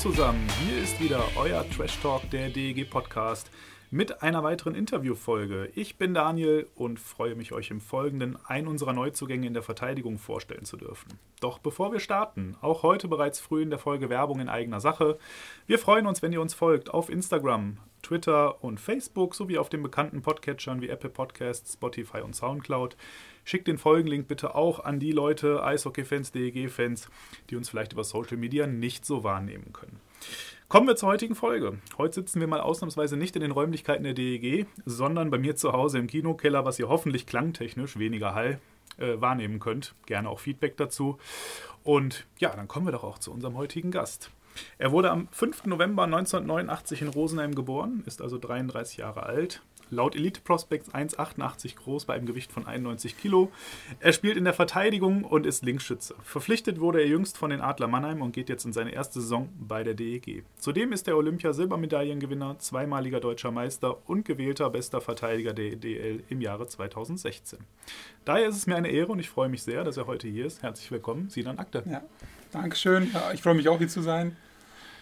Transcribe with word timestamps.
Zusammen, 0.00 0.48
hier 0.64 0.82
ist 0.82 0.98
wieder 0.98 1.22
euer 1.36 1.62
Trash 1.76 2.00
Talk, 2.00 2.30
der 2.30 2.48
DEG 2.48 2.88
Podcast, 2.88 3.50
mit 3.90 4.22
einer 4.22 4.42
weiteren 4.42 4.74
Interviewfolge. 4.74 5.70
Ich 5.74 5.98
bin 5.98 6.14
Daniel 6.14 6.66
und 6.74 6.98
freue 6.98 7.34
mich, 7.34 7.52
euch 7.52 7.70
im 7.70 7.82
Folgenden 7.82 8.38
einen 8.46 8.66
unserer 8.66 8.94
Neuzugänge 8.94 9.46
in 9.46 9.52
der 9.52 9.62
Verteidigung 9.62 10.18
vorstellen 10.18 10.64
zu 10.64 10.78
dürfen. 10.78 11.18
Doch 11.40 11.58
bevor 11.58 11.92
wir 11.92 12.00
starten, 12.00 12.56
auch 12.62 12.82
heute 12.82 13.08
bereits 13.08 13.40
früh 13.40 13.60
in 13.60 13.68
der 13.68 13.78
Folge 13.78 14.08
Werbung 14.08 14.40
in 14.40 14.48
eigener 14.48 14.80
Sache. 14.80 15.18
Wir 15.66 15.78
freuen 15.78 16.06
uns, 16.06 16.22
wenn 16.22 16.32
ihr 16.32 16.40
uns 16.40 16.54
folgt 16.54 16.94
auf 16.94 17.10
Instagram, 17.10 17.76
Twitter 18.00 18.64
und 18.64 18.80
Facebook 18.80 19.34
sowie 19.34 19.58
auf 19.58 19.68
den 19.68 19.82
bekannten 19.82 20.22
Podcatchern 20.22 20.80
wie 20.80 20.88
Apple 20.88 21.10
Podcasts, 21.10 21.74
Spotify 21.74 22.22
und 22.22 22.34
Soundcloud. 22.34 22.96
Schickt 23.44 23.68
den 23.68 23.78
Folgenlink 23.78 24.28
bitte 24.28 24.54
auch 24.54 24.84
an 24.84 25.00
die 25.00 25.12
Leute, 25.12 25.62
Eishockey-Fans, 25.62 26.32
DEG-Fans, 26.32 27.08
die 27.48 27.56
uns 27.56 27.68
vielleicht 27.68 27.92
über 27.92 28.04
Social 28.04 28.36
Media 28.36 28.66
nicht 28.66 29.04
so 29.04 29.24
wahrnehmen 29.24 29.72
können. 29.72 30.00
Kommen 30.68 30.86
wir 30.86 30.94
zur 30.96 31.08
heutigen 31.08 31.34
Folge. 31.34 31.78
Heute 31.98 32.14
sitzen 32.14 32.40
wir 32.40 32.46
mal 32.46 32.60
ausnahmsweise 32.60 33.16
nicht 33.16 33.34
in 33.34 33.42
den 33.42 33.50
Räumlichkeiten 33.50 34.04
der 34.04 34.14
DEG, 34.14 34.66
sondern 34.84 35.30
bei 35.30 35.38
mir 35.38 35.56
zu 35.56 35.72
Hause 35.72 35.98
im 35.98 36.06
Kinokeller, 36.06 36.64
was 36.64 36.78
ihr 36.78 36.88
hoffentlich 36.88 37.26
klangtechnisch 37.26 37.98
weniger 37.98 38.34
Hall 38.34 38.60
äh, 38.98 39.20
wahrnehmen 39.20 39.58
könnt. 39.58 39.94
Gerne 40.06 40.28
auch 40.28 40.38
Feedback 40.38 40.76
dazu. 40.76 41.18
Und 41.82 42.26
ja, 42.38 42.50
dann 42.54 42.68
kommen 42.68 42.86
wir 42.86 42.92
doch 42.92 43.02
auch 43.02 43.18
zu 43.18 43.32
unserem 43.32 43.56
heutigen 43.56 43.90
Gast. 43.90 44.30
Er 44.78 44.92
wurde 44.92 45.10
am 45.10 45.28
5. 45.32 45.66
November 45.66 46.04
1989 46.04 47.02
in 47.02 47.08
Rosenheim 47.08 47.54
geboren, 47.54 48.02
ist 48.06 48.20
also 48.20 48.38
33 48.38 48.98
Jahre 48.98 49.24
alt, 49.24 49.62
laut 49.90 50.16
Elite 50.16 50.40
Prospects 50.40 50.92
1,88 50.92 51.76
groß 51.76 52.04
bei 52.04 52.14
einem 52.14 52.26
Gewicht 52.26 52.52
von 52.52 52.66
91 52.66 53.18
Kilo. 53.18 53.50
Er 54.00 54.12
spielt 54.12 54.36
in 54.36 54.44
der 54.44 54.54
Verteidigung 54.54 55.24
und 55.24 55.46
ist 55.46 55.64
Linksschütze. 55.64 56.14
Verpflichtet 56.22 56.80
wurde 56.80 57.00
er 57.00 57.06
jüngst 57.06 57.36
von 57.36 57.50
den 57.50 57.60
Adler 57.60 57.88
Mannheim 57.88 58.22
und 58.22 58.32
geht 58.32 58.48
jetzt 58.48 58.64
in 58.64 58.72
seine 58.72 58.92
erste 58.92 59.20
Saison 59.20 59.48
bei 59.58 59.82
der 59.84 59.94
DEG. 59.94 60.44
Zudem 60.58 60.92
ist 60.92 61.08
er 61.08 61.16
Olympia-Silbermedaillengewinner, 61.16 62.58
zweimaliger 62.58 63.20
deutscher 63.20 63.50
Meister 63.50 64.08
und 64.08 64.24
gewählter 64.24 64.70
bester 64.70 65.00
Verteidiger 65.00 65.52
der 65.52 65.76
DL 65.76 66.22
im 66.28 66.40
Jahre 66.40 66.66
2016. 66.66 67.58
Daher 68.24 68.48
ist 68.48 68.56
es 68.56 68.66
mir 68.66 68.76
eine 68.76 68.88
Ehre 68.88 69.12
und 69.12 69.18
ich 69.18 69.28
freue 69.28 69.48
mich 69.48 69.62
sehr, 69.62 69.84
dass 69.84 69.96
er 69.96 70.06
heute 70.06 70.28
hier 70.28 70.46
ist. 70.46 70.62
Herzlich 70.62 70.90
willkommen, 70.90 71.30
Sinan 71.30 71.58
Akte. 71.58 71.82
Ja, 71.86 72.02
Dankeschön. 72.52 73.10
Ja, 73.12 73.32
ich 73.32 73.42
freue 73.42 73.54
mich 73.54 73.68
auch 73.68 73.78
hier 73.78 73.88
zu 73.88 74.02
sein 74.02 74.36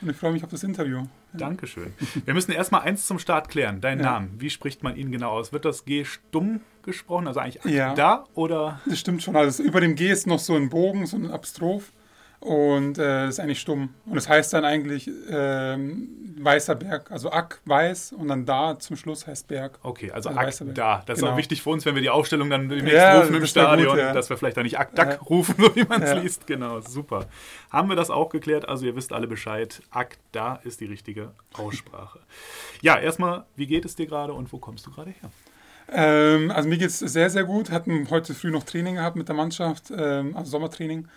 und 0.02 0.10
ich 0.10 0.16
freue 0.16 0.32
mich 0.32 0.44
auf 0.44 0.50
das 0.50 0.62
Interview. 0.62 1.04
Dankeschön. 1.32 1.92
Wir 2.24 2.34
müssen 2.34 2.52
erstmal 2.52 2.82
eins 2.82 3.06
zum 3.06 3.18
Start 3.18 3.48
klären. 3.48 3.80
Dein 3.80 3.98
Ja. 3.98 4.04
Name, 4.12 4.28
wie 4.38 4.50
spricht 4.50 4.82
man 4.82 4.96
ihn 4.96 5.10
genau 5.12 5.30
aus? 5.32 5.52
Wird 5.52 5.64
das 5.64 5.84
G 5.84 6.04
stumm 6.04 6.60
gesprochen, 6.82 7.27
also 7.28 7.41
eigentlich 7.41 7.64
Ja. 7.64 7.94
da 7.94 8.24
oder? 8.34 8.80
Das 8.86 8.98
stimmt 8.98 9.22
schon. 9.22 9.36
Also 9.36 9.62
über 9.62 9.80
dem 9.80 9.94
G 9.94 10.10
ist 10.10 10.26
noch 10.26 10.38
so 10.38 10.54
ein 10.54 10.69
Bogen, 10.70 11.06
so 11.06 11.16
ein 11.16 11.31
Apostroph. 11.31 11.92
Und 12.41 12.99
äh, 12.99 13.25
das 13.26 13.31
ist 13.34 13.41
eigentlich 13.41 13.60
stumm. 13.60 13.94
Und 14.06 14.15
das 14.15 14.28
heißt 14.28 14.53
dann 14.53 14.65
eigentlich 14.65 15.10
ähm, 15.28 16.37
weißer 16.38 16.76
Berg. 16.76 17.10
Also 17.10 17.32
Ack, 17.32 17.60
weiß 17.65 18.12
und 18.12 18.28
dann 18.28 18.47
da 18.47 18.78
zum 18.78 18.97
Schluss 18.97 19.26
heißt 19.26 19.49
Berg. 19.49 19.81
Okay, 19.82 20.12
also 20.12 20.28
Also 20.31 20.66
du, 20.66 20.72
da. 20.72 21.03
Das 21.04 21.19
ist 21.19 21.22
genau. 21.22 21.34
auch 21.34 21.37
wichtig 21.37 21.62
für 21.62 21.71
uns, 21.71 21.84
wenn 21.84 21.97
wir 21.97 22.03
die 22.03 22.10
Aufstellung 22.10 22.49
dann 22.49 22.69
demnächst 22.69 22.93
Ja, 22.97 23.16
rufen 23.19 23.28
im 23.28 23.32
wär 23.34 23.41
gut, 23.41 23.49
Stadion, 23.49 23.99
ja. 23.99 24.12
dass 24.12 24.31
wir 24.31 24.37
vielleicht 24.37 24.56
da 24.56 24.62
nicht 24.62 24.78
Ak 24.78 24.94
Dak 24.94 25.15
Ja. 25.15 25.19
rufen, 25.28 25.56
so 25.59 25.75
wie 25.75 25.82
man 25.84 26.00
es 26.00 26.15
liest. 26.22 26.47
Genau, 26.47 26.81
super. 26.81 27.26
Haben 27.71 27.88
wir 27.88 27.97
das 27.97 28.09
auch 28.09 28.28
geklärt? 28.28 28.69
Also 28.69 28.87
ihr 28.87 28.94
wisst 28.94 29.12
alle 29.12 29.26
Bescheid. 29.26 29.82
Ak 29.91 30.16
da 30.31 30.60
ist 30.62 30.81
die 30.81 30.87
richtige 30.87 31.32
Aussprache. 31.55 32.20
ja, 32.82 32.97
erstmal, 32.99 33.47
wie 33.56 33.66
geht 33.66 33.84
es 33.84 33.97
dir 33.97 34.06
gerade 34.06 34.32
und 34.32 34.53
wo 34.53 34.59
kommst 34.59 34.87
du 34.87 34.93
gerade 34.93 35.10
her? 35.10 35.31
Ähm, 35.91 36.50
also 36.53 36.69
mir 36.69 36.78
geht 36.78 36.91
es 36.91 37.00
sehr, 37.00 37.31
sehr 37.31 37.44
gut. 37.44 37.70
Hatten 37.72 38.09
heute 38.10 38.32
früh 38.34 38.50
noch 38.53 38.62
Training 38.62 38.94
gehabt 38.97 39.16
mit 39.16 39.26
der 39.28 39.34
Mannschaft, 39.34 39.91
ähm, 39.91 40.37
also 40.37 40.50
Sommertraining. 40.53 41.09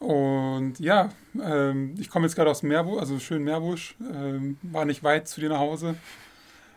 Und 0.00 0.80
ja, 0.80 1.10
ähm, 1.42 1.94
ich 1.98 2.08
komme 2.08 2.26
jetzt 2.26 2.34
gerade 2.34 2.50
aus 2.50 2.62
Meerbusch, 2.62 2.98
also 2.98 3.18
schön 3.18 3.44
Meerbusch. 3.44 3.94
Ähm, 4.00 4.56
war 4.62 4.84
nicht 4.86 5.04
weit 5.04 5.28
zu 5.28 5.40
dir 5.40 5.50
nach 5.50 5.58
Hause. 5.58 5.94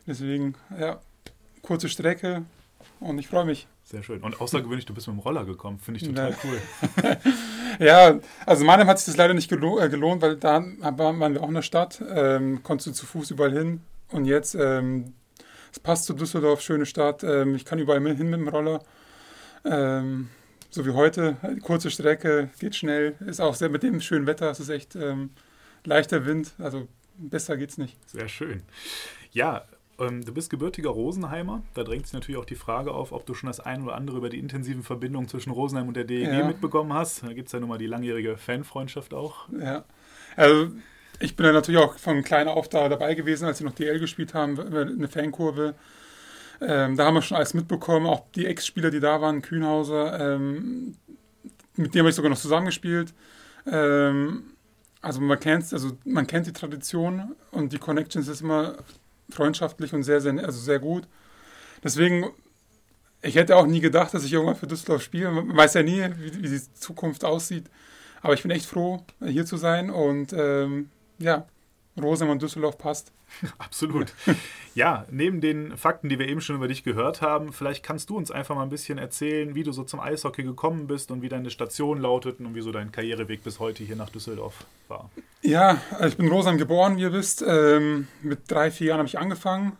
Deswegen, 0.05 0.55
ja, 0.77 0.99
kurze 1.61 1.87
Strecke 1.87 2.43
und 2.99 3.17
ich 3.17 3.29
freue 3.29 3.45
mich. 3.45 3.67
Sehr 3.85 4.03
schön. 4.03 4.21
Und 4.21 4.41
außergewöhnlich, 4.41 4.85
du 4.85 4.93
bist 4.93 5.07
mit 5.07 5.15
dem 5.15 5.19
Roller 5.19 5.45
gekommen. 5.45 5.79
Finde 5.79 6.01
ich 6.01 6.07
total 6.07 6.31
Ja. 6.31 6.37
cool. 6.43 7.17
Ja, 7.79 8.19
also 8.45 8.63
Mannheim 8.65 8.87
hat 8.87 8.99
sich 8.99 9.07
das 9.07 9.17
leider 9.17 9.33
nicht 9.33 9.49
gelo 9.49 9.79
äh, 9.79 9.89
gelohnt, 9.89 10.21
weil 10.21 10.35
da 10.35 10.63
waren 10.79 11.33
wir 11.33 11.41
auch 11.41 11.47
in 11.47 11.55
der 11.55 11.63
Stadt, 11.63 12.03
ähm, 12.07 12.61
konntest 12.61 12.87
du 12.87 12.91
zu 12.91 13.05
Fuß 13.07 13.31
überall 13.31 13.51
hin. 13.51 13.81
Und 14.11 14.25
jetzt, 14.25 14.53
ähm, 14.53 15.13
es 15.71 15.79
passt 15.79 16.05
zu 16.05 16.13
Düsseldorf, 16.13 16.61
schöne 16.61 16.85
Stadt, 16.85 17.23
ähm, 17.23 17.55
ich 17.55 17.65
kann 17.65 17.79
überall 17.79 17.99
hin 18.15 18.29
mit 18.29 18.39
dem 18.39 18.47
Roller. 18.47 18.83
Ähm, 19.65 20.29
so 20.73 20.85
wie 20.85 20.91
heute, 20.91 21.37
kurze 21.61 21.91
Strecke, 21.91 22.49
geht 22.59 22.75
schnell, 22.75 23.15
ist 23.25 23.39
auch 23.39 23.53
sehr 23.55 23.69
mit 23.69 23.83
dem 23.83 24.01
schönen 24.01 24.25
Wetter, 24.25 24.49
es 24.49 24.59
ist 24.59 24.69
echt 24.69 24.95
ähm, 24.95 25.29
leichter 25.83 26.25
Wind, 26.25 26.53
also 26.57 26.87
besser 27.17 27.57
geht's 27.57 27.77
nicht. 27.77 27.97
Sehr 28.09 28.27
schön. 28.27 28.63
Ja, 29.31 29.65
ähm, 29.99 30.25
du 30.25 30.33
bist 30.33 30.49
gebürtiger 30.49 30.89
Rosenheimer. 30.89 31.61
Da 31.75 31.83
drängt 31.83 32.07
sich 32.07 32.13
natürlich 32.13 32.39
auch 32.41 32.45
die 32.45 32.55
Frage 32.55 32.91
auf, 32.91 33.11
ob 33.11 33.25
du 33.27 33.35
schon 33.35 33.47
das 33.47 33.59
ein 33.59 33.83
oder 33.83 33.95
andere 33.95 34.17
über 34.17 34.29
die 34.29 34.39
intensiven 34.39 34.81
Verbindungen 34.81 35.27
zwischen 35.27 35.51
Rosenheim 35.51 35.87
und 35.87 35.95
der 35.95 36.05
DEG 36.05 36.27
Ja. 36.31 36.47
mitbekommen 36.47 36.93
hast. 36.93 37.23
Da 37.23 37.33
gibt 37.33 37.47
es 37.49 37.51
ja 37.53 37.59
nun 37.59 37.69
mal 37.69 37.77
die 37.77 37.85
langjährige 37.85 38.37
Fanfreundschaft 38.37 39.13
auch. 39.13 39.47
Ja, 39.59 39.83
also 40.35 40.71
ich 41.19 41.35
bin 41.35 41.45
ja 41.45 41.51
natürlich 41.51 41.79
auch 41.79 41.97
von 41.99 42.23
klein 42.23 42.47
auf 42.47 42.67
da 42.67 42.89
dabei 42.89 43.13
gewesen, 43.13 43.45
als 43.45 43.59
sie 43.59 43.63
noch 43.63 43.73
DL 43.73 43.99
gespielt 43.99 44.33
haben, 44.33 44.59
eine 44.59 45.07
Fankurve. 45.07 45.75
Ähm, 46.65 46.95
da 46.95 47.05
haben 47.05 47.15
wir 47.15 47.21
schon 47.21 47.37
alles 47.37 47.53
mitbekommen, 47.53 48.05
auch 48.05 48.23
die 48.35 48.45
Ex-Spieler, 48.45 48.89
die 48.89 48.99
da 48.99 49.19
waren, 49.21 49.41
Kühnhauser, 49.41 50.35
ähm, 50.35 50.95
mit 51.75 51.93
dem 51.93 51.99
habe 51.99 52.09
ich 52.09 52.15
sogar 52.15 52.29
noch 52.29 52.37
zusammengespielt. 52.37 53.13
Ähm, 53.65 54.43
also 55.01 55.19
man 55.19 55.39
kennt, 55.39 55.73
also 55.73 55.97
man 56.05 56.27
kennt 56.27 56.47
die 56.47 56.53
Tradition 56.53 57.35
und 57.51 57.73
die 57.73 57.79
Connections 57.79 58.27
ist 58.27 58.41
immer 58.41 58.77
freundschaftlich 59.29 59.93
und 59.93 60.03
sehr, 60.03 60.21
sehr, 60.21 60.33
also 60.43 60.59
sehr 60.59 60.79
gut. 60.79 61.07
Deswegen, 61.83 62.29
ich 63.21 63.35
hätte 63.35 63.57
auch 63.57 63.65
nie 63.65 63.81
gedacht, 63.81 64.13
dass 64.13 64.23
ich 64.23 64.31
irgendwann 64.31 64.55
für 64.55 64.67
Düsseldorf 64.67 65.01
spiele. 65.01 65.31
Man 65.31 65.55
weiß 65.55 65.73
ja 65.73 65.83
nie, 65.83 66.01
wie, 66.17 66.43
wie 66.43 66.49
die 66.49 66.73
Zukunft 66.73 67.25
aussieht. 67.25 67.65
Aber 68.21 68.33
ich 68.33 68.43
bin 68.43 68.51
echt 68.51 68.65
froh, 68.65 69.03
hier 69.25 69.45
zu 69.45 69.57
sein 69.57 69.89
und 69.89 70.31
ähm, 70.31 70.89
ja, 71.19 71.45
Rosenheim 72.01 72.31
und 72.31 72.41
Düsseldorf 72.41 72.77
passt. 72.77 73.11
Absolut. 73.57 74.13
Ja, 74.73 75.05
neben 75.11 75.41
den 75.41 75.77
Fakten, 75.77 76.09
die 76.09 76.17
wir 76.17 76.27
eben 76.27 76.41
schon 76.41 76.55
über 76.55 76.67
dich 76.67 76.83
gehört 76.83 77.21
haben, 77.21 77.53
vielleicht 77.53 77.83
kannst 77.83 78.09
du 78.09 78.17
uns 78.17 78.31
einfach 78.31 78.55
mal 78.55 78.63
ein 78.63 78.69
bisschen 78.69 78.97
erzählen, 78.97 79.53
wie 79.53 79.63
du 79.63 79.71
so 79.71 79.83
zum 79.83 79.99
Eishockey 79.99 80.43
gekommen 80.43 80.87
bist 80.87 81.11
und 81.11 81.21
wie 81.21 81.29
deine 81.29 81.51
Station 81.51 81.99
lautet 81.99 82.39
und 82.39 82.55
wie 82.55 82.61
so 82.61 82.71
dein 82.71 82.91
Karriereweg 82.91 83.43
bis 83.43 83.59
heute 83.59 83.83
hier 83.83 83.95
nach 83.95 84.09
Düsseldorf 84.09 84.65
war. 84.87 85.09
Ja, 85.41 85.81
also 85.91 86.07
ich 86.07 86.17
bin 86.17 86.25
in 86.25 86.31
Rosenheim 86.31 86.57
geboren, 86.57 86.97
wie 86.97 87.01
ihr 87.01 87.13
wisst. 87.13 87.43
Ähm, 87.47 88.07
mit 88.21 88.49
drei, 88.49 88.71
vier 88.71 88.87
Jahren 88.87 88.99
habe 88.99 89.07
ich 89.07 89.19
angefangen. 89.19 89.77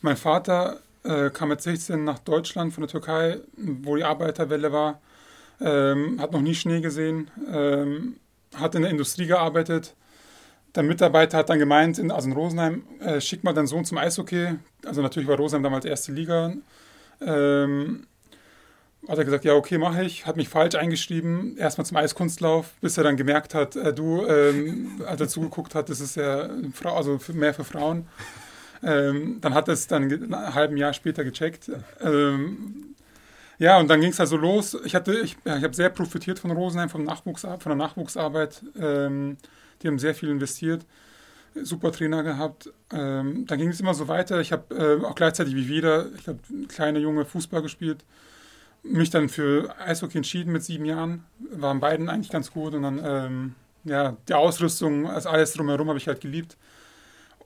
Mein 0.00 0.16
Vater 0.16 0.80
äh, 1.02 1.30
kam 1.30 1.48
mit 1.48 1.60
16 1.60 2.04
nach 2.04 2.20
Deutschland 2.20 2.72
von 2.72 2.82
der 2.82 2.88
Türkei, 2.88 3.38
wo 3.56 3.96
die 3.96 4.04
Arbeiterwelle 4.04 4.72
war. 4.72 5.00
Ähm, 5.60 6.20
hat 6.20 6.32
noch 6.32 6.40
nie 6.40 6.54
Schnee 6.54 6.80
gesehen, 6.80 7.30
ähm, 7.52 8.16
hat 8.54 8.76
in 8.76 8.82
der 8.82 8.92
Industrie 8.92 9.26
gearbeitet. 9.26 9.96
Der 10.78 10.84
Mitarbeiter 10.84 11.38
hat 11.38 11.50
dann 11.50 11.58
gemeint, 11.58 11.98
in, 11.98 12.12
also 12.12 12.28
in 12.28 12.34
Rosenheim, 12.34 12.84
äh, 13.00 13.20
schick 13.20 13.42
mal 13.42 13.52
deinen 13.52 13.66
Sohn 13.66 13.84
zum 13.84 13.98
Eishockey. 13.98 14.58
Also 14.86 15.02
natürlich 15.02 15.28
war 15.28 15.36
Rosenheim 15.36 15.64
damals 15.64 15.84
erste 15.84 16.12
Liga. 16.12 16.52
Ähm, 17.20 18.06
hat 19.08 19.18
er 19.18 19.24
gesagt, 19.24 19.44
ja, 19.44 19.54
okay, 19.54 19.76
mache 19.76 20.04
ich. 20.04 20.24
Hat 20.24 20.36
mich 20.36 20.48
falsch 20.48 20.76
eingeschrieben, 20.76 21.56
erstmal 21.56 21.84
zum 21.84 21.96
Eiskunstlauf, 21.96 22.74
bis 22.80 22.96
er 22.96 23.02
dann 23.02 23.16
gemerkt 23.16 23.56
hat, 23.56 23.74
äh, 23.74 23.92
du, 23.92 24.24
ähm, 24.24 25.02
als 25.04 25.20
er 25.20 25.26
zugeguckt 25.26 25.74
hat, 25.74 25.88
das 25.88 25.98
ist 25.98 26.14
ja 26.14 26.48
Frau, 26.72 26.94
also 26.94 27.18
für, 27.18 27.32
mehr 27.32 27.54
für 27.54 27.64
Frauen. 27.64 28.06
Ähm, 28.84 29.38
dann 29.40 29.54
hat 29.54 29.66
er 29.66 29.74
es 29.74 29.88
dann 29.88 30.04
ein 30.04 30.54
halben 30.54 30.76
Jahr 30.76 30.92
später 30.92 31.24
gecheckt. 31.24 31.72
Ähm, 32.00 32.94
ja, 33.58 33.80
und 33.80 33.90
dann 33.90 34.00
ging 34.00 34.10
es 34.10 34.20
also 34.20 34.36
los. 34.36 34.74
Ich, 34.84 34.94
ich, 34.94 35.36
ja, 35.44 35.56
ich 35.56 35.64
habe 35.64 35.74
sehr 35.74 35.90
profitiert 35.90 36.38
von 36.38 36.52
Rosenheim, 36.52 36.88
vom 36.88 37.02
Nachwuchs, 37.02 37.40
von 37.40 37.58
der 37.66 37.74
Nachwuchsarbeit. 37.74 38.62
Ähm, 38.80 39.38
die 39.82 39.88
haben 39.88 39.98
sehr 39.98 40.14
viel 40.14 40.28
investiert. 40.28 40.86
super 41.54 41.92
Trainer 41.92 42.22
gehabt. 42.22 42.72
Ähm, 42.92 43.46
dann 43.46 43.58
ging 43.58 43.68
es 43.68 43.80
immer 43.80 43.94
so 43.94 44.06
weiter. 44.08 44.40
Ich 44.40 44.52
habe 44.52 44.74
äh, 44.74 45.04
auch 45.04 45.14
gleichzeitig 45.14 45.54
wie 45.54 45.68
wieder, 45.68 46.06
ich 46.14 46.24
glaube, 46.24 46.40
kleine 46.68 46.98
Junge 46.98 47.24
Fußball 47.24 47.62
gespielt. 47.62 48.04
Mich 48.82 49.10
dann 49.10 49.28
für 49.28 49.74
Eishockey 49.80 50.18
entschieden 50.18 50.52
mit 50.52 50.62
sieben 50.62 50.84
Jahren. 50.84 51.24
Waren 51.50 51.80
beiden 51.80 52.08
eigentlich 52.08 52.30
ganz 52.30 52.52
gut. 52.52 52.74
Und 52.74 52.82
dann, 52.82 53.00
ähm, 53.04 53.54
ja, 53.84 54.16
die 54.28 54.34
Ausrüstung, 54.34 55.08
also 55.08 55.28
alles 55.30 55.52
drumherum 55.54 55.88
habe 55.88 55.98
ich 55.98 56.06
halt 56.06 56.20
geliebt. 56.20 56.56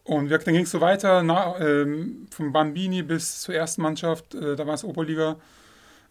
Und 0.04 0.30
dann 0.30 0.40
ging 0.40 0.64
es 0.64 0.70
so 0.70 0.80
weiter, 0.80 1.22
na, 1.22 1.58
ähm, 1.60 2.26
vom 2.30 2.52
Bambini 2.52 3.02
bis 3.02 3.42
zur 3.42 3.54
ersten 3.54 3.82
Mannschaft, 3.82 4.34
äh, 4.34 4.56
da 4.56 4.66
war 4.66 4.74
es 4.74 4.84
Oberliga, 4.84 5.36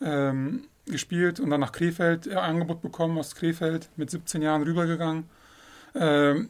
ähm, 0.02 0.64
gespielt 0.86 1.40
und 1.40 1.50
dann 1.50 1.60
nach 1.60 1.74
Krefeld 1.74 2.28
äh, 2.28 2.36
Angebot 2.36 2.82
bekommen 2.82 3.18
aus 3.18 3.36
Krefeld, 3.36 3.90
mit 3.98 4.10
17 4.10 4.42
Jahren 4.42 4.64
rübergegangen. 4.64 5.26
Ähm, 5.96 6.50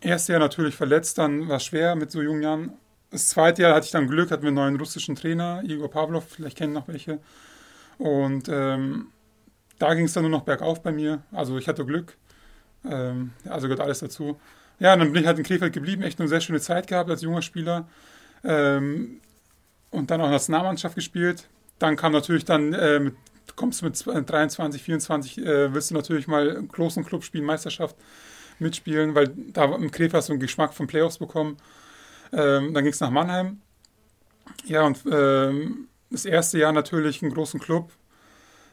erste 0.00 0.32
Jahr 0.32 0.40
natürlich 0.40 0.74
verletzt, 0.74 1.18
dann 1.18 1.48
war 1.48 1.56
es 1.56 1.64
schwer 1.64 1.96
mit 1.96 2.10
so 2.10 2.22
jungen 2.22 2.42
Jahren. 2.42 2.72
Das 3.10 3.28
zweite 3.28 3.62
Jahr 3.62 3.74
hatte 3.74 3.86
ich 3.86 3.92
dann 3.92 4.06
Glück, 4.06 4.30
hatten 4.30 4.42
wir 4.42 4.48
einen 4.48 4.56
neuen 4.56 4.76
russischen 4.76 5.16
Trainer, 5.16 5.62
Igor 5.64 5.90
Pavlov, 5.90 6.26
vielleicht 6.28 6.58
kennen 6.58 6.74
noch 6.74 6.88
welche. 6.88 7.20
Und 7.98 8.48
ähm, 8.48 9.08
da 9.78 9.94
ging 9.94 10.04
es 10.04 10.12
dann 10.12 10.22
nur 10.22 10.30
noch 10.30 10.42
bergauf 10.42 10.82
bei 10.82 10.92
mir. 10.92 11.22
Also 11.32 11.56
ich 11.58 11.68
hatte 11.68 11.84
Glück. 11.84 12.16
Ähm, 12.84 13.32
also 13.48 13.66
gehört 13.66 13.80
alles 13.80 14.00
dazu. 14.00 14.38
Ja, 14.78 14.96
dann 14.96 15.12
bin 15.12 15.22
ich 15.22 15.26
halt 15.26 15.38
in 15.38 15.44
Krefeld 15.44 15.72
geblieben, 15.72 16.02
echt 16.02 16.20
eine 16.20 16.28
sehr 16.28 16.40
schöne 16.40 16.60
Zeit 16.60 16.86
gehabt 16.86 17.10
als 17.10 17.22
junger 17.22 17.42
Spieler. 17.42 17.88
Ähm, 18.44 19.20
und 19.90 20.10
dann 20.10 20.20
auch 20.20 20.30
Nationalmannschaft 20.30 20.94
gespielt. 20.94 21.48
Dann 21.78 21.96
kam 21.96 22.12
natürlich 22.12 22.44
dann, 22.44 22.72
äh, 22.72 23.00
mit, 23.00 23.14
kommst 23.56 23.82
du 23.82 23.86
mit 23.86 24.04
23, 24.04 24.82
24, 24.82 25.38
äh, 25.38 25.74
willst 25.74 25.90
du 25.90 25.94
natürlich 25.94 26.28
mal 26.28 26.48
im 26.48 26.68
großen 26.68 27.04
Club 27.04 27.24
spielen, 27.24 27.44
Meisterschaft 27.44 27.96
mitspielen, 28.60 29.14
weil 29.14 29.28
da 29.28 29.64
im 29.74 29.90
Krefeld 29.90 30.24
so 30.24 30.32
einen 30.32 30.40
Geschmack 30.40 30.74
von 30.74 30.86
Playoffs 30.86 31.18
bekommen. 31.18 31.56
Ähm, 32.32 32.74
dann 32.74 32.84
ging 32.84 32.92
es 32.92 33.00
nach 33.00 33.10
Mannheim. 33.10 33.60
Ja, 34.64 34.82
und 34.82 34.98
ähm, 35.10 35.88
das 36.10 36.24
erste 36.24 36.58
Jahr 36.58 36.72
natürlich 36.72 37.22
einen 37.22 37.32
großen 37.32 37.60
Club, 37.60 37.90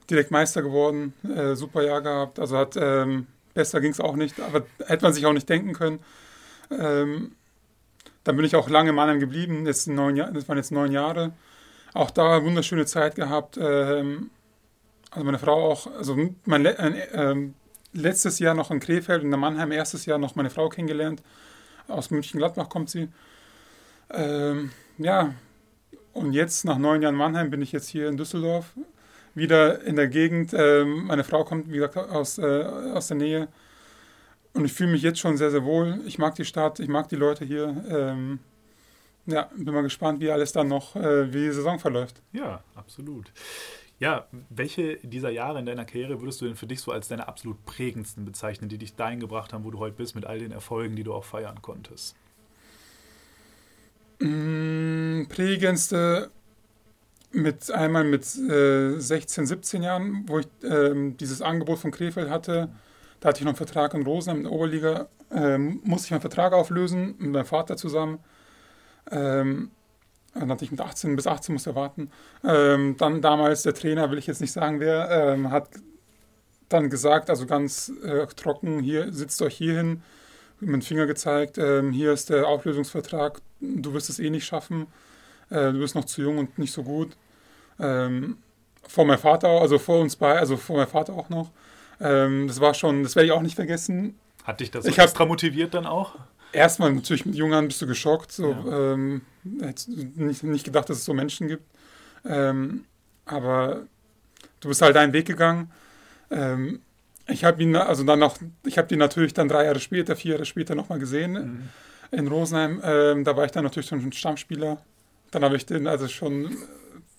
direkt 0.10 0.32
Meister 0.32 0.62
geworden, 0.62 1.14
äh, 1.24 1.56
super 1.56 1.84
Jahr 1.84 2.02
gehabt. 2.02 2.40
Also 2.40 2.58
hat 2.58 2.76
ähm, 2.78 3.28
besser 3.54 3.82
ging 3.82 3.92
es 3.92 4.00
auch 4.00 4.16
nicht, 4.16 4.40
aber 4.40 4.66
hätte 4.86 5.04
man 5.04 5.14
sich 5.14 5.26
auch 5.26 5.34
nicht 5.34 5.50
denken 5.50 5.74
können. 5.74 6.00
Ähm, 6.72 7.36
dann 8.24 8.36
bin 8.36 8.46
ich 8.46 8.56
auch 8.56 8.70
lange 8.70 8.90
in 8.90 8.96
Mannheim 8.96 9.20
geblieben, 9.20 9.66
jetzt 9.66 9.88
neun 9.88 10.16
Jahr, 10.16 10.32
das 10.32 10.48
waren 10.48 10.58
jetzt 10.58 10.72
neun 10.72 10.92
Jahre. 10.92 11.34
Auch 11.94 12.12
da 12.12 12.44
wunderschöne 12.44 12.86
Zeit 12.86 13.16
gehabt. 13.16 13.58
Ähm, 13.62 14.32
also 15.12 15.24
meine 15.24 15.40
Frau 15.40 15.72
auch, 15.72 15.88
also 15.96 16.18
mein 16.46 16.66
äh, 16.66 17.50
letztes 17.96 18.40
Jahr 18.40 18.54
noch 18.54 18.72
in 18.72 18.80
Krefeld, 18.80 19.24
in 19.24 19.32
der 19.32 19.40
Mannheim 19.40 19.72
erstes 19.72 20.06
Jahr 20.06 20.18
noch 20.18 20.36
meine 20.36 20.50
Frau 20.50 20.70
kennengelernt. 20.70 21.24
Aus 21.88 22.12
München-Gladbach 22.12 22.70
kommt 22.70 22.90
sie. 22.90 23.10
Ähm, 24.12 24.72
ja, 24.98 25.34
und 26.14 26.34
jetzt 26.34 26.66
nach 26.66 26.78
neun 26.78 27.02
Jahren 27.02 27.16
Mannheim 27.16 27.50
bin 27.50 27.62
ich 27.62 27.72
jetzt 27.72 27.88
hier 27.90 28.08
in 28.08 28.18
Düsseldorf 28.18 28.74
wieder 29.34 29.82
in 29.84 29.96
der 29.96 30.08
Gegend. 30.08 30.54
Ähm, 30.54 31.06
meine 31.06 31.24
Frau 31.24 31.44
kommt, 31.44 31.70
wie 31.70 31.76
gesagt, 31.76 31.98
aus, 31.98 32.38
äh, 32.38 32.64
aus 32.94 33.08
der 33.08 33.18
Nähe. 33.18 33.48
Und 34.54 34.64
ich 34.64 34.74
fühle 34.74 34.92
mich 34.92 35.02
jetzt 35.02 35.20
schon 35.20 35.38
sehr, 35.38 35.52
sehr 35.52 35.66
wohl. 35.66 36.00
Ich 36.06 36.18
mag 36.18 36.36
die 36.36 36.46
Stadt, 36.46 36.80
ich 36.80 36.88
mag 36.88 37.10
die 37.10 37.18
Leute 37.18 37.44
hier. 37.44 37.84
Ähm, 37.90 38.40
ja, 39.26 39.50
bin 39.56 39.74
mal 39.74 39.82
gespannt, 39.82 40.22
wie 40.22 40.32
alles 40.32 40.54
dann 40.54 40.68
noch, 40.68 40.96
äh, 40.96 41.34
wie 41.34 41.46
die 41.46 41.52
Saison 41.52 41.80
verläuft. 41.80 42.22
Ja, 42.32 42.64
absolut. 42.76 43.32
Ja, 44.00 44.28
welche 44.50 44.98
dieser 44.98 45.30
Jahre 45.30 45.60
in 45.60 45.66
deiner 45.66 45.86
Karriere 45.86 46.20
würdest 46.20 46.42
du 46.42 46.46
denn 46.46 46.56
für 46.56 46.68
dich 46.68 46.82
so 46.82 46.92
als 46.92 47.08
deine 47.08 47.28
absolut 47.28 47.64
prägendsten 47.66 48.26
bezeichnen, 48.26 48.70
die 48.70 48.78
dich 48.78 48.96
dahin 48.96 49.22
gebracht 49.22 49.54
haben, 49.54 49.64
wo 49.64 49.72
du 49.72 49.80
heute 49.80 49.96
bist, 49.96 50.16
mit 50.16 50.26
all 50.26 50.40
den 50.40 50.52
Erfolgen, 50.52 50.96
die 50.96 51.04
du 51.04 51.14
auch 51.14 51.24
feiern 51.24 51.62
konntest? 51.62 52.16
Mm, 54.20 55.24
prägendste 55.30 56.30
mit 57.32 57.72
einmal 57.72 58.04
mit 58.04 58.24
äh, 58.36 59.00
16, 59.00 59.46
17 59.46 59.84
Jahren, 59.84 60.24
wo 60.28 60.40
ich 60.40 60.48
ähm, 60.64 61.18
dieses 61.18 61.42
Angebot 61.42 61.80
von 61.80 61.92
Krefeld 61.92 62.30
hatte. 62.30 62.70
Da 63.20 63.30
hatte 63.30 63.40
ich 63.40 63.44
noch 63.46 63.52
einen 63.52 63.58
Vertrag 63.58 63.94
in 63.94 64.04
Rosenheim 64.04 64.38
in 64.40 64.44
der 64.44 64.54
Oberliga. 64.54 65.08
Ähm, 65.32 65.82
musste 65.84 66.08
ich 66.08 66.12
meinen 66.12 66.22
Vertrag 66.22 66.54
auflösen 66.54 67.16
mit 67.18 67.32
meinem 67.32 67.46
Vater 67.46 67.78
zusammen. 67.78 68.20
Ähm, 69.12 69.72
dann 70.36 70.52
hatte 70.52 70.66
ich 70.66 70.72
mit 70.72 70.82
18 70.82 71.16
bis 71.16 71.28
18 71.28 71.54
musste 71.54 71.76
warten. 71.76 72.12
Ähm, 72.44 72.96
dann 72.98 73.22
damals 73.22 73.64
der 73.64 73.74
Trainer, 73.74 74.12
will 74.12 74.18
ich 74.18 74.28
jetzt 74.28 74.42
nicht 74.42 74.52
sagen 74.52 74.80
wer, 74.80 75.10
ähm, 75.10 75.50
hat 75.50 75.70
dann 76.70 76.90
gesagt, 76.90 77.30
also 77.30 77.46
ganz 77.46 77.92
äh, 78.04 78.26
trocken, 78.28 78.80
hier 78.80 79.14
sitzt 79.14 79.42
euch 79.42 79.56
hier 79.56 79.76
hin, 79.76 80.04
mit 80.60 80.74
dem 80.74 80.82
Finger 80.82 81.06
gezeigt, 81.06 81.58
ähm, 81.58 81.92
hier 81.92 82.12
ist 82.12 82.30
der 82.30 82.48
Auflösungsvertrag, 82.48 83.42
du 83.60 83.94
wirst 83.94 84.10
es 84.10 84.20
eh 84.20 84.30
nicht 84.30 84.46
schaffen, 84.46 84.88
äh, 85.50 85.72
du 85.72 85.80
bist 85.80 85.96
noch 85.96 86.06
zu 86.06 86.22
jung 86.22 86.38
und 86.38 86.58
nicht 86.58 86.74
so 86.74 86.84
gut. 86.84 87.16
Ähm, 87.80 88.38
vor 88.88 89.06
meinem 89.06 89.20
Vater, 89.20 89.50
also 89.50 89.78
vor 89.80 90.00
uns 90.00 90.16
beiden, 90.16 90.40
also 90.40 90.58
vor 90.58 90.78
meinem 90.78 90.88
Vater 90.88 91.14
auch 91.14 91.30
noch. 91.30 91.52
Ähm, 92.00 92.48
das 92.48 92.60
war 92.60 92.74
schon, 92.74 93.04
das 93.04 93.16
werde 93.16 93.28
ich 93.28 93.32
auch 93.32 93.42
nicht 93.42 93.56
vergessen. 93.56 94.18
Hat 94.44 94.60
dich 94.60 94.72
das 94.72 94.86
Ich 94.86 94.98
extra 94.98 95.26
motiviert 95.26 95.74
dann 95.74 95.86
auch? 95.86 96.16
Erstmal 96.56 96.94
natürlich 96.94 97.26
mit 97.26 97.36
Jungen 97.36 97.68
bist 97.68 97.82
du 97.82 97.88
geschockt. 97.88 98.32
So, 98.32 98.52
Ja. 98.52 98.94
ähm, 98.94 99.22
hättest 99.62 99.90
nicht, 99.90 100.44
nicht 100.44 100.64
gedacht, 100.66 100.90
dass 100.90 100.98
es 100.98 101.06
so 101.06 101.14
Menschen 101.14 101.48
gibt. 101.48 101.64
Ähm, 102.26 102.86
aber 103.26 103.84
du 104.62 104.70
bist 104.70 104.82
halt 104.82 104.96
deinen 104.96 105.14
Weg 105.14 105.26
gegangen. 105.26 105.72
Ähm, 106.32 106.82
ich 107.28 107.44
habe 107.44 107.62
ihn, 107.62 107.76
also 107.76 108.04
dann 108.04 108.20
noch, 108.20 108.38
ich 108.66 108.78
habe 108.78 108.94
ihn 108.94 109.00
natürlich 109.00 109.34
dann 109.34 109.48
drei 109.48 109.66
Jahre 109.66 109.80
später, 109.80 110.16
vier 110.16 110.34
Jahre 110.34 110.46
später 110.46 110.76
nochmal 110.76 111.00
gesehen 111.00 111.70
in 112.12 112.28
Rosenheim. 112.28 112.82
Ähm, 112.84 113.24
da 113.24 113.36
war 113.36 113.46
ich 113.46 113.52
dann 113.52 113.64
natürlich 113.64 113.88
schon 113.88 114.00
ein 114.00 114.12
Stammspieler. 114.12 114.78
Dann 115.32 115.44
habe 115.44 115.56
ich 115.56 115.66
den 115.66 115.88
also 115.88 116.08
schon 116.08 116.56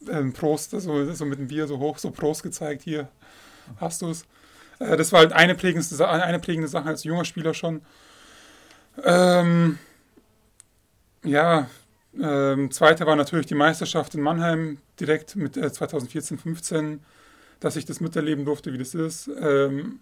ähm, 0.08 0.32
Prost, 0.32 0.70
so, 0.70 1.12
so 1.12 1.24
mit 1.24 1.38
dem 1.38 1.48
Bier 1.48 1.66
so 1.66 1.78
hoch, 1.78 1.98
so 1.98 2.10
Prost 2.10 2.42
gezeigt, 2.42 2.82
hier 2.82 3.08
hast 3.80 4.02
du 4.02 4.10
es. 4.10 4.24
Äh, 4.78 4.96
das 4.96 5.12
war 5.12 5.20
halt 5.20 5.32
eine 5.32 5.54
prägende, 5.54 6.08
eine 6.08 6.38
prägende 6.38 6.68
Sache 6.68 6.88
als 6.88 7.04
junger 7.04 7.24
Spieler 7.24 7.54
schon. 7.54 7.82
Ähm, 9.04 9.78
ja, 11.24 11.68
ähm, 12.20 12.70
zweite 12.70 13.06
war 13.06 13.16
natürlich 13.16 13.46
die 13.46 13.54
Meisterschaft 13.54 14.14
in 14.14 14.22
Mannheim, 14.22 14.78
direkt 15.00 15.36
mit 15.36 15.56
äh, 15.56 15.72
2014, 15.72 16.38
15, 16.38 17.00
dass 17.60 17.76
ich 17.76 17.84
das 17.84 18.00
miterleben 18.00 18.44
durfte, 18.44 18.72
wie 18.72 18.78
das 18.78 18.94
ist. 18.94 19.28
Ähm, 19.38 20.00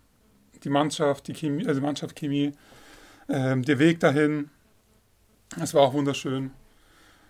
die 0.62 0.70
Mannschaft, 0.70 1.28
die 1.28 1.34
Chemie, 1.34 1.66
also 1.66 1.80
Mannschaft, 1.80 2.16
Chemie, 2.16 2.52
ähm, 3.28 3.62
der 3.62 3.78
Weg 3.78 4.00
dahin, 4.00 4.50
es 5.60 5.74
war 5.74 5.82
auch 5.82 5.94
wunderschön. 5.94 6.50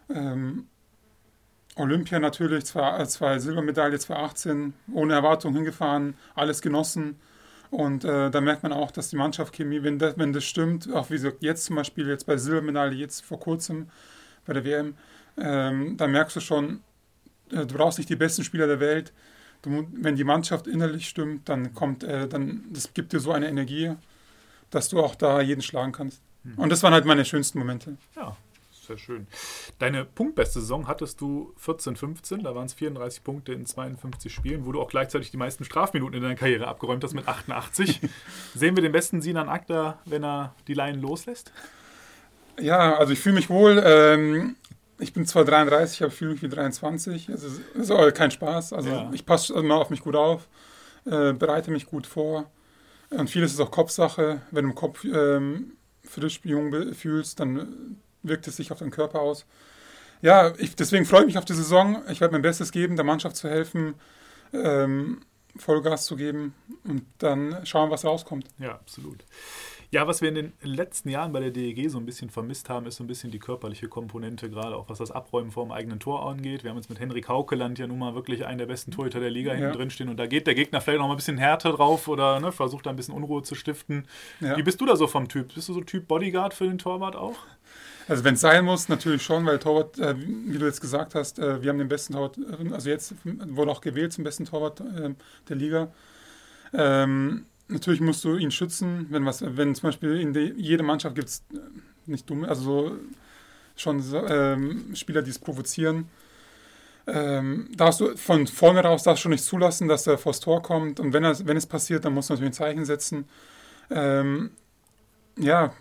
Ähm, 0.08 0.66
Olympia 1.76 2.20
natürlich, 2.20 2.66
zwei, 2.66 3.04
zwei 3.06 3.38
Silbermedaille 3.38 3.98
2018, 3.98 4.74
ohne 4.92 5.14
Erwartung 5.14 5.54
hingefahren, 5.54 6.14
alles 6.34 6.62
genossen. 6.62 7.18
Und 7.74 8.04
äh, 8.04 8.30
da 8.30 8.40
merkt 8.40 8.62
man 8.62 8.72
auch, 8.72 8.92
dass 8.92 9.10
die 9.10 9.16
Mannschaft 9.16 9.52
Chemie, 9.52 9.82
wenn 9.82 9.98
das, 9.98 10.16
wenn 10.16 10.32
das 10.32 10.44
stimmt, 10.44 10.92
auch 10.92 11.10
wie 11.10 11.14
gesagt, 11.14 11.42
jetzt 11.42 11.64
zum 11.64 11.74
Beispiel, 11.74 12.06
jetzt 12.06 12.24
bei 12.24 12.36
Silbermedaille, 12.36 12.96
jetzt 12.96 13.24
vor 13.24 13.40
kurzem 13.40 13.88
bei 14.46 14.52
der 14.52 14.64
WM, 14.64 14.94
ähm, 15.36 15.96
da 15.96 16.06
merkst 16.06 16.36
du 16.36 16.40
schon, 16.40 16.82
äh, 17.50 17.66
du 17.66 17.74
brauchst 17.74 17.98
nicht 17.98 18.08
die 18.08 18.14
besten 18.14 18.44
Spieler 18.44 18.68
der 18.68 18.78
Welt. 18.78 19.12
Du, 19.62 19.88
wenn 19.92 20.14
die 20.14 20.22
Mannschaft 20.22 20.68
innerlich 20.68 21.08
stimmt, 21.08 21.48
dann 21.48 21.74
kommt, 21.74 22.04
äh, 22.04 22.28
dann, 22.28 22.64
das 22.70 22.94
gibt 22.94 23.12
dir 23.12 23.18
so 23.18 23.32
eine 23.32 23.48
Energie, 23.48 23.90
dass 24.70 24.88
du 24.88 25.00
auch 25.00 25.16
da 25.16 25.40
jeden 25.40 25.62
schlagen 25.62 25.90
kannst. 25.90 26.22
Und 26.56 26.70
das 26.70 26.80
waren 26.84 26.92
halt 26.92 27.06
meine 27.06 27.24
schönsten 27.24 27.58
Momente. 27.58 27.96
Ja, 28.14 28.36
sehr 28.86 28.98
schön. 28.98 29.26
Deine 29.78 30.04
punktbeste 30.04 30.60
Saison 30.60 30.86
hattest 30.86 31.20
du 31.20 31.52
14, 31.58 31.96
15, 31.96 32.42
da 32.42 32.54
waren 32.54 32.66
es 32.66 32.74
34 32.74 33.24
Punkte 33.24 33.52
in 33.52 33.66
52 33.66 34.32
Spielen, 34.32 34.66
wo 34.66 34.72
du 34.72 34.80
auch 34.80 34.88
gleichzeitig 34.88 35.30
die 35.30 35.36
meisten 35.36 35.64
Strafminuten 35.64 36.14
in 36.16 36.22
deiner 36.22 36.34
Karriere 36.36 36.68
abgeräumt 36.68 37.02
hast 37.04 37.14
mit 37.14 37.26
88. 37.28 38.00
Sehen 38.54 38.76
wir 38.76 38.82
den 38.82 38.92
besten 38.92 39.20
Sinan 39.22 39.48
Akta, 39.48 39.98
wenn 40.04 40.24
er 40.24 40.54
die 40.68 40.74
Leinen 40.74 41.00
loslässt? 41.00 41.52
Ja, 42.60 42.96
also 42.96 43.12
ich 43.12 43.18
fühle 43.20 43.34
mich 43.34 43.50
wohl. 43.50 43.82
Ähm, 43.84 44.56
ich 44.98 45.12
bin 45.12 45.26
zwar 45.26 45.44
33, 45.44 46.02
aber 46.02 46.12
fühle 46.12 46.32
mich 46.32 46.42
wie 46.42 46.48
23. 46.48 47.30
Also 47.30 47.48
es 47.48 47.58
ist 47.74 47.90
aber 47.90 48.12
kein 48.12 48.30
Spaß. 48.30 48.72
Also 48.72 48.90
Ja. 48.90 49.10
ich 49.12 49.26
passe 49.26 49.54
immer 49.54 49.76
auf 49.76 49.90
mich 49.90 50.00
gut 50.00 50.14
auf, 50.14 50.46
äh, 51.04 51.32
bereite 51.32 51.70
mich 51.70 51.86
gut 51.86 52.06
vor. 52.06 52.50
Und 53.10 53.28
vieles 53.28 53.52
ist 53.52 53.60
auch 53.60 53.70
Kopfsache. 53.70 54.40
Wenn 54.50 54.64
du 54.64 54.70
im 54.70 54.74
Kopf 54.76 55.04
ähm, 55.04 55.72
frisch, 56.04 56.40
jung 56.44 56.94
fühlst, 56.94 57.40
dann 57.40 58.00
wirkt 58.24 58.48
es 58.48 58.56
sich 58.56 58.72
auf 58.72 58.78
deinen 58.78 58.90
Körper 58.90 59.20
aus. 59.20 59.46
Ja, 60.22 60.52
ich, 60.58 60.74
deswegen 60.74 61.04
freue 61.04 61.20
ich 61.20 61.26
mich 61.26 61.38
auf 61.38 61.44
die 61.44 61.54
Saison. 61.54 62.02
Ich 62.10 62.20
werde 62.20 62.32
mein 62.32 62.42
Bestes 62.42 62.72
geben, 62.72 62.96
der 62.96 63.04
Mannschaft 63.04 63.36
zu 63.36 63.48
helfen, 63.48 63.94
ähm, 64.52 65.20
Vollgas 65.56 66.06
zu 66.06 66.16
geben 66.16 66.54
und 66.84 67.04
dann 67.18 67.64
schauen, 67.64 67.90
was 67.90 68.04
rauskommt. 68.04 68.46
Ja, 68.58 68.72
absolut. 68.72 69.24
Ja, 69.94 70.08
was 70.08 70.22
wir 70.22 70.28
in 70.28 70.34
den 70.34 70.52
letzten 70.62 71.08
Jahren 71.08 71.30
bei 71.30 71.38
der 71.38 71.52
DEG 71.52 71.88
so 71.88 71.98
ein 71.98 72.04
bisschen 72.04 72.28
vermisst 72.28 72.68
haben, 72.68 72.84
ist 72.86 72.96
so 72.96 73.04
ein 73.04 73.06
bisschen 73.06 73.30
die 73.30 73.38
körperliche 73.38 73.86
Komponente, 73.86 74.50
gerade 74.50 74.74
auch 74.74 74.88
was 74.88 74.98
das 74.98 75.12
Abräumen 75.12 75.52
vor 75.52 75.64
dem 75.64 75.70
eigenen 75.70 76.00
Tor 76.00 76.28
angeht. 76.28 76.64
Wir 76.64 76.70
haben 76.70 76.78
jetzt 76.78 76.88
mit 76.88 76.98
Henrik 76.98 77.28
Haukeland 77.28 77.78
ja 77.78 77.86
nun 77.86 78.00
mal 78.00 78.12
wirklich 78.16 78.44
einen 78.44 78.58
der 78.58 78.66
besten 78.66 78.90
Torhüter 78.90 79.20
der 79.20 79.30
Liga 79.30 79.52
hinten 79.52 79.72
drin 79.72 79.90
stehen 79.90 80.08
und 80.08 80.16
da 80.16 80.26
geht 80.26 80.48
der 80.48 80.56
Gegner 80.56 80.80
vielleicht 80.80 80.98
noch 80.98 81.06
mal 81.06 81.14
ein 81.14 81.18
bisschen 81.18 81.38
härter 81.38 81.70
drauf 81.70 82.08
oder 82.08 82.40
ne, 82.40 82.50
versucht 82.50 82.86
da 82.86 82.90
ein 82.90 82.96
bisschen 82.96 83.14
Unruhe 83.14 83.44
zu 83.44 83.54
stiften. 83.54 84.08
Ja. 84.40 84.56
Wie 84.56 84.64
bist 84.64 84.80
du 84.80 84.86
da 84.86 84.96
so 84.96 85.06
vom 85.06 85.28
Typ? 85.28 85.54
Bist 85.54 85.68
du 85.68 85.74
so 85.74 85.80
Typ 85.82 86.08
Bodyguard 86.08 86.54
für 86.54 86.64
den 86.66 86.78
Torwart 86.78 87.14
auch? 87.14 87.36
Also 88.06 88.24
wenn 88.24 88.34
es 88.34 88.40
sein 88.40 88.64
muss, 88.64 88.88
natürlich 88.88 89.22
schon, 89.22 89.46
weil 89.46 89.58
Torwart, 89.58 89.98
äh, 89.98 90.14
wie 90.18 90.58
du 90.58 90.66
jetzt 90.66 90.80
gesagt 90.80 91.14
hast, 91.14 91.38
äh, 91.38 91.62
wir 91.62 91.70
haben 91.70 91.78
den 91.78 91.88
besten 91.88 92.12
Torwart, 92.12 92.38
äh, 92.38 92.72
also 92.72 92.90
jetzt 92.90 93.14
wurde 93.24 93.70
auch 93.70 93.80
gewählt 93.80 94.12
zum 94.12 94.24
besten 94.24 94.44
Torwart 94.44 94.80
äh, 94.80 95.14
der 95.48 95.56
Liga. 95.56 95.88
Ähm, 96.72 97.46
natürlich 97.68 98.00
musst 98.00 98.24
du 98.24 98.36
ihn 98.36 98.50
schützen, 98.50 99.06
wenn 99.10 99.24
was, 99.24 99.42
wenn 99.56 99.74
zum 99.74 99.88
Beispiel 99.88 100.20
in 100.20 100.32
die, 100.32 100.52
jede 100.56 100.82
Mannschaft 100.82 101.14
gibt 101.14 101.28
es 101.28 101.44
äh, 101.52 101.58
nicht 102.06 102.28
dumme, 102.28 102.48
also 102.48 102.62
so, 102.62 102.96
schon 103.76 104.02
ähm, 104.28 104.94
Spieler, 104.94 105.22
die 105.22 105.30
es 105.30 105.38
provozieren. 105.38 106.08
Ähm, 107.06 107.68
darfst 107.76 108.00
du 108.00 108.16
von 108.16 108.46
vorne 108.46 108.80
raus 108.80 109.02
darfst 109.02 109.22
schon 109.22 109.32
nicht 109.32 109.44
zulassen, 109.44 109.88
dass 109.88 110.06
er 110.06 110.16
vors 110.16 110.40
Tor 110.40 110.62
kommt. 110.62 111.00
Und 111.00 111.12
wenn, 111.12 111.24
er, 111.24 111.46
wenn 111.46 111.56
es 111.56 111.66
passiert, 111.66 112.04
dann 112.04 112.14
musst 112.14 112.30
du 112.30 112.34
natürlich 112.34 112.50
ein 112.50 112.54
Zeichen 112.54 112.84
setzen. 112.84 113.28
Ähm, 113.90 114.50
ja, 115.36 115.74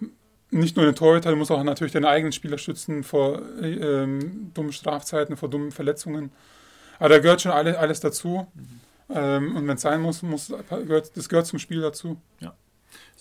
nicht 0.53 0.75
nur 0.77 0.85
den 0.85 0.95
Torhüter, 0.95 1.31
du 1.31 1.35
musst 1.35 1.51
auch 1.51 1.63
natürlich 1.63 1.93
deine 1.93 2.07
eigenen 2.07 2.31
Spieler 2.31 2.57
schützen 2.57 3.03
vor 3.03 3.41
ähm, 3.61 4.51
dummen 4.53 4.71
Strafzeiten, 4.71 5.37
vor 5.37 5.49
dummen 5.49 5.71
Verletzungen. 5.71 6.31
Aber 6.99 7.09
da 7.09 7.19
gehört 7.19 7.41
schon 7.41 7.51
alle, 7.51 7.77
alles 7.77 7.99
dazu. 7.99 8.47
Mhm. 8.53 8.79
Ähm, 9.09 9.55
und 9.55 9.67
wenn 9.67 9.75
es 9.75 9.81
sein 9.81 10.01
muss, 10.01 10.21
muss 10.21 10.53
gehört, 10.69 11.15
das 11.17 11.27
gehört 11.27 11.47
zum 11.47 11.59
Spiel 11.59 11.81
dazu. 11.81 12.17
Ja. 12.39 12.55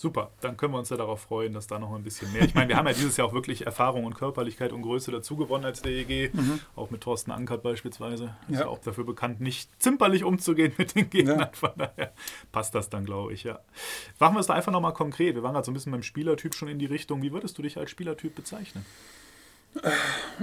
Super, 0.02 0.32
dann 0.40 0.56
können 0.56 0.74
wir 0.74 0.80
uns 0.80 0.88
ja 0.88 0.96
darauf 0.96 1.20
freuen, 1.20 1.52
dass 1.52 1.68
da 1.68 1.78
noch 1.78 1.94
ein 1.94 2.02
bisschen 2.02 2.32
mehr. 2.32 2.42
Ich 2.42 2.56
meine, 2.56 2.70
wir 2.70 2.76
haben 2.76 2.88
ja 2.88 2.92
dieses 2.92 3.16
Jahr 3.16 3.28
auch 3.28 3.34
wirklich 3.34 3.66
Erfahrung 3.66 4.04
und 4.04 4.14
Körperlichkeit 4.16 4.72
und 4.72 4.82
Größe 4.82 5.12
dazu 5.12 5.36
gewonnen 5.36 5.64
als 5.64 5.80
DEG, 5.80 6.34
mhm. 6.34 6.58
auch 6.74 6.90
mit 6.90 7.02
Thorsten 7.02 7.30
Ankert 7.30 7.62
beispielsweise. 7.62 8.34
Ist 8.48 8.54
ja. 8.54 8.60
ja 8.62 8.66
auch 8.66 8.80
dafür 8.80 9.04
bekannt, 9.04 9.40
nicht 9.40 9.70
zimperlich 9.80 10.24
umzugehen 10.24 10.72
mit 10.76 10.96
den 10.96 11.08
Gegnern. 11.08 11.38
Ja. 11.38 11.50
Von 11.52 11.70
daher 11.76 12.12
passt 12.50 12.74
das 12.74 12.90
dann, 12.90 13.04
glaube 13.04 13.32
ich, 13.32 13.44
ja. 13.44 13.60
Machen 14.18 14.34
wir 14.34 14.40
es 14.40 14.48
da 14.48 14.54
einfach 14.54 14.72
nochmal 14.72 14.92
konkret. 14.92 15.36
Wir 15.36 15.44
waren 15.44 15.52
gerade 15.52 15.66
so 15.66 15.70
ein 15.70 15.74
bisschen 15.74 15.92
beim 15.92 16.02
Spielertyp 16.02 16.56
schon 16.56 16.66
in 16.66 16.80
die 16.80 16.86
Richtung. 16.86 17.22
Wie 17.22 17.30
würdest 17.30 17.56
du 17.56 17.62
dich 17.62 17.78
als 17.78 17.88
Spielertyp 17.92 18.34
bezeichnen? 18.34 18.84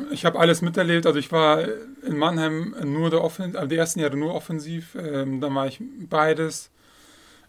Ich 0.09 0.23
habe 0.23 0.39
alles 0.39 0.61
miterlebt. 0.61 1.05
Also 1.05 1.19
ich 1.19 1.33
war 1.33 1.65
in 2.01 2.17
Mannheim 2.17 2.75
nur 2.85 3.09
der 3.09 3.21
Offen 3.21 3.57
also 3.57 3.67
die 3.67 3.75
ersten 3.75 3.99
Jahre 3.99 4.15
nur 4.15 4.33
offensiv. 4.33 4.95
Ähm, 4.95 5.41
dann 5.41 5.53
war 5.53 5.67
ich 5.67 5.81
beides. 6.09 6.71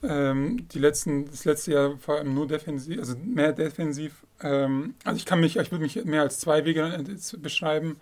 Ähm, 0.03 0.69
die 0.69 0.79
letzten, 0.79 1.27
das 1.27 1.45
letzte 1.45 1.73
Jahr 1.73 1.99
vor 1.99 2.17
allem 2.17 2.35
nur 2.35 2.47
defensiv, 2.47 2.99
also 2.99 3.17
mehr 3.23 3.53
defensiv. 3.53 4.25
Ähm, 4.41 4.95
also 5.05 5.17
ich 5.17 5.27
kann 5.27 5.41
mich, 5.41 5.57
ich 5.57 5.71
würde 5.71 5.83
mich 5.83 6.05
mehr 6.05 6.23
als 6.23 6.39
zwei 6.39 6.65
Wege 6.65 7.05
beschreiben. 7.39 8.01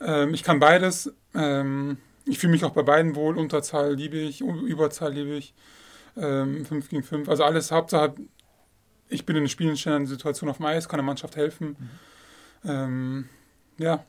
Ähm, 0.00 0.34
ich 0.34 0.42
kann 0.42 0.58
beides. 0.58 1.12
Ähm, 1.34 1.98
ich 2.24 2.38
fühle 2.38 2.52
mich 2.52 2.64
auch 2.64 2.72
bei 2.72 2.82
beiden 2.82 3.14
wohl. 3.14 3.38
Unterzahl 3.38 3.94
liebe 3.94 4.16
ich, 4.18 4.40
Überzahl 4.40 5.12
liebe 5.12 5.34
ich. 5.34 5.54
5 6.14 6.70
ähm, 6.70 6.82
gegen 6.90 7.04
5. 7.04 7.28
Also 7.28 7.44
alles 7.44 7.70
Hauptsache, 7.70 8.14
ich 9.08 9.24
bin 9.24 9.36
in 9.36 9.42
einer 9.42 9.48
spielenden 9.48 10.06
Situation 10.06 10.50
auf 10.50 10.56
dem 10.56 10.66
Eis, 10.66 10.88
kann 10.88 10.98
der 10.98 11.04
Mannschaft 11.04 11.36
helfen. 11.36 11.76
Mhm 11.78 11.90
ähm, 12.64 13.28
ja. 13.78 14.04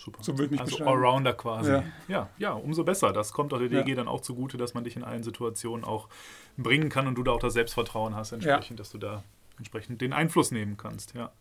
Super. 0.00 0.22
So 0.22 0.38
würde 0.38 0.54
ich 0.54 0.60
also 0.60 0.82
Allrounder 0.82 1.34
quasi. 1.34 1.72
Ja. 1.72 1.84
ja. 2.08 2.30
ja, 2.38 2.52
umso 2.52 2.84
besser. 2.84 3.12
Das 3.12 3.32
kommt 3.34 3.52
auch 3.52 3.58
der 3.58 3.68
DG 3.68 3.90
ja. 3.90 3.96
dann 3.96 4.08
auch 4.08 4.22
zugute, 4.22 4.56
dass 4.56 4.72
man 4.72 4.82
dich 4.82 4.96
in 4.96 5.04
allen 5.04 5.22
Situationen 5.22 5.84
auch 5.84 6.08
bringen 6.56 6.88
kann 6.88 7.06
und 7.06 7.16
du 7.16 7.22
da 7.22 7.32
auch 7.32 7.40
das 7.40 7.52
Selbstvertrauen 7.52 8.16
hast, 8.16 8.32
entsprechend, 8.32 8.70
ja. 8.70 8.76
dass 8.76 8.90
du 8.92 8.98
da 8.98 9.22
entsprechend 9.58 10.00
den 10.00 10.14
Einfluss 10.14 10.52
nehmen 10.52 10.78
kannst. 10.78 11.12
Ja. 11.14 11.32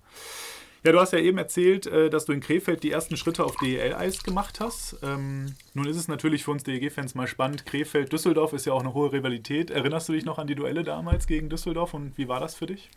Ja, 0.83 0.91
du 0.91 0.99
hast 0.99 1.13
ja 1.13 1.19
eben 1.19 1.37
erzählt, 1.37 1.87
äh, 1.87 2.09
dass 2.09 2.25
du 2.25 2.33
in 2.33 2.41
Krefeld 2.41 2.83
die 2.83 2.91
ersten 2.91 3.15
Schritte 3.15 3.45
auf 3.45 3.55
DEL-Eis 3.57 4.23
gemacht 4.23 4.59
hast. 4.59 4.97
Ähm, 5.03 5.55
nun 5.73 5.87
ist 5.87 5.97
es 5.97 6.09
natürlich 6.09 6.43
für 6.43 6.51
uns 6.51 6.63
DEG-Fans 6.63 7.15
mal 7.15 7.27
spannend. 7.27 7.65
Krefeld-Düsseldorf 7.65 8.51
ist 8.51 8.65
ja 8.65 8.73
auch 8.73 8.81
eine 8.81 8.93
hohe 8.93 9.13
Rivalität. 9.13 9.71
Erinnerst 9.71 10.09
du 10.09 10.13
dich 10.13 10.25
noch 10.25 10.37
an 10.37 10.47
die 10.47 10.55
Duelle 10.55 10.83
damals 10.83 11.27
gegen 11.27 11.49
Düsseldorf 11.49 11.93
und 11.93 12.17
wie 12.17 12.27
war 12.27 12.41
das 12.41 12.55
für 12.55 12.65
dich? 12.65 12.89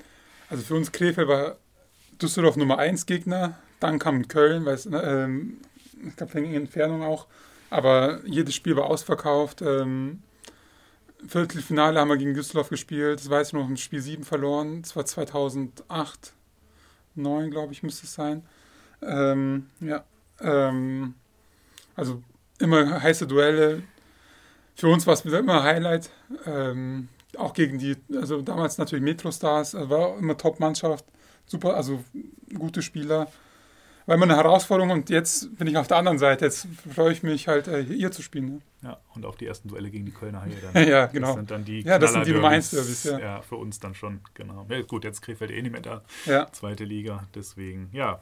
Also 0.49 0.65
für 0.65 0.75
uns 0.75 0.91
Krefeld 0.91 1.29
war 1.29 1.57
Düsseldorf 2.21 2.57
Nummer 2.57 2.79
1 2.79 3.07
Gegner, 3.07 3.59
dann 3.83 3.99
kam 3.99 4.29
Köln, 4.29 4.65
weil 4.65 4.75
es, 4.75 4.87
ne, 4.87 5.03
ähm, 5.03 5.59
es 6.07 6.17
gab 6.17 6.33
längere 6.35 6.57
Entfernung 6.57 7.03
auch, 7.03 7.27
aber 7.71 8.21
jedes 8.27 8.55
Spiel 8.55 8.77
war 8.77 8.87
ausverkauft. 8.87 9.63
Ähm, 9.63 10.23
Viertelfinale 11.27 12.01
haben 12.01 12.09
wir 12.09 12.17
gegen 12.17 12.35
Düsseldorf 12.35 12.69
gespielt, 12.69 13.21
das 13.21 13.31
weiß 13.31 13.49
ich 13.49 13.53
noch, 13.53 13.69
im 13.69 13.77
Spiel 13.77 14.01
7 14.01 14.25
verloren, 14.25 14.83
das 14.83 14.97
war 14.97 15.07
2008, 15.07 16.33
9 17.15 17.51
glaube 17.51 17.73
ich 17.73 17.83
müsste 17.83 18.07
es 18.07 18.15
sein. 18.15 18.43
Ähm, 19.03 19.67
ja, 19.81 20.05
ähm, 20.41 21.15
also 21.95 22.23
immer 22.59 23.03
heiße 23.03 23.27
Duelle. 23.27 23.83
Für 24.75 24.89
uns 24.89 25.07
war 25.07 25.15
es 25.15 25.25
immer 25.25 25.63
Highlight. 25.63 26.11
Ähm, 26.47 27.09
auch 27.37 27.53
gegen 27.53 27.79
die, 27.79 27.97
also 28.15 28.43
damals 28.43 28.79
natürlich 28.79 29.05
Metro-Stars, 29.05 29.75
war 29.75 30.19
immer 30.19 30.37
Top-Mannschaft 30.37 31.05
super, 31.47 31.77
also 31.77 32.03
gute 32.59 32.83
Spieler. 32.83 33.29
War 34.07 34.17
immer 34.17 34.25
eine 34.25 34.37
Herausforderung 34.37 34.91
und 34.91 35.11
jetzt 35.11 35.57
bin 35.57 35.67
ich 35.67 35.77
auf 35.77 35.87
der 35.87 35.97
anderen 35.99 36.19
Seite. 36.19 36.47
Jetzt 36.47 36.67
freue 36.95 37.13
ich 37.13 37.23
mich 37.23 37.47
halt, 37.49 37.69
äh, 37.69 37.85
hier 37.85 38.11
zu 38.11 38.23
spielen. 38.23 38.47
Ne? 38.47 38.61
Ja, 38.83 38.99
und 39.15 39.25
auf 39.25 39.37
die 39.37 39.47
ersten 39.47 39.69
Duelle 39.69 39.91
gegen 39.91 40.05
die 40.05 40.13
Kölner 40.13 40.43
Haie 40.43 40.57
dann. 40.61 40.89
ja, 40.89 41.07
genau. 41.07 41.29
Das 41.29 41.37
sind 41.37 41.51
dann 41.51 41.65
die 41.65 41.83
ja, 41.83 41.99
das 41.99 42.13
sind 42.13 42.27
die 42.27 42.33
Nummer 42.33 42.49
1 42.49 42.71
Derbys, 42.71 43.05
ja. 43.05 43.19
ja. 43.19 43.43
für 43.43 43.57
uns 43.57 43.79
dann 43.79 43.95
schon, 43.95 44.21
genau. 44.35 44.67
Ja, 44.69 44.83
gut, 44.83 45.05
jetzt 45.05 45.23
Krefeld 45.23 45.53
eh 45.53 45.63
nicht 45.63 45.73
mehr 45.73 45.81
da. 45.81 46.03
Ja. 46.27 46.51
Zweite 46.51 46.85
Liga, 46.85 47.23
deswegen, 47.35 47.91
ja. 47.93 48.21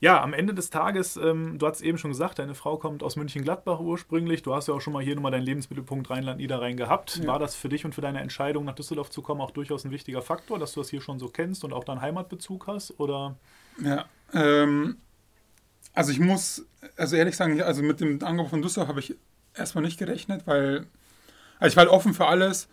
Ja, 0.00 0.20
am 0.20 0.34
Ende 0.34 0.52
des 0.52 0.68
Tages, 0.68 1.16
ähm, 1.16 1.60
du 1.60 1.66
hast 1.66 1.80
eben 1.80 1.96
schon 1.96 2.10
gesagt, 2.10 2.40
deine 2.40 2.56
Frau 2.56 2.76
kommt 2.76 3.04
aus 3.04 3.14
München-Gladbach 3.14 3.78
ursprünglich. 3.78 4.42
Du 4.42 4.52
hast 4.52 4.66
ja 4.66 4.74
auch 4.74 4.80
schon 4.80 4.92
mal 4.92 5.02
hier 5.02 5.14
nochmal 5.14 5.30
deinen 5.30 5.44
Lebensmittelpunkt 5.44 6.10
Rheinland-Niederrhein 6.10 6.76
gehabt. 6.76 7.18
Ja. 7.18 7.28
War 7.28 7.38
das 7.38 7.54
für 7.54 7.68
dich 7.68 7.84
und 7.84 7.94
für 7.94 8.00
deine 8.00 8.20
Entscheidung, 8.20 8.64
nach 8.64 8.74
Düsseldorf 8.74 9.10
zu 9.10 9.22
kommen, 9.22 9.40
auch 9.40 9.52
durchaus 9.52 9.84
ein 9.84 9.92
wichtiger 9.92 10.20
Faktor, 10.20 10.58
dass 10.58 10.72
du 10.72 10.80
das 10.80 10.90
hier 10.90 11.00
schon 11.00 11.20
so 11.20 11.28
kennst 11.28 11.62
und 11.62 11.72
auch 11.72 11.84
deinen 11.84 12.00
Heimatbezug 12.00 12.66
hast? 12.66 12.98
Oder? 12.98 13.36
Ja, 13.80 14.06
ähm, 14.32 14.96
also 15.94 16.12
ich 16.12 16.20
muss, 16.20 16.64
also 16.96 17.16
ehrlich 17.16 17.36
sagen, 17.36 17.60
also 17.62 17.82
mit 17.82 18.00
dem 18.00 18.22
Angebot 18.22 18.50
von 18.50 18.62
Düsseldorf 18.62 18.88
habe 18.88 19.00
ich 19.00 19.16
erstmal 19.54 19.84
nicht 19.84 19.98
gerechnet, 19.98 20.46
weil 20.46 20.86
also 21.58 21.74
ich 21.74 21.76
war 21.76 21.84
halt 21.84 21.92
offen 21.92 22.12
für 22.12 22.26
alles. 22.26 22.68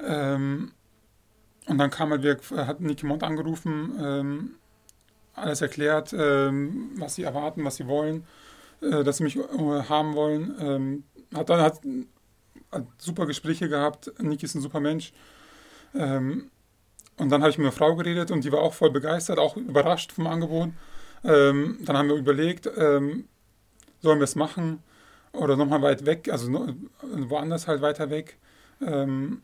Ähm, 0.00 0.72
und 1.66 1.78
dann 1.78 1.90
kam 1.90 2.10
halt, 2.10 2.50
hat 2.52 2.80
Niki 2.80 3.04
Mont 3.04 3.22
angerufen, 3.22 3.92
ähm, 4.00 4.54
alles 5.34 5.60
erklärt, 5.60 6.14
ähm, 6.16 6.92
was 6.96 7.16
sie 7.16 7.24
erwarten, 7.24 7.64
was 7.64 7.76
sie 7.76 7.86
wollen, 7.86 8.24
äh, 8.80 9.04
dass 9.04 9.18
sie 9.18 9.24
mich 9.24 9.36
äh, 9.36 9.42
haben 9.88 10.14
wollen. 10.14 10.54
Ähm, 10.60 11.04
hat 11.34 11.50
dann 11.50 11.60
hat, 11.60 11.80
hat, 12.72 12.86
super 12.96 13.26
Gespräche 13.26 13.68
gehabt. 13.68 14.12
Niki 14.18 14.46
ist 14.46 14.54
ein 14.54 14.62
super 14.62 14.80
Mensch. 14.80 15.12
Ähm, 15.94 16.50
und 17.18 17.30
dann 17.30 17.42
habe 17.42 17.50
ich 17.50 17.58
mit 17.58 17.64
einer 17.64 17.72
Frau 17.72 17.94
geredet 17.96 18.30
und 18.30 18.44
die 18.44 18.52
war 18.52 18.60
auch 18.60 18.74
voll 18.74 18.90
begeistert, 18.90 19.38
auch 19.38 19.56
überrascht 19.56 20.12
vom 20.12 20.26
Angebot. 20.26 20.70
Ähm, 21.24 21.78
dann 21.82 21.96
haben 21.96 22.08
wir 22.08 22.16
überlegt, 22.16 22.68
ähm, 22.76 23.24
sollen 24.02 24.18
wir 24.18 24.24
es 24.24 24.36
machen 24.36 24.82
oder 25.32 25.56
nochmal 25.56 25.82
weit 25.82 26.04
weg, 26.06 26.28
also 26.30 26.52
woanders 27.02 27.68
halt 27.68 27.80
weiter 27.80 28.10
weg. 28.10 28.36
Ähm, 28.80 29.42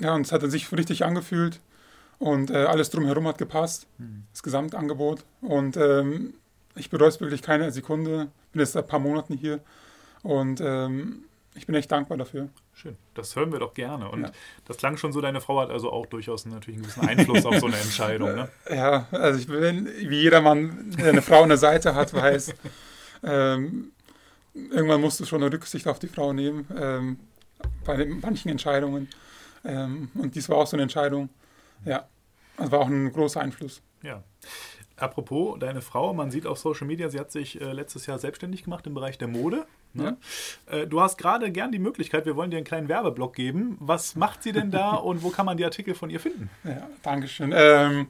ja, 0.00 0.14
und 0.14 0.26
es 0.26 0.32
hat 0.32 0.42
sich 0.50 0.70
richtig 0.72 1.04
angefühlt. 1.04 1.60
Und 2.18 2.50
äh, 2.50 2.64
alles 2.64 2.90
drumherum 2.90 3.26
hat 3.28 3.38
gepasst, 3.38 3.86
mhm. 3.98 4.24
das 4.32 4.42
Gesamtangebot. 4.42 5.24
Und 5.42 5.76
ähm, 5.76 6.34
ich 6.74 6.90
bereue 6.90 7.08
es 7.08 7.20
wirklich 7.20 7.42
keine 7.42 7.70
Sekunde. 7.70 8.28
Bin 8.52 8.60
jetzt 8.60 8.72
seit 8.72 8.84
ein 8.84 8.88
paar 8.88 9.00
Monaten 9.00 9.34
hier 9.34 9.60
und 10.22 10.60
ähm, 10.60 11.25
ich 11.56 11.66
bin 11.66 11.74
echt 11.74 11.90
dankbar 11.90 12.18
dafür. 12.18 12.48
Schön, 12.74 12.96
das 13.14 13.34
hören 13.34 13.50
wir 13.50 13.58
doch 13.58 13.74
gerne. 13.74 14.08
Und 14.10 14.22
ja. 14.22 14.30
das 14.66 14.76
klang 14.76 14.96
schon 14.96 15.12
so, 15.12 15.20
deine 15.20 15.40
Frau 15.40 15.60
hat 15.60 15.70
also 15.70 15.90
auch 15.90 16.06
durchaus 16.06 16.44
natürlich 16.46 16.78
einen 16.78 16.82
gewissen 16.82 17.08
Einfluss 17.08 17.46
auf 17.46 17.56
so 17.58 17.66
eine 17.66 17.76
Entscheidung. 17.76 18.34
Ne? 18.34 18.48
Ja, 18.70 19.06
also 19.10 19.38
ich 19.38 19.46
bin, 19.46 19.86
wie 19.86 20.20
jeder 20.20 20.40
Mann, 20.40 20.94
der 20.98 21.10
eine 21.10 21.22
Frau 21.22 21.42
an 21.42 21.48
der 21.48 21.58
Seite 21.58 21.94
hat, 21.94 22.12
weiß, 22.12 22.54
ähm, 23.22 23.92
irgendwann 24.54 25.00
musst 25.00 25.20
du 25.20 25.24
schon 25.24 25.42
eine 25.42 25.52
Rücksicht 25.52 25.88
auf 25.88 25.98
die 25.98 26.08
Frau 26.08 26.32
nehmen, 26.32 26.66
ähm, 26.78 27.18
bei 27.84 28.04
manchen 28.04 28.50
Entscheidungen. 28.50 29.08
Ähm, 29.64 30.10
und 30.14 30.34
dies 30.34 30.48
war 30.48 30.58
auch 30.58 30.66
so 30.66 30.76
eine 30.76 30.82
Entscheidung. 30.82 31.30
Ja, 31.84 32.06
das 32.56 32.70
war 32.70 32.80
auch 32.80 32.88
ein 32.88 33.12
großer 33.12 33.40
Einfluss. 33.40 33.82
Ja. 34.02 34.22
Apropos 34.96 35.58
deine 35.58 35.82
Frau, 35.82 36.14
man 36.14 36.30
sieht 36.30 36.46
auf 36.46 36.58
Social 36.58 36.86
Media, 36.86 37.08
sie 37.10 37.20
hat 37.20 37.30
sich 37.30 37.60
äh, 37.60 37.72
letztes 37.72 38.06
Jahr 38.06 38.18
selbstständig 38.18 38.64
gemacht 38.64 38.86
im 38.86 38.94
Bereich 38.94 39.18
der 39.18 39.28
Mode. 39.28 39.66
Ne? 39.96 40.16
Ja. 40.70 40.76
Äh, 40.78 40.86
du 40.86 41.00
hast 41.00 41.18
gerade 41.18 41.50
gern 41.50 41.72
die 41.72 41.78
Möglichkeit, 41.78 42.26
wir 42.26 42.36
wollen 42.36 42.50
dir 42.50 42.56
einen 42.58 42.66
kleinen 42.66 42.88
Werbeblock 42.88 43.34
geben. 43.34 43.76
Was 43.80 44.14
macht 44.16 44.42
sie 44.42 44.52
denn 44.52 44.70
da 44.70 44.90
und 44.94 45.22
wo 45.22 45.30
kann 45.30 45.46
man 45.46 45.56
die 45.56 45.64
Artikel 45.64 45.94
von 45.94 46.10
ihr 46.10 46.20
finden? 46.20 46.50
Ja, 46.64 46.88
Dankeschön. 47.02 47.52
Ähm, 47.54 48.08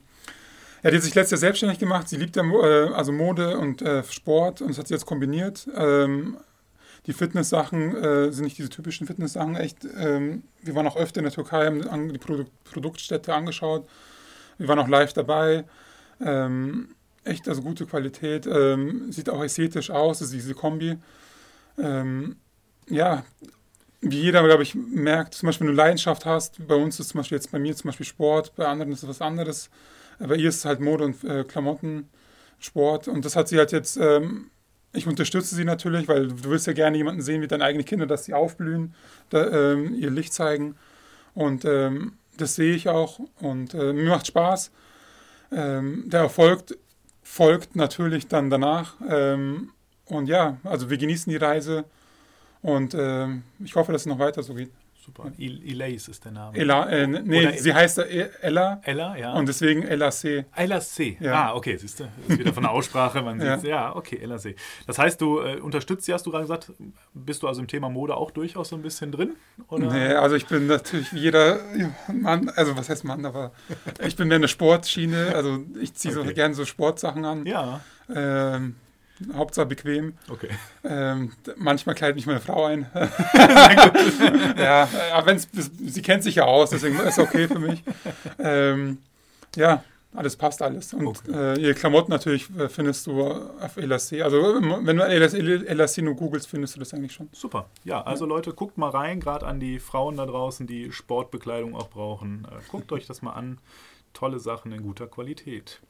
ja, 0.82 0.90
die 0.90 0.96
hat 0.96 1.02
sich 1.04 1.14
letztes 1.14 1.32
Jahr 1.40 1.46
selbstständig 1.48 1.78
gemacht. 1.78 2.08
Sie 2.08 2.16
liebt 2.16 2.36
ja, 2.36 2.42
äh, 2.44 2.88
also 2.92 3.12
Mode 3.12 3.58
und 3.58 3.82
äh, 3.82 4.02
Sport 4.04 4.60
und 4.62 4.68
das 4.68 4.78
hat 4.78 4.88
sie 4.88 4.94
jetzt 4.94 5.06
kombiniert. 5.06 5.66
Ähm, 5.76 6.36
Die 7.06 7.12
Fitness-Sachen 7.12 7.94
äh, 7.96 8.32
sind 8.32 8.44
nicht 8.44 8.58
diese 8.58 8.68
typischen 8.68 9.06
Fitness-Sachen. 9.06 9.54
Echt, 9.56 9.78
ähm, 9.96 10.42
wir 10.62 10.74
waren 10.74 10.86
auch 10.88 10.96
öfter 10.96 11.20
in 11.20 11.24
der 11.24 11.32
Türkei, 11.32 11.66
haben 11.66 11.86
an- 11.88 12.08
die 12.12 12.18
Produ 12.18 12.44
Produktstätte 12.64 13.32
angeschaut. 13.32 13.86
Wir 14.58 14.66
waren 14.68 14.78
auch 14.80 14.88
live 14.88 15.12
dabei. 15.12 15.64
Ähm, 16.20 16.88
echt, 17.24 17.48
also 17.48 17.62
gute 17.62 17.86
Qualität. 17.86 18.46
Ähm, 18.46 19.10
sieht 19.12 19.28
auch 19.30 19.42
ästhetisch 19.44 19.90
aus, 19.90 20.20
ist 20.20 20.32
diese 20.32 20.54
Kombi. 20.54 20.96
Ähm, 21.78 22.36
ja, 22.88 23.24
wie 24.00 24.20
jeder, 24.20 24.42
glaube 24.44 24.62
ich, 24.62 24.74
merkt, 24.74 25.34
zum 25.34 25.46
Beispiel, 25.48 25.66
wenn 25.66 25.74
du 25.74 25.82
Leidenschaft 25.82 26.26
hast, 26.26 26.66
bei 26.66 26.74
uns 26.74 27.00
ist 27.00 27.08
zum 27.08 27.18
Beispiel 27.18 27.36
jetzt 27.36 27.50
bei 27.50 27.58
mir 27.58 27.74
zum 27.74 27.88
Beispiel 27.88 28.06
Sport, 28.06 28.54
bei 28.54 28.66
anderen 28.66 28.92
ist 28.92 29.02
es 29.02 29.08
was 29.08 29.20
anderes. 29.20 29.70
Bei 30.18 30.36
ihr 30.36 30.48
ist 30.48 30.56
es 30.56 30.64
halt 30.64 30.80
Mode 30.80 31.04
und 31.04 31.24
äh, 31.24 31.44
Klamotten, 31.44 32.08
Sport. 32.58 33.08
Und 33.08 33.24
das 33.24 33.36
hat 33.36 33.48
sie 33.48 33.58
halt 33.58 33.72
jetzt, 33.72 33.96
ähm, 33.96 34.50
ich 34.92 35.06
unterstütze 35.06 35.54
sie 35.54 35.64
natürlich, 35.64 36.08
weil 36.08 36.28
du 36.28 36.50
willst 36.50 36.66
ja 36.66 36.72
gerne 36.72 36.96
jemanden 36.96 37.22
sehen 37.22 37.42
wie 37.42 37.48
deine 37.48 37.64
eigenen 37.64 37.84
Kinder, 37.84 38.06
dass 38.06 38.24
sie 38.24 38.34
aufblühen, 38.34 38.94
da, 39.30 39.72
ähm, 39.72 39.94
ihr 39.94 40.10
Licht 40.10 40.32
zeigen. 40.32 40.76
Und 41.34 41.64
ähm, 41.64 42.14
das 42.36 42.54
sehe 42.54 42.74
ich 42.74 42.88
auch 42.88 43.20
und 43.40 43.74
äh, 43.74 43.92
mir 43.92 44.08
macht 44.08 44.26
Spaß. 44.26 44.70
Ähm, 45.52 46.04
der 46.06 46.20
Erfolg 46.20 46.78
folgt 47.22 47.76
natürlich 47.76 48.28
dann 48.28 48.50
danach. 48.50 48.94
Ähm, 49.08 49.70
und 50.08 50.26
ja, 50.28 50.56
also 50.64 50.88
wir 50.90 50.98
genießen 50.98 51.30
die 51.30 51.36
Reise 51.36 51.84
und 52.62 52.94
ähm, 52.94 53.42
ich 53.64 53.74
hoffe, 53.74 53.92
dass 53.92 54.02
es 54.02 54.06
noch 54.06 54.18
weiter 54.18 54.42
so 54.42 54.54
geht. 54.54 54.70
Super. 55.04 55.30
El 55.38 55.62
Elais 55.64 56.08
ist 56.08 56.24
der 56.24 56.32
Name. 56.32 56.58
Ella, 56.58 56.88
äh, 56.88 57.06
nee, 57.06 57.46
Oder- 57.46 57.52
sie 57.56 57.72
heißt 57.72 57.98
äh, 57.98 58.28
Ella 58.40 58.80
Ella, 58.82 59.16
ja. 59.16 59.34
und 59.34 59.46
deswegen 59.46 59.84
Ella 59.84 60.10
C. 60.10 60.46
Ella 60.56 60.80
C. 60.80 61.16
Ja. 61.20 61.50
Ah, 61.50 61.54
okay, 61.54 61.76
siehst 61.76 62.00
du, 62.00 62.08
ist 62.26 62.40
wieder 62.40 62.52
von 62.52 62.64
der 62.64 62.72
Aussprache, 62.72 63.22
man 63.22 63.40
Ja. 63.40 63.56
sieht 63.56 63.70
ja, 63.70 63.94
okay, 63.94 64.18
Ella 64.20 64.36
C. 64.38 64.56
Das 64.88 64.98
heißt, 64.98 65.20
du 65.20 65.38
äh, 65.38 65.60
unterstützt 65.60 66.06
sie, 66.06 66.12
hast 66.12 66.26
du 66.26 66.32
gerade 66.32 66.42
gesagt, 66.42 66.72
bist 67.14 67.40
du 67.44 67.46
also 67.46 67.60
im 67.60 67.68
Thema 67.68 67.88
Mode 67.88 68.16
auch 68.16 68.32
durchaus 68.32 68.70
so 68.70 68.74
ein 68.74 68.82
bisschen 68.82 69.12
drin? 69.12 69.36
Oder? 69.68 69.92
Nee, 69.92 70.14
also 70.14 70.34
ich 70.34 70.46
bin 70.46 70.66
natürlich 70.66 71.12
wie 71.12 71.20
jeder 71.20 71.60
Mann, 72.12 72.48
also 72.56 72.76
was 72.76 72.88
heißt 72.88 73.04
Mann, 73.04 73.24
aber 73.24 73.52
ich 74.04 74.16
bin 74.16 74.26
mehr 74.26 74.38
eine 74.38 74.48
Sportschiene, 74.48 75.34
also 75.36 75.60
ich 75.80 75.94
ziehe 75.94 76.18
Okay. 76.18 76.28
so 76.30 76.34
gerne 76.34 76.54
so 76.54 76.64
Sportsachen 76.64 77.24
an. 77.24 77.46
Ja, 77.46 77.80
Ähm, 78.12 78.74
Hauptsache 79.34 79.66
bequem. 79.66 80.14
okay. 80.30 80.48
Ähm, 80.84 81.32
manchmal 81.56 81.94
kleidet 81.94 82.16
mich 82.16 82.26
meine 82.26 82.40
Frau 82.40 82.66
ein. 82.66 82.86
ja, 84.58 84.88
aber 85.14 85.26
wenn's, 85.26 85.48
sie 85.52 86.02
kennt 86.02 86.22
sich 86.22 86.36
ja 86.36 86.44
aus, 86.44 86.70
deswegen 86.70 86.98
ist 87.00 87.18
okay 87.18 87.48
für 87.48 87.58
mich. 87.58 87.82
Ähm, 88.38 88.98
ja, 89.56 89.82
alles 90.14 90.36
passt 90.36 90.62
alles. 90.62 90.94
Und 90.94 91.06
Okay. 91.06 91.32
äh, 91.32 91.60
ihre 91.60 91.74
Klamotten 91.74 92.10
natürlich 92.10 92.48
äh, 92.58 92.68
findest 92.68 93.06
du 93.06 93.22
auf 93.22 93.76
Elassé. 93.76 94.22
Also 94.22 94.56
ähm, 94.56 94.74
wenn 94.82 94.96
du 94.96 95.04
Elassé 95.04 96.02
nur 96.02 96.14
googelst, 96.14 96.48
findest 96.48 96.74
du 96.76 96.80
das 96.80 96.94
eigentlich 96.94 97.12
schon. 97.12 97.28
Super. 97.32 97.68
Ja, 97.84 98.02
also 98.02 98.24
Leute, 98.26 98.52
guckt 98.52 98.78
mal 98.78 98.90
rein, 98.90 99.20
gerade 99.20 99.46
an 99.46 99.60
die 99.60 99.78
Frauen 99.78 100.16
da 100.16 100.26
draußen, 100.26 100.66
die 100.66 100.90
Sportbekleidung 100.92 101.74
auch 101.74 101.88
brauchen. 101.88 102.46
Äh, 102.50 102.62
guckt 102.70 102.92
euch 102.92 103.06
das 103.06 103.22
mal 103.22 103.32
an. 103.32 103.58
Tolle 104.14 104.38
Sachen 104.40 104.72
in 104.72 104.82
guter 104.82 105.06
Qualität. 105.06 105.82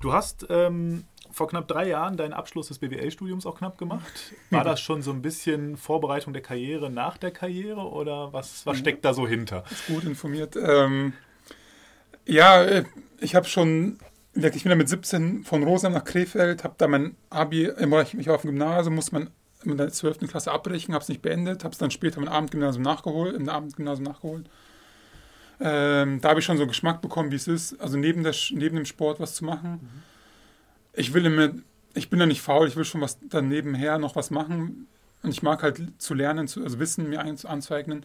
Du 0.00 0.14
hast 0.14 0.46
ähm, 0.48 1.04
vor 1.38 1.48
knapp 1.48 1.68
drei 1.68 1.88
Jahren 1.88 2.16
deinen 2.16 2.34
Abschluss 2.34 2.68
des 2.68 2.78
BWL-Studiums 2.80 3.46
auch 3.46 3.56
knapp 3.56 3.78
gemacht. 3.78 4.34
War 4.50 4.64
das 4.64 4.80
schon 4.80 5.02
so 5.02 5.12
ein 5.12 5.22
bisschen 5.22 5.76
Vorbereitung 5.76 6.32
der 6.34 6.42
Karriere 6.42 6.90
nach 6.90 7.16
der 7.16 7.30
Karriere 7.30 7.80
oder 7.80 8.32
was, 8.32 8.66
was 8.66 8.78
steckt 8.78 9.04
da 9.04 9.14
so 9.14 9.26
hinter? 9.26 9.64
gut 9.86 10.04
informiert. 10.04 10.56
Ähm, 10.56 11.14
ja, 12.26 12.62
äh, 12.62 12.84
ich 13.20 13.34
habe 13.34 13.46
schon, 13.46 13.98
ich 14.34 14.62
bin 14.62 14.70
ja 14.70 14.74
mit 14.74 14.88
17 14.88 15.44
von 15.44 15.62
Rosheim 15.62 15.92
nach 15.92 16.04
Krefeld, 16.04 16.64
habe 16.64 16.74
da 16.76 16.88
mein 16.88 17.16
Abi, 17.30 17.68
ich, 17.68 18.26
war 18.26 18.34
auf 18.34 18.42
dem 18.42 18.50
Gymnasium, 18.50 18.96
musste 18.96 19.14
man 19.14 19.30
in 19.64 19.76
der 19.76 19.90
12. 19.90 20.28
Klasse 20.28 20.52
abbrechen, 20.52 20.92
habe 20.92 21.02
es 21.02 21.08
nicht 21.08 21.22
beendet, 21.22 21.64
habe 21.64 21.72
es 21.72 21.78
dann 21.78 21.90
später 21.90 22.18
im 22.18 22.28
Abendgymnasium 22.28 22.82
nachgeholt, 22.82 23.34
im 23.34 23.48
Abendgymnasium 23.48 24.04
nachgeholt. 24.04 24.48
Ähm, 25.60 26.20
da 26.20 26.30
habe 26.30 26.40
ich 26.40 26.46
schon 26.46 26.56
so 26.56 26.62
einen 26.62 26.70
Geschmack 26.70 27.00
bekommen, 27.00 27.30
wie 27.30 27.36
es 27.36 27.48
ist, 27.48 27.80
also 27.80 27.96
neben, 27.96 28.22
der, 28.22 28.34
neben 28.50 28.76
dem 28.76 28.84
Sport 28.84 29.18
was 29.20 29.34
zu 29.34 29.44
machen. 29.44 30.02
Ich 30.98 31.14
will 31.14 31.24
immer, 31.26 31.50
ich 31.94 32.10
bin 32.10 32.20
ja 32.20 32.26
nicht 32.26 32.42
faul, 32.42 32.66
ich 32.68 32.76
will 32.76 32.84
schon 32.84 33.00
was 33.00 33.18
dann 33.28 33.48
nebenher 33.48 33.98
noch 33.98 34.16
was 34.16 34.30
machen. 34.30 34.86
Und 35.22 35.30
ich 35.30 35.42
mag 35.42 35.62
halt 35.62 35.80
zu 35.98 36.14
lernen, 36.14 36.46
zu, 36.48 36.62
also 36.62 36.78
Wissen 36.78 37.08
mir 37.08 37.20
ein- 37.20 37.38
anzueignen. 37.44 38.04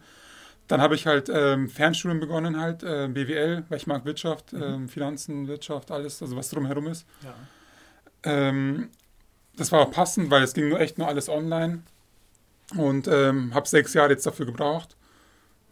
Dann 0.68 0.80
habe 0.80 0.94
ich 0.94 1.06
halt 1.06 1.28
ähm, 1.32 1.68
Fernstudium 1.68 2.20
begonnen, 2.20 2.58
halt 2.58 2.82
äh, 2.82 3.06
BWL, 3.08 3.64
weil 3.68 3.76
ich 3.78 3.86
mag 3.86 4.04
Wirtschaft, 4.04 4.52
ähm, 4.54 4.88
Finanzen, 4.88 5.46
Wirtschaft, 5.46 5.90
alles, 5.90 6.22
also 6.22 6.36
was 6.36 6.48
drumherum 6.48 6.86
ist. 6.86 7.06
Ja. 7.22 7.34
Ähm, 8.22 8.88
das 9.56 9.70
war 9.72 9.80
auch 9.82 9.90
passend, 9.90 10.30
weil 10.30 10.42
es 10.42 10.54
ging 10.54 10.68
nur 10.68 10.80
echt 10.80 10.98
nur 10.98 11.06
alles 11.06 11.28
online. 11.28 11.82
Und 12.76 13.06
ähm, 13.08 13.52
habe 13.54 13.68
sechs 13.68 13.92
Jahre 13.94 14.10
jetzt 14.12 14.26
dafür 14.26 14.46
gebraucht. 14.46 14.96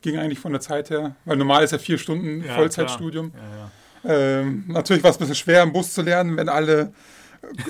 Ging 0.02 0.18
eigentlich 0.18 0.38
von 0.40 0.52
der 0.52 0.60
Zeit 0.60 0.90
her, 0.90 1.16
weil 1.24 1.36
normal 1.36 1.64
ist 1.64 1.70
ja 1.70 1.78
vier 1.78 1.96
Stunden 1.98 2.44
Ja, 2.44 2.54
Vollzeitstudium. 2.54 3.32
klar. 3.32 3.42
Ja, 3.50 3.56
ja. 3.56 3.70
Ähm, 4.04 4.64
natürlich 4.68 5.02
war 5.02 5.10
es 5.10 5.16
ein 5.16 5.20
bisschen 5.20 5.34
schwer, 5.36 5.62
im 5.62 5.72
Bus 5.72 5.92
zu 5.94 6.02
lernen, 6.02 6.36
wenn 6.36 6.48
alle, 6.48 6.92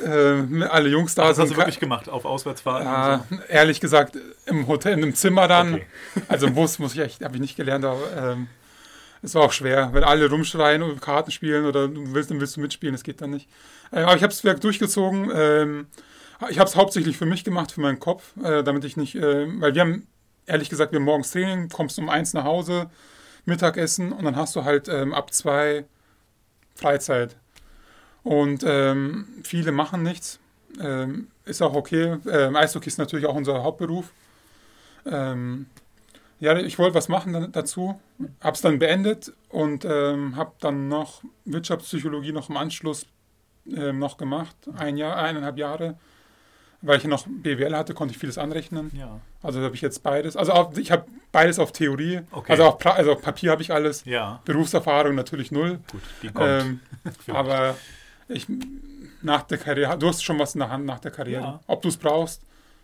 äh, 0.04 0.64
alle 0.64 0.88
Jungs 0.88 1.14
da 1.14 1.22
Das 1.28 1.38
hast 1.38 1.48
sind. 1.48 1.52
du 1.52 1.56
wirklich 1.60 1.80
gemacht 1.80 2.08
auf 2.08 2.24
Auswärtsfahrten? 2.24 2.86
Ja, 2.86 3.24
ehrlich 3.48 3.80
gesagt, 3.80 4.16
im 4.46 4.66
Hotel, 4.66 4.94
in 4.94 5.02
einem 5.04 5.14
Zimmer 5.14 5.48
dann. 5.48 5.74
Okay. 5.74 5.86
Also 6.28 6.46
im 6.46 6.54
Bus 6.54 6.78
muss 6.78 6.94
ich 6.94 7.00
echt, 7.00 7.24
habe 7.24 7.34
ich 7.34 7.40
nicht 7.40 7.56
gelernt, 7.56 7.84
aber 7.84 8.00
ähm, 8.16 8.48
es 9.22 9.34
war 9.34 9.42
auch 9.42 9.52
schwer, 9.52 9.90
wenn 9.92 10.04
alle 10.04 10.28
rumschreien 10.28 10.82
und 10.82 11.00
Karten 11.00 11.30
spielen 11.30 11.64
oder 11.66 11.86
du 11.88 12.12
willst, 12.14 12.30
dann 12.30 12.40
willst 12.40 12.56
du 12.56 12.60
mitspielen, 12.60 12.94
das 12.94 13.04
geht 13.04 13.20
dann 13.20 13.30
nicht. 13.30 13.48
Äh, 13.92 14.00
aber 14.00 14.16
ich 14.16 14.22
habe 14.22 14.32
es 14.32 14.42
wirklich 14.42 14.62
durchgezogen. 14.62 15.30
Ähm, 15.34 15.86
ich 16.50 16.58
habe 16.58 16.68
es 16.68 16.74
hauptsächlich 16.74 17.16
für 17.16 17.26
mich 17.26 17.44
gemacht, 17.44 17.70
für 17.72 17.80
meinen 17.80 18.00
Kopf, 18.00 18.32
äh, 18.42 18.64
damit 18.64 18.84
ich 18.84 18.96
nicht, 18.96 19.14
äh, 19.14 19.46
weil 19.60 19.74
wir 19.74 19.80
haben, 19.82 20.08
ehrlich 20.46 20.68
gesagt, 20.70 20.92
wir 20.92 20.98
morgens 20.98 21.30
Training, 21.30 21.68
kommst 21.68 21.98
um 22.00 22.08
eins 22.08 22.32
nach 22.32 22.42
Hause, 22.44 22.90
Mittagessen 23.44 24.12
und 24.12 24.24
dann 24.24 24.34
hast 24.34 24.56
du 24.56 24.64
halt 24.64 24.88
ähm, 24.88 25.14
ab 25.14 25.32
zwei 25.32 25.84
Freizeit. 26.82 27.36
Und 28.22 28.64
ähm, 28.66 29.26
viele 29.42 29.72
machen 29.72 30.02
nichts. 30.02 30.38
Ähm, 30.80 31.28
ist 31.44 31.62
auch 31.62 31.74
okay. 31.74 32.18
Ähm, 32.30 32.56
Eishockey 32.56 32.88
ist 32.88 32.98
natürlich 32.98 33.26
auch 33.26 33.34
unser 33.34 33.62
Hauptberuf. 33.62 34.12
Ähm, 35.06 35.66
ja, 36.40 36.56
ich 36.58 36.78
wollte 36.78 36.94
was 36.94 37.08
machen 37.08 37.52
dazu, 37.52 38.00
habe 38.40 38.54
es 38.54 38.60
dann 38.62 38.78
beendet 38.78 39.32
und 39.48 39.84
ähm, 39.84 40.36
habe 40.36 40.52
dann 40.60 40.88
noch 40.88 41.22
Wirtschaftspsychologie 41.44 42.32
noch 42.32 42.48
im 42.50 42.56
Anschluss 42.56 43.06
ähm, 43.66 44.00
noch 44.00 44.16
gemacht, 44.16 44.56
ein 44.76 44.96
Jahr, 44.96 45.16
eineinhalb 45.16 45.56
Jahre, 45.56 45.96
weil 46.82 46.98
ich 46.98 47.04
noch 47.04 47.26
BWL 47.26 47.74
hatte, 47.76 47.94
konnte 47.94 48.12
ich 48.12 48.18
vieles 48.18 48.38
anrechnen. 48.38 48.90
Ja. 48.96 49.20
Also 49.42 49.60
habe 49.62 49.74
ich 49.74 49.80
jetzt 49.80 50.02
beides, 50.02 50.36
also 50.36 50.52
auf, 50.52 50.76
ich 50.76 50.90
habe 50.92 51.04
beides 51.30 51.58
auf 51.58 51.72
Theorie, 51.72 52.20
Okay. 52.30 52.52
also, 52.52 52.64
auf, 52.64 52.84
also 52.86 53.12
auf 53.12 53.22
Papier 53.22 53.52
habe 53.52 53.62
ich 53.62 53.72
alles, 53.72 54.04
ja, 54.04 54.40
Berufserfahrung 54.44 55.14
natürlich 55.14 55.50
null. 55.52 55.78
gut, 55.90 56.02
die 56.22 56.28
kommt. 56.28 56.48
Ähm, 56.48 56.80
aber 57.34 57.76
ich, 58.28 58.46
nach 59.22 59.42
der 59.42 59.58
Karriere, 59.58 59.96
du 59.98 60.08
hast 60.08 60.22
schon 60.24 60.38
was 60.38 60.54
in 60.54 60.58
der 60.60 60.70
Hand 60.70 60.84
nach 60.84 60.98
der 60.98 61.10
Karriere. 61.10 61.42
Ja. 61.42 61.60
Ob 61.66 61.82
du 61.82 61.88
es 61.88 61.96
brauchst, 61.96 62.42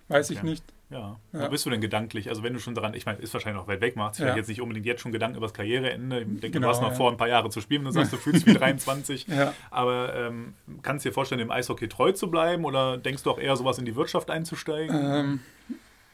weiß 0.08 0.30
ich 0.30 0.38
Okay. 0.38 0.46
nicht. 0.46 0.64
Ja. 0.90 1.16
Ja. 1.35 1.42
Wo 1.44 1.48
bist 1.51 1.66
du 1.66 1.70
denn 1.70 1.81
gedanklich? 1.83 2.31
Also 2.31 2.42
wenn 2.42 2.55
du 2.55 2.61
schon 2.61 2.74
daran, 2.74 2.94
ich 2.94 3.05
meine, 3.05 3.18
ist 3.18 3.35
wahrscheinlich 3.35 3.61
noch 3.61 3.68
weit 3.68 3.81
weg, 3.83 3.94
macht 3.96 4.14
sich 4.14 4.20
Ja. 4.20 4.27
vielleicht 4.27 4.38
jetzt 4.38 4.48
nicht 4.48 4.62
unbedingt 4.62 4.87
jetzt 4.87 5.03
schon 5.03 5.12
Gedanken 5.12 5.37
über 5.37 5.46
das 5.46 5.53
Karriereende. 5.53 6.20
Ich 6.20 6.27
denke, 6.27 6.51
Genau, 6.51 6.68
du 6.68 6.72
hast 6.72 6.81
noch 6.81 6.90
ja. 6.90 6.94
vor, 6.94 7.11
ein 7.11 7.18
paar 7.18 7.29
Jahre 7.29 7.51
zu 7.51 7.61
spielen, 7.61 7.85
du 7.85 7.90
sagst, 7.90 8.12
du 8.12 8.16
fühlst 8.16 8.46
dich 8.46 8.55
wie 8.55 8.59
23. 8.59 9.27
Ja. 9.29 9.53
Aber 9.70 10.14
ähm, 10.14 10.55
kannst 10.83 11.05
du 11.05 11.11
dir 11.11 11.12
vorstellen, 11.12 11.40
dem 11.40 11.51
Eishockey 11.51 11.88
treu 11.88 12.12
zu 12.12 12.31
bleiben 12.31 12.64
oder 12.64 12.96
denkst 12.96 13.22
du 13.22 13.31
auch 13.31 13.38
eher 13.38 13.55
sowas 13.57 13.77
in 13.79 13.85
die 13.85 13.96
Wirtschaft 13.96 14.31
einzusteigen? 14.31 14.96
Ähm, 14.98 15.40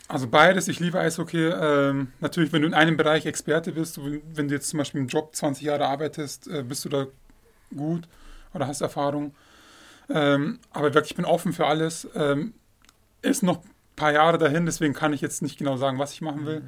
also 0.09 0.27
beides, 0.27 0.67
ich 0.67 0.81
liebe 0.81 0.99
Eishockey. 0.99 1.47
Ähm, 1.51 2.09
natürlich, 2.21 2.53
wenn 2.53 2.63
du 2.63 2.69
in 2.69 2.75
einem 2.75 2.97
Bereich 2.97 3.27
Experte 3.27 3.71
bist, 3.73 3.97
du- 3.97 4.21
wenn 4.35 4.49
du 4.49 4.55
jetzt 4.55 4.69
zum 4.69 4.79
Beispiel 4.79 5.01
im 5.01 5.07
Job 5.07 5.35
20 5.37 5.65
Jahre 5.65 5.87
arbeitest, 5.87 6.49
äh, 6.49 6.65
bist 6.65 6.85
du 6.85 6.89
da 6.89 7.07
gut 7.75 8.09
oder 8.53 8.67
hast 8.67 8.81
Erfahrung. 8.81 9.35
Ähm, 10.11 10.59
aber 10.73 10.93
wirklich, 10.95 11.13
ich 11.13 11.17
bin 11.17 11.25
offen 11.25 11.53
für 11.53 11.67
alles. 11.67 12.09
Ähm, 12.17 12.55
ist 13.23 13.43
noch 13.43 13.63
paar 13.97 14.13
Jahre 14.13 14.39
dahin, 14.39 14.67
deswegen 14.67 14.95
kann 14.95 15.13
ich 15.13 15.21
jetzt 15.21 15.43
nicht 15.43 15.59
genau 15.59 15.77
sagen, 15.77 15.99
was 15.99 16.13
ich 16.13 16.21
machen 16.21 16.47
will. 16.47 16.63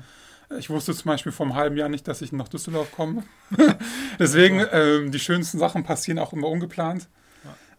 Ich 0.58 0.70
wusste 0.70 0.94
zum 0.94 1.08
Beispiel 1.08 1.32
vor 1.32 1.46
einem 1.46 1.56
halben 1.56 1.76
Jahr 1.76 1.88
nicht, 1.88 2.06
dass 2.06 2.22
ich 2.22 2.32
nach 2.32 2.48
Düsseldorf 2.48 2.92
komme. 2.92 3.24
deswegen, 4.18 4.64
ähm, 4.70 5.10
die 5.10 5.18
schönsten 5.18 5.58
Sachen 5.58 5.82
passieren 5.82 6.20
auch 6.20 6.32
immer 6.32 6.48
ungeplant. 6.48 7.08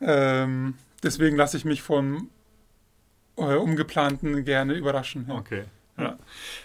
Ähm, 0.01 0.75
deswegen 1.01 1.37
lasse 1.37 1.57
ich 1.57 1.65
mich 1.65 1.81
von 1.81 2.29
äh, 3.37 3.55
Ungeplanten 3.55 4.43
gerne 4.43 4.73
überraschen. 4.73 5.25
Ja. 5.29 5.35
Okay. 5.35 5.63
Ja. 5.97 6.17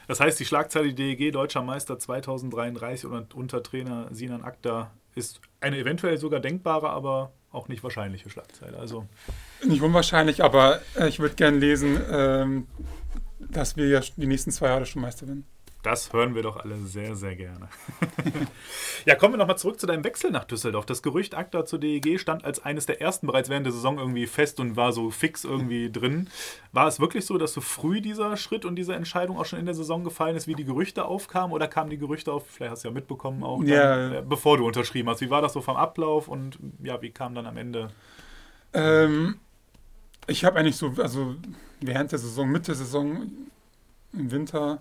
Das 0.08 0.20
heißt, 0.20 0.38
die 0.40 0.44
Schlagzeile 0.44 0.92
DEG 0.92 1.32
Deutscher 1.32 1.62
Meister 1.62 1.98
2033 1.98 3.08
und 3.08 3.34
unter 3.34 3.62
Trainer 3.62 4.08
Sinan 4.10 4.42
Akta 4.42 4.90
ist 5.14 5.40
eine 5.60 5.78
eventuell 5.78 6.18
sogar 6.18 6.40
denkbare, 6.40 6.90
aber 6.90 7.32
auch 7.52 7.68
nicht 7.68 7.82
wahrscheinliche 7.82 8.30
Schlagzeile. 8.30 8.78
Also 8.78 9.06
Nicht 9.66 9.82
unwahrscheinlich, 9.82 10.42
aber 10.42 10.80
äh, 10.98 11.08
ich 11.08 11.20
würde 11.20 11.34
gerne 11.34 11.58
lesen, 11.58 12.00
ähm, 12.10 12.66
dass 13.38 13.76
wir 13.76 13.86
ja 13.88 14.00
die 14.16 14.26
nächsten 14.26 14.50
zwei 14.50 14.68
Jahre 14.68 14.86
schon 14.86 15.02
Meister 15.02 15.26
werden. 15.26 15.46
Das 15.82 16.12
hören 16.12 16.36
wir 16.36 16.42
doch 16.42 16.58
alle 16.58 16.76
sehr, 16.76 17.16
sehr 17.16 17.34
gerne. 17.34 17.68
ja, 19.04 19.16
kommen 19.16 19.34
wir 19.34 19.38
nochmal 19.38 19.58
zurück 19.58 19.80
zu 19.80 19.86
deinem 19.88 20.04
Wechsel 20.04 20.30
nach 20.30 20.44
Düsseldorf. 20.44 20.86
Das 20.86 21.02
Gerücht 21.02 21.34
Akta 21.34 21.64
zur 21.64 21.80
DEG 21.80 22.20
stand 22.20 22.44
als 22.44 22.64
eines 22.64 22.86
der 22.86 23.00
ersten 23.00 23.26
bereits 23.26 23.48
während 23.48 23.66
der 23.66 23.72
Saison 23.72 23.98
irgendwie 23.98 24.28
fest 24.28 24.60
und 24.60 24.76
war 24.76 24.92
so 24.92 25.10
fix 25.10 25.42
irgendwie 25.42 25.90
drin. 25.92 26.28
War 26.70 26.86
es 26.86 27.00
wirklich 27.00 27.26
so, 27.26 27.36
dass 27.36 27.52
so 27.52 27.60
früh 27.60 28.00
dieser 28.00 28.36
Schritt 28.36 28.64
und 28.64 28.76
diese 28.76 28.94
Entscheidung 28.94 29.38
auch 29.38 29.44
schon 29.44 29.58
in 29.58 29.66
der 29.66 29.74
Saison 29.74 30.04
gefallen 30.04 30.36
ist, 30.36 30.46
wie 30.46 30.54
die 30.54 30.64
Gerüchte 30.64 31.04
aufkamen? 31.04 31.52
Oder 31.52 31.66
kamen 31.66 31.90
die 31.90 31.98
Gerüchte 31.98 32.32
auf, 32.32 32.46
vielleicht 32.46 32.70
hast 32.70 32.84
du 32.84 32.88
ja 32.88 32.94
mitbekommen 32.94 33.42
auch, 33.42 33.60
Ja. 33.64 33.96
dann, 33.96 34.12
äh, 34.12 34.22
bevor 34.24 34.58
du 34.58 34.66
unterschrieben 34.66 35.08
hast? 35.08 35.20
Wie 35.20 35.30
war 35.30 35.42
das 35.42 35.52
so 35.52 35.62
vom 35.62 35.76
Ablauf 35.76 36.28
und 36.28 36.58
ja, 36.82 37.02
wie 37.02 37.10
kam 37.10 37.34
dann 37.34 37.46
am 37.46 37.56
Ende? 37.56 37.88
Ähm, 38.72 39.40
ich 40.28 40.44
habe 40.44 40.60
eigentlich 40.60 40.76
so, 40.76 40.94
also 40.98 41.34
während 41.80 42.12
der 42.12 42.20
Saison, 42.20 42.48
Mitte 42.48 42.66
der 42.66 42.74
Saison 42.76 43.32
im 44.12 44.30
Winter 44.30 44.80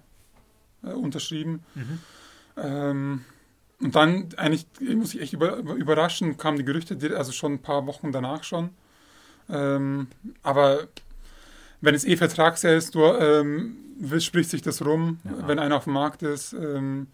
äh, 0.83 0.89
unterschrieben. 0.93 1.63
Ähm, 2.57 3.25
und 3.81 3.95
dann 3.95 4.29
eigentlich, 4.37 4.65
ich 4.79 4.95
muss 4.95 5.13
ich 5.15 5.21
echt 5.21 5.33
über, 5.33 5.55
über- 5.57 5.73
überraschen, 5.73 6.37
kamen 6.37 6.57
die 6.57 6.65
Gerüchte, 6.65 6.97
also 7.17 7.31
schon 7.31 7.53
ein 7.53 7.61
paar 7.61 7.85
Wochen 7.87 8.11
danach 8.11 8.43
schon. 8.43 8.69
Ähm, 9.49 10.07
aber 10.43 10.87
wenn 11.81 11.95
es 11.95 12.05
eh 12.05 12.15
Vertragsjahr 12.15 12.75
ist, 12.75 12.93
du, 12.93 13.03
ähm, 13.03 13.75
spricht 14.19 14.49
sich 14.51 14.61
das 14.61 14.85
rum, 14.85 15.19
Ja. 15.23 15.47
wenn 15.47 15.57
einer 15.59 15.77
auf 15.77 15.85
dem 15.85 15.93
Markt 15.93 16.21
ist. 16.23 16.53
Ähm, 16.53 17.07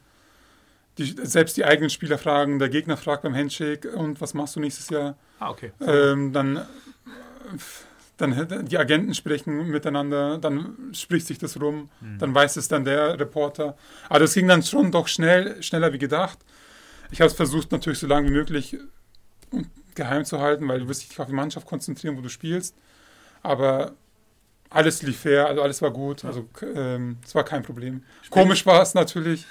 die, 0.97 1.15
selbst 1.23 1.55
die 1.57 1.63
eigenen 1.63 1.89
Spieler 1.89 2.17
fragen, 2.17 2.59
der 2.59 2.69
Gegner 2.69 2.97
fragt 2.97 3.21
beim 3.23 3.35
Handshake, 3.35 3.91
und 3.91 4.19
was 4.19 4.33
machst 4.33 4.55
du 4.55 4.59
nächstes 4.59 4.89
Jahr? 4.89 5.15
Ah, 5.39 5.51
okay. 5.51 5.71
Ähm, 5.79 6.33
dann, 6.33 6.57
äh, 6.57 6.63
dann 8.17 8.65
die 8.65 8.77
Agenten 8.77 9.13
sprechen 9.13 9.67
miteinander, 9.69 10.37
dann 10.39 10.91
spricht 10.93 11.27
sich 11.27 11.37
das 11.37 11.59
rum, 11.61 11.89
dann 12.19 12.33
weiß 12.33 12.57
es 12.57 12.67
dann 12.67 12.83
der 12.83 13.19
Reporter. 13.19 13.77
Aber 14.09 14.19
das 14.19 14.33
ging 14.33 14.47
dann 14.47 14.63
schon 14.63 14.91
doch 14.91 15.07
schnell, 15.07 15.61
schneller 15.61 15.93
wie 15.93 15.99
gedacht. 15.99 16.39
Ich 17.11 17.21
habe 17.21 17.29
es 17.29 17.35
versucht, 17.35 17.71
natürlich 17.71 17.99
so 17.99 18.07
lange 18.07 18.27
wie 18.27 18.33
möglich 18.33 18.77
geheim 19.95 20.25
zu 20.25 20.39
halten, 20.39 20.67
weil 20.67 20.79
du 20.79 20.87
wirst 20.87 21.09
dich 21.09 21.19
auf 21.19 21.27
die 21.27 21.33
Mannschaft 21.33 21.67
konzentrieren, 21.67 22.17
wo 22.17 22.21
du 22.21 22.29
spielst. 22.29 22.75
Aber 23.43 23.93
alles 24.69 25.01
lief 25.01 25.21
fair, 25.21 25.47
also 25.47 25.61
alles 25.61 25.81
war 25.81 25.91
gut, 25.91 26.25
also 26.25 26.47
ähm, 26.75 27.17
es 27.23 27.33
war 27.35 27.43
kein 27.43 27.63
Problem. 27.63 28.03
Komisch 28.29 28.65
war 28.65 28.81
es 28.81 28.93
natürlich, 28.93 29.45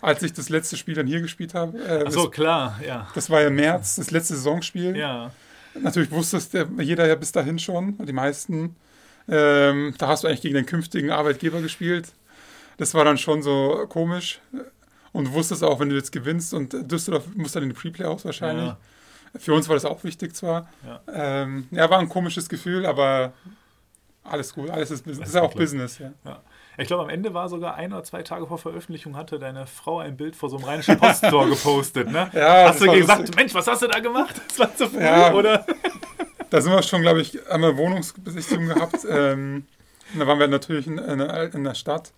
als 0.00 0.22
ich 0.22 0.32
das 0.32 0.48
letzte 0.48 0.76
Spiel 0.76 0.94
dann 0.94 1.06
hier 1.06 1.20
gespielt 1.20 1.54
habe. 1.54 1.78
Äh, 1.78 2.04
Ach 2.06 2.12
so, 2.12 2.26
das, 2.26 2.32
klar, 2.32 2.80
ja. 2.86 3.08
das 3.14 3.30
war 3.30 3.42
ja 3.42 3.50
März, 3.50 3.96
das 3.96 4.10
letzte 4.10 4.36
Saisonspiel. 4.36 4.96
Ja, 4.96 5.32
Natürlich 5.74 6.10
wusste 6.10 6.36
es 6.36 6.48
der, 6.50 6.68
jeder 6.80 7.06
ja 7.06 7.14
bis 7.14 7.32
dahin 7.32 7.58
schon, 7.58 7.96
die 8.04 8.12
meisten. 8.12 8.76
Ähm, 9.28 9.94
da 9.98 10.08
hast 10.08 10.24
du 10.24 10.28
eigentlich 10.28 10.40
gegen 10.40 10.54
den 10.54 10.66
künftigen 10.66 11.10
Arbeitgeber 11.10 11.60
gespielt. 11.60 12.12
Das 12.78 12.94
war 12.94 13.04
dann 13.04 13.18
schon 13.18 13.42
so 13.42 13.86
komisch. 13.88 14.40
Und 15.12 15.26
du 15.26 15.32
wusstest 15.32 15.62
auch, 15.62 15.80
wenn 15.80 15.88
du 15.88 15.96
jetzt 15.96 16.12
gewinnst 16.12 16.54
und 16.54 16.74
Düsseldorf 16.90 17.24
muss 17.34 17.52
dann 17.52 17.64
in 17.64 17.68
die 17.70 17.74
Pre-Playoffs 17.74 18.24
wahrscheinlich. 18.24 18.66
Ja. 18.66 18.78
Für 19.36 19.54
uns 19.54 19.68
war 19.68 19.74
das 19.74 19.84
auch 19.84 20.02
wichtig 20.02 20.34
zwar. 20.34 20.68
Ja. 20.84 21.00
Ähm, 21.12 21.68
ja, 21.70 21.88
war 21.90 21.98
ein 21.98 22.08
komisches 22.08 22.48
Gefühl, 22.48 22.86
aber 22.86 23.32
alles 24.24 24.54
gut, 24.54 24.70
alles 24.70 24.90
ist 24.90 25.02
Business. 25.02 25.20
Das 25.20 25.28
ist 25.28 25.34
ja 25.34 25.42
auch. 25.42 25.54
Business, 25.54 25.98
ja. 25.98 26.12
Ja. 26.24 26.42
Ich 26.80 26.86
glaube, 26.86 27.02
am 27.04 27.08
Ende 27.10 27.34
war 27.34 27.48
sogar 27.48 27.74
ein 27.74 27.92
oder 27.92 28.02
zwei 28.04 28.22
Tage 28.22 28.46
vor 28.46 28.58
Veröffentlichung, 28.58 29.16
hatte 29.16 29.38
deine 29.38 29.66
Frau 29.66 29.98
ein 29.98 30.16
Bild 30.16 30.34
vor 30.34 30.48
so 30.48 30.56
einem 30.56 30.64
rheinischen 30.64 30.98
Posttor 30.98 31.48
gepostet. 31.48 32.10
Ne? 32.10 32.30
Ja, 32.34 32.68
hast 32.68 32.80
du 32.80 32.90
gesagt, 32.90 33.20
lustig. 33.20 33.36
Mensch, 33.36 33.54
was 33.54 33.66
hast 33.66 33.82
du 33.82 33.86
da 33.86 33.98
gemacht? 34.00 34.40
Das 34.48 34.58
war 34.58 34.74
zu 34.76 34.88
früh, 34.88 35.00
Ja. 35.02 35.32
oder? 35.34 35.64
Da 36.50 36.60
sind 36.60 36.72
wir 36.72 36.82
schon, 36.82 37.02
glaube 37.02 37.20
ich, 37.20 37.48
einmal 37.50 37.76
Wohnungsbesichtigung 37.76 38.66
gehabt. 38.68 38.96
Ähm, 39.08 39.64
da 40.18 40.26
waren 40.26 40.38
wir 40.40 40.48
natürlich 40.48 40.86
in, 40.88 40.98
in, 40.98 41.18
der- 41.18 41.54
in 41.54 41.62
der 41.62 41.74
Stadt. 41.74 42.12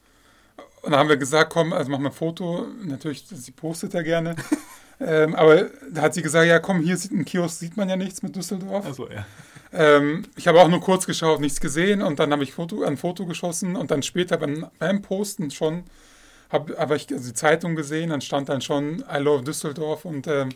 Und 0.81 0.93
da 0.93 0.99
haben 0.99 1.09
wir 1.11 1.17
gesagt, 1.19 1.53
komm, 1.53 1.73
also 1.73 1.91
machen 1.91 2.03
wir 2.05 2.09
ein 2.11 2.15
Foto. 2.15 2.67
Natürlich, 2.85 3.25
sie 3.29 3.51
postet 3.53 3.93
ja 3.95 4.01
gerne. 4.03 4.35
ähm, 5.01 5.35
aber 5.35 5.67
da 5.91 6.03
hat 6.03 6.15
sie 6.15 6.23
gesagt, 6.23 6.47
ja 6.47 6.59
komm, 6.59 6.81
hier 6.81 6.97
sieht 6.97 7.13
ein 7.13 7.25
Kiosk, 7.27 7.59
sieht 7.59 7.77
man 7.77 7.89
ja 7.91 7.97
nichts 7.97 8.23
mit 8.23 8.35
Düsseldorf. 8.35 8.87
Also, 8.87 9.09
ja. 9.11 9.27
Ähm, 9.73 10.25
ich 10.37 10.47
habe 10.49 10.61
auch 10.61 10.69
nur 10.69 10.81
kurz 10.81 11.07
geschaut, 11.07 11.41
nichts 11.41 11.61
gesehen 11.61 12.03
und 12.03 12.19
dann 12.19 12.33
habe 12.33 12.43
ich 12.43 12.53
Foto, 12.53 12.83
ein 12.83 12.97
Foto 12.97 13.27
geschossen 13.27 13.77
und 13.77 13.91
dann 13.91 14.03
später 14.03 14.37
beim, 14.37 14.67
beim 14.79 15.03
Posten 15.03 15.51
schon 15.51 15.85
habe 16.53 16.79
aber 16.79 16.97
ich 16.97 17.11
also 17.11 17.29
die 17.29 17.35
Zeitung 17.35 17.75
gesehen, 17.75 18.11
dann 18.11 18.21
stand 18.21 18.49
dann 18.49 18.61
schon 18.61 19.03
I 19.13 19.19
love 19.19 19.43
Düsseldorf 19.43 20.05
und 20.05 20.27
ähm, 20.27 20.51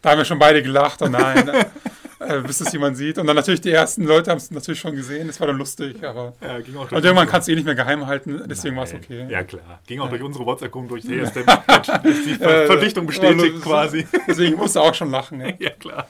da 0.00 0.10
haben 0.10 0.18
wir 0.18 0.24
schon 0.24 0.38
beide 0.38 0.62
gelacht, 0.62 1.02
oh 1.02 1.08
nein, 1.08 1.48
äh, 2.18 2.40
bis 2.46 2.60
es 2.60 2.72
jemand 2.72 2.96
sieht. 2.96 3.18
Und 3.18 3.26
dann 3.26 3.36
natürlich 3.36 3.60
die 3.60 3.70
ersten 3.70 4.04
Leute 4.04 4.30
haben 4.30 4.38
es 4.38 4.50
natürlich 4.50 4.80
schon 4.80 4.96
gesehen, 4.96 5.26
das 5.26 5.38
war 5.38 5.46
dann 5.46 5.58
lustig, 5.58 6.02
aber 6.02 6.32
ja 6.40 6.58
ging 6.60 6.74
auch 6.76 6.90
und 6.90 7.04
irgendwann 7.04 7.28
kannst 7.28 7.48
du 7.48 7.52
eh 7.52 7.54
nicht 7.54 7.66
mehr 7.66 7.74
geheim 7.74 8.06
halten, 8.06 8.42
deswegen 8.46 8.76
war 8.76 8.84
es 8.84 8.94
okay. 8.94 9.26
Ja, 9.28 9.44
klar. 9.44 9.80
Ging 9.86 10.00
auch 10.00 10.08
durch 10.08 10.22
unsere 10.22 10.46
WhatsApp-Gruppe 10.46 10.88
durch. 10.88 11.04
Der, 11.04 11.22
ist 11.24 11.34
die 11.34 12.42
Äh, 12.42 12.66
Verpflichtung 12.66 13.06
bestätigt 13.06 13.54
also, 13.56 13.60
quasi. 13.60 14.06
Deswegen 14.26 14.56
musste 14.56 14.80
auch 14.80 14.94
schon 14.94 15.10
lachen. 15.10 15.40
Ja. 15.40 15.48
ja, 15.58 15.70
klar. 15.70 16.08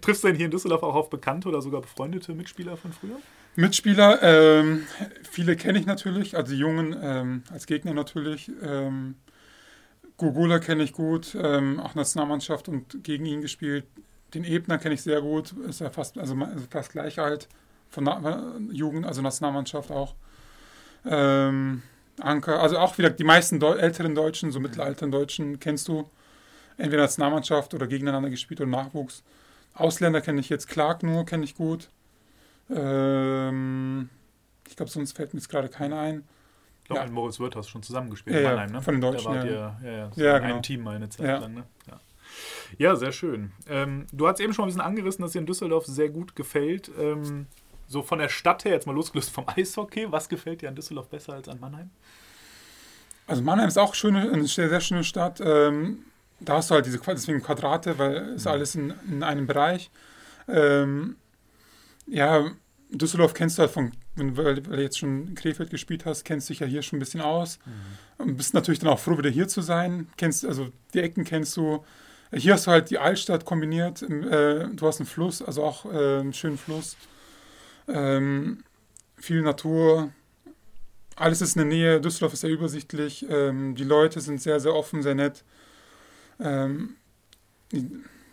Triffst 0.00 0.24
du 0.24 0.28
denn 0.28 0.36
hier 0.36 0.46
in 0.46 0.50
Düsseldorf 0.50 0.82
auch 0.82 0.94
auf 0.94 1.10
bekannte 1.10 1.48
oder 1.48 1.62
sogar 1.62 1.80
befreundete 1.80 2.34
Mitspieler 2.34 2.76
von 2.76 2.92
früher? 2.92 3.16
Mitspieler, 3.56 4.22
ähm, 4.22 4.86
viele 5.28 5.56
kenne 5.56 5.78
ich 5.78 5.86
natürlich, 5.86 6.36
also 6.36 6.52
die 6.52 6.58
Jungen 6.58 6.96
ähm, 7.02 7.42
als 7.50 7.66
Gegner 7.66 7.94
natürlich. 7.94 8.50
Ähm, 8.62 9.16
Gugula 10.16 10.58
kenne 10.58 10.82
ich 10.82 10.92
gut, 10.92 11.36
ähm, 11.40 11.80
auch 11.80 11.94
Nationalmannschaft 11.94 12.68
und 12.68 13.02
gegen 13.02 13.26
ihn 13.26 13.40
gespielt. 13.40 13.86
Den 14.34 14.44
Ebner 14.44 14.78
kenne 14.78 14.94
ich 14.94 15.02
sehr 15.02 15.20
gut, 15.20 15.52
ist 15.68 15.80
ja 15.80 15.90
fast, 15.90 16.18
also 16.18 16.36
fast 16.70 16.92
gleich 16.92 17.18
alt, 17.18 17.48
von 17.88 18.04
Na 18.04 18.54
Jugend, 18.70 19.06
also 19.06 19.22
Nationalmannschaft 19.22 19.90
auch. 19.90 20.14
Ähm, 21.04 21.82
Anker, 22.20 22.60
also 22.60 22.78
auch 22.78 22.98
wieder 22.98 23.10
die 23.10 23.24
meisten 23.24 23.58
Deu 23.58 23.74
älteren 23.74 24.14
Deutschen, 24.14 24.52
so 24.52 24.60
mittelalteren 24.60 25.10
Deutschen 25.10 25.58
kennst 25.58 25.88
du. 25.88 26.08
Entweder 26.76 27.02
Nationalmannschaft 27.02 27.74
oder 27.74 27.86
gegeneinander 27.86 28.30
gespielt 28.30 28.60
oder 28.60 28.70
Nachwuchs. 28.70 29.22
Ausländer 29.74 30.20
kenne 30.20 30.40
ich 30.40 30.48
jetzt 30.48 30.68
Clark 30.68 31.02
nur, 31.02 31.24
kenne 31.24 31.44
ich 31.44 31.54
gut. 31.54 31.88
Ähm, 32.68 34.08
ich 34.68 34.76
glaube, 34.76 34.90
sonst 34.90 35.12
fällt 35.16 35.32
mir 35.34 35.40
jetzt 35.40 35.48
gerade 35.48 35.68
keiner 35.68 35.98
ein. 35.98 36.24
Ich 36.82 36.84
glaube, 36.86 37.00
Ja. 37.00 37.04
mit 37.06 37.14
Moritz 37.14 37.38
Wirth 37.40 37.56
hast 37.56 37.66
du 37.66 37.72
schon 37.72 37.82
zusammengespielt 37.82 38.34
Ja, 38.36 38.40
in 38.42 38.46
Mannheim, 38.48 38.72
ne? 38.72 38.82
von 38.82 38.94
den 38.94 39.00
Deutschen, 39.00 39.24
Da 39.24 39.30
wart 39.34 39.44
ja. 39.44 39.50
ihr 39.50 39.76
ja, 39.84 39.90
ja, 39.98 40.10
so 40.12 40.20
Ja, 40.20 40.38
genau. 40.38 40.54
einem 40.54 40.62
Team 40.62 40.86
eine 40.88 41.08
Zeit 41.08 41.26
Ja. 41.26 41.38
lang, 41.38 41.54
ne? 41.54 41.64
Ja. 41.88 42.00
ja, 42.78 42.96
sehr 42.96 43.12
schön. 43.12 43.52
Ähm, 43.68 44.06
du 44.12 44.26
hast 44.28 44.40
eben 44.40 44.52
schon 44.54 44.64
ein 44.64 44.68
bisschen 44.68 44.80
angerissen, 44.80 45.22
dass 45.22 45.32
dir 45.32 45.38
in 45.40 45.46
Düsseldorf 45.46 45.86
sehr 45.86 46.08
gut 46.08 46.36
gefällt. 46.36 46.90
Ähm, 46.98 47.46
so 47.88 48.02
von 48.02 48.18
der 48.20 48.28
Stadt 48.28 48.64
her, 48.64 48.72
jetzt 48.72 48.86
mal 48.86 48.94
losgelöst 48.94 49.30
vom 49.30 49.44
Eishockey, 49.48 50.10
was 50.12 50.28
gefällt 50.28 50.62
dir 50.62 50.68
an 50.68 50.74
Düsseldorf 50.76 51.08
besser 51.08 51.32
als 51.34 51.48
an 51.48 51.58
Mannheim? 51.58 51.90
Also 53.26 53.42
Mannheim 53.42 53.68
ist 53.68 53.78
auch 53.78 53.94
schöne, 53.94 54.30
eine 54.32 54.46
sehr, 54.46 54.68
sehr 54.68 54.80
schöne 54.80 55.04
Stadt. 55.04 55.40
Ähm, 55.44 56.04
da 56.40 56.56
hast 56.56 56.70
du 56.70 56.74
halt 56.74 56.86
diese 56.86 56.98
deswegen 56.98 57.42
Quadrate, 57.42 57.98
weil 57.98 58.16
es 58.34 58.46
alles 58.46 58.74
in, 58.74 58.94
in 59.08 59.22
einem 59.22 59.46
Bereich. 59.46 59.90
Ähm, 60.48 61.16
ja, 62.06 62.50
Düsseldorf 62.90 63.34
kennst 63.34 63.58
du 63.58 63.62
halt 63.62 63.70
von, 63.70 63.92
weil, 64.16 64.66
weil 64.66 64.76
du 64.76 64.82
jetzt 64.82 64.98
schon 64.98 65.34
Krefeld 65.34 65.70
gespielt 65.70 66.06
hast, 66.06 66.24
kennst 66.24 66.48
dich 66.48 66.60
ja 66.60 66.66
hier 66.66 66.82
schon 66.82 66.96
ein 66.96 67.00
bisschen 67.00 67.20
aus. 67.20 67.58
Und 68.18 68.36
bist 68.36 68.54
natürlich 68.54 68.80
dann 68.80 68.90
auch 68.90 68.98
froh, 68.98 69.16
wieder 69.16 69.30
hier 69.30 69.48
zu 69.48 69.60
sein. 69.60 70.08
Kennst, 70.16 70.44
also 70.44 70.68
die 70.94 71.00
Ecken 71.00 71.24
kennst 71.24 71.56
du. 71.56 71.84
Hier 72.32 72.54
hast 72.54 72.66
du 72.66 72.70
halt 72.70 72.90
die 72.90 72.98
Altstadt 72.98 73.44
kombiniert. 73.44 74.02
im, 74.02 74.22
Äh, 74.28 74.68
du 74.68 74.86
hast 74.86 75.00
einen 75.00 75.06
Fluss, 75.06 75.42
also 75.42 75.64
auch 75.64 75.84
äh, 75.84 76.20
einen 76.20 76.32
schönen 76.32 76.58
Fluss. 76.58 76.96
Ähm, 77.88 78.64
viel 79.16 79.42
Natur. 79.42 80.10
Alles 81.16 81.40
ist 81.42 81.56
in 81.56 81.68
der 81.68 81.76
Nähe. 81.76 82.00
Düsseldorf 82.00 82.32
ist 82.32 82.40
sehr 82.40 82.50
übersichtlich. 82.50 83.26
Ähm, 83.28 83.74
die 83.74 83.84
Leute 83.84 84.20
sind 84.20 84.40
sehr, 84.40 84.60
sehr 84.60 84.74
offen, 84.74 85.02
sehr 85.02 85.14
nett. 85.14 85.44
Ähm, 86.42 86.96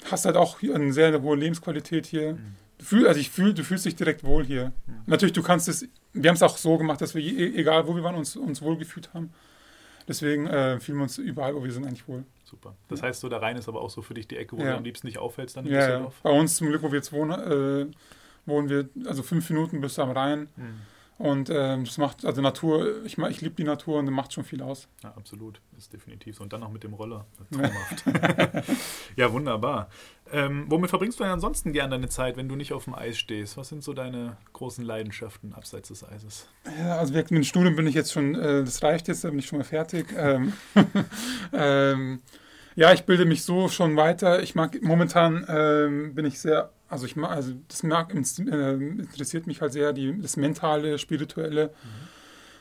hast 0.09 0.25
halt 0.25 0.35
auch 0.37 0.61
eine 0.61 0.93
sehr 0.93 1.21
hohe 1.21 1.35
Lebensqualität 1.35 2.05
hier. 2.05 2.37
Du 2.77 2.85
fühl, 2.85 3.07
also 3.07 3.19
ich 3.19 3.29
fühl, 3.29 3.53
du 3.53 3.63
fühlst 3.63 3.85
dich 3.85 3.95
direkt 3.95 4.23
wohl 4.23 4.45
hier. 4.45 4.71
Natürlich, 5.05 5.33
du 5.33 5.41
kannst 5.43 5.67
es, 5.67 5.87
wir 6.13 6.29
haben 6.29 6.35
es 6.35 6.43
auch 6.43 6.57
so 6.57 6.77
gemacht, 6.77 7.01
dass 7.01 7.15
wir, 7.15 7.23
egal 7.23 7.87
wo 7.87 7.95
wir 7.95 8.03
waren, 8.03 8.15
uns, 8.15 8.35
uns 8.35 8.61
wohlgefühlt 8.61 9.13
haben. 9.13 9.31
Deswegen 10.07 10.47
äh, 10.47 10.79
fühlen 10.79 10.99
wir 10.99 11.03
uns 11.03 11.17
überall, 11.17 11.53
wo 11.55 11.63
wir 11.63 11.71
sind, 11.71 11.85
eigentlich 11.85 12.07
wohl. 12.07 12.23
Super. 12.45 12.75
Das 12.87 13.01
heißt, 13.01 13.19
so 13.19 13.27
der 13.27 13.41
Rhein 13.41 13.57
ist 13.57 13.67
aber 13.67 13.81
auch 13.81 13.89
so 13.89 14.01
für 14.01 14.13
dich 14.13 14.27
die 14.27 14.37
Ecke, 14.37 14.57
wo 14.57 14.61
Ja. 14.61 14.71
du 14.71 14.77
am 14.77 14.83
liebsten 14.85 15.07
nicht 15.07 15.17
auffällst 15.17 15.57
dann 15.57 15.65
in 15.65 15.73
Ja, 15.73 15.79
ja. 15.79 15.87
Düsseldorf? 15.87 16.15
Bei 16.23 16.29
uns 16.31 16.55
zum 16.55 16.67
Glück, 16.67 16.81
wo 16.81 16.91
wir 16.91 16.97
jetzt 16.97 17.11
wohnen, 17.11 17.31
äh, 17.31 17.91
wohnen 18.45 18.69
wir, 18.69 18.87
also 19.05 19.21
fünf 19.23 19.49
Minuten 19.49 19.81
bis 19.81 19.99
am 19.99 20.11
Rhein. 20.11 20.47
Mhm. 20.55 20.79
Und 21.17 21.49
ähm, 21.49 21.83
das 21.83 21.97
macht, 21.97 22.25
also 22.25 22.41
Natur, 22.41 23.03
ich, 23.03 23.17
ich 23.17 23.41
liebe 23.41 23.55
die 23.55 23.63
Natur 23.63 23.97
und 23.97 24.05
das 24.05 24.13
macht 24.13 24.33
schon 24.33 24.43
viel 24.43 24.61
aus. 24.61 24.87
Ja, 25.03 25.13
absolut. 25.15 25.59
Ist 25.75 25.91
definitiv 25.91 26.35
so. 26.35 26.43
Und 26.43 26.53
dann 26.53 26.61
noch 26.61 26.71
mit 26.71 26.83
dem 26.83 26.93
Roller. 26.93 27.25
Traumhaft. 27.51 28.03
ja, 29.15 29.31
wunderbar. 29.31 29.89
Ähm, 30.31 30.65
womit 30.67 30.91
verbringst 30.91 31.19
du 31.19 31.23
denn 31.23 31.33
ansonsten 31.33 31.73
gern 31.73 31.89
deine 31.89 32.09
Zeit, 32.09 32.37
wenn 32.37 32.47
du 32.47 32.55
nicht 32.55 32.71
auf 32.71 32.83
dem 32.83 32.93
Eis 32.93 33.17
stehst? 33.17 33.57
Was 33.57 33.69
sind 33.69 33.83
so 33.83 33.93
deine 33.93 34.37
großen 34.53 34.85
Leidenschaften 34.85 35.53
abseits 35.53 35.87
des 35.87 36.03
Eises? 36.07 36.47
Ja, 36.79 36.97
also 36.97 37.13
mit 37.13 37.31
dem 37.31 37.43
Studium 37.43 37.75
bin 37.75 37.87
ich 37.87 37.95
jetzt 37.95 38.11
schon, 38.11 38.35
äh, 38.35 38.63
das 38.63 38.83
reicht 38.83 39.07
jetzt, 39.07 39.23
da 39.23 39.29
bin 39.29 39.39
ich 39.39 39.47
schon 39.47 39.59
mal 39.59 39.65
fertig. 39.65 40.07
Ähm, 40.17 40.53
ähm, 41.53 42.21
ja, 42.75 42.91
ich 42.91 43.05
bilde 43.05 43.25
mich 43.25 43.43
so 43.43 43.69
schon 43.69 43.95
weiter. 43.95 44.43
Ich 44.43 44.55
mag, 44.55 44.81
momentan 44.81 45.45
ähm, 45.47 46.15
bin 46.15 46.25
ich 46.25 46.39
sehr, 46.39 46.71
also 46.89 47.05
ich 47.05 47.15
mag, 47.15 47.31
also 47.31 47.53
das 47.67 47.83
mag, 47.83 48.13
äh, 48.13 48.17
interessiert 48.17 49.47
mich 49.47 49.61
halt 49.61 49.73
sehr, 49.73 49.93
die, 49.93 50.19
das 50.21 50.37
mentale, 50.37 50.97
spirituelle, 50.97 51.73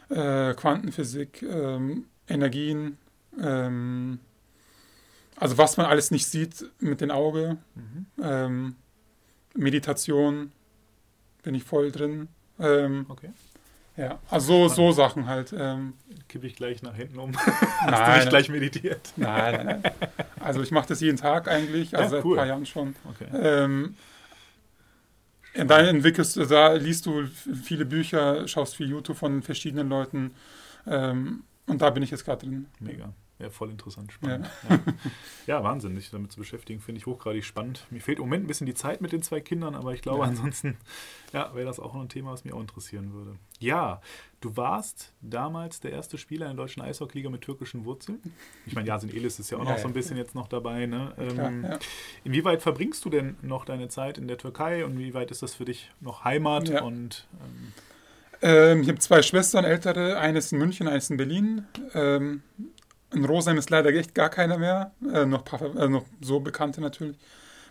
äh, 0.09 0.55
Quantenphysik. 0.55 1.43
Ähm, 1.43 2.05
Energien, 2.29 2.99
ähm, 3.41 4.19
also 5.37 5.59
was 5.59 5.77
man 5.77 5.87
alles 5.87 6.11
nicht 6.11 6.27
sieht 6.27 6.65
mit 6.81 7.01
den 7.01 7.11
Augen, 7.12 7.59
Mhm. 7.75 8.07
ähm, 8.23 8.77
Meditation 9.55 10.51
bin 11.43 11.55
ich 11.55 11.62
voll 11.65 11.93
drin. 11.93 12.29
Ähm, 12.59 13.07
Okay. 13.09 13.31
ja, 13.97 14.19
also 14.31 14.69
so, 14.69 14.75
so 14.75 14.93
Sachen 14.93 15.27
halt. 15.27 15.55
Ähm, 15.57 15.93
Kippe 16.29 16.47
ich 16.47 16.57
gleich 16.57 16.83
nach 16.83 16.95
hinten 16.97 17.19
um. 17.19 17.31
nein, 17.87 17.93
Hast 17.95 18.09
du 18.09 18.12
nicht 18.17 18.29
gleich 18.31 18.49
meditiert? 18.49 19.12
nein, 19.17 19.55
nein, 19.55 19.81
nein. 19.83 19.93
Also 20.41 20.62
ich 20.62 20.71
mache 20.73 20.89
das 20.89 21.01
jeden 21.01 21.17
Tag 21.17 21.49
eigentlich, 21.49 21.93
Ja, 21.93 22.01
also 22.01 22.17
seit 22.17 22.25
cool. 22.25 22.37
ein 22.37 22.41
paar 22.41 22.47
Jahren 22.47 22.67
schon. 22.67 22.97
Okay. 23.09 23.27
Ähm, 23.33 23.95
ja, 23.95 24.15
dann 25.64 25.87
entwickelst 25.87 26.37
du, 26.37 26.45
da 26.45 26.75
liest 26.75 27.07
du 27.07 27.27
viele 27.27 27.85
Bücher, 27.85 28.47
schaust 28.49 28.77
viel 28.77 28.88
YouTube 28.88 29.16
von 29.16 29.42
verschiedenen 29.42 29.88
Leuten. 29.88 30.35
Ähm, 30.87 31.45
und 31.66 31.83
da 31.83 31.90
bin 31.90 32.03
ich 32.03 32.11
jetzt 32.11 32.25
gerade 32.25 32.47
drin. 32.47 32.66
Mega. 32.79 33.12
Ja, 33.38 33.51
voll 33.51 33.68
interessant, 33.70 34.12
spannend. 34.12 34.49
Ja, 34.68 34.79
ja. 35.46 35.62
Wahnsinn, 35.62 35.94
sich 35.94 36.11
damit 36.11 36.33
zu 36.33 36.38
beschäftigen, 36.38 36.81
finde 36.81 37.01
ich 37.01 37.07
hochgradig 37.07 37.44
spannend. 37.44 37.87
Mir 37.90 38.01
fehlt 38.01 38.16
im 38.18 38.25
Moment 38.25 38.44
ein 38.44 38.46
bisschen 38.46 38.66
die 38.66 38.72
Zeit 38.75 39.03
mit 39.03 39.12
den 39.12 39.20
zwei 39.22 39.40
Kindern, 39.40 39.75
aber 39.75 39.92
ich 39.92 40.01
glaube 40.01 40.20
Ja. 40.20 40.25
ansonsten 40.31 40.79
ja, 41.35 41.55
wäre 41.55 41.66
das 41.66 41.79
auch 41.79 41.92
noch 41.92 42.01
ein 42.01 42.09
Thema, 42.09 42.33
was 42.33 42.44
mich 42.44 42.55
auch 42.55 42.61
interessieren 42.62 43.12
würde. 43.12 43.37
Ja, 43.59 44.01
du 44.40 44.57
warst 44.57 45.12
damals 45.20 45.81
der 45.81 45.92
erste 45.92 46.16
Spieler 46.16 46.46
in 46.51 46.57
der 46.57 46.64
deutschen 46.64 46.83
Eishockeyliga 46.83 47.29
mit 47.29 47.42
türkischen 47.42 47.85
Wurzeln. 47.85 48.20
Ich 48.64 48.75
meine, 48.75 48.88
Yasin 48.88 49.11
Elis 49.11 49.38
ist 49.38 49.51
ja 49.51 49.59
auch 49.59 49.64
Ja, 49.64 49.72
noch 49.72 49.79
so 49.79 49.85
ein 49.88 49.90
ja. 49.90 49.94
bisschen 49.94 50.16
jetzt 50.16 50.35
noch 50.35 50.49
dabei. 50.49 50.87
Ne? 50.87 51.12
Klar, 51.16 51.49
Ähm, 51.49 51.62
ja. 51.64 51.79
Inwieweit 52.25 52.62
verbringst 52.62 53.05
du 53.05 53.11
denn 53.11 53.37
noch 53.42 53.66
deine 53.66 53.88
Zeit 53.88 54.16
in 54.16 54.29
der 54.29 54.38
Türkei 54.38 54.83
und 54.85 54.99
wie 54.99 55.12
weit 55.12 55.31
ist 55.31 55.42
das 55.42 55.55
für 55.55 55.66
dich 55.66 55.90
noch 56.01 56.25
Heimat? 56.25 56.70
Ja. 56.70 56.83
Und 56.83 57.27
ähm, 57.44 57.72
Ähm, 58.42 58.83
ich 58.83 58.88
habe 58.88 58.99
zwei 58.99 59.22
Schwestern, 59.22 59.64
ältere, 59.64 60.18
eine 60.18 60.38
ist 60.38 60.53
in 60.53 60.59
München, 60.59 60.87
eine 60.88 60.99
ist 60.99 61.11
in 61.11 61.16
Berlin. 61.16 61.66
Ähm, 61.94 62.42
in 63.12 63.25
Rosheim 63.25 63.59
ist 63.59 63.71
leider 63.71 63.90
echt 63.90 64.14
gar 64.14 64.29
keiner 64.29 64.59
mehr, 64.59 64.92
äh, 65.12 65.27
noch, 65.27 65.45
paar, 65.45 65.62
äh, 65.77 65.88
noch 65.88 66.05
so 66.21 66.40
Bekannte 66.40 66.81
natürlich. 66.81 67.16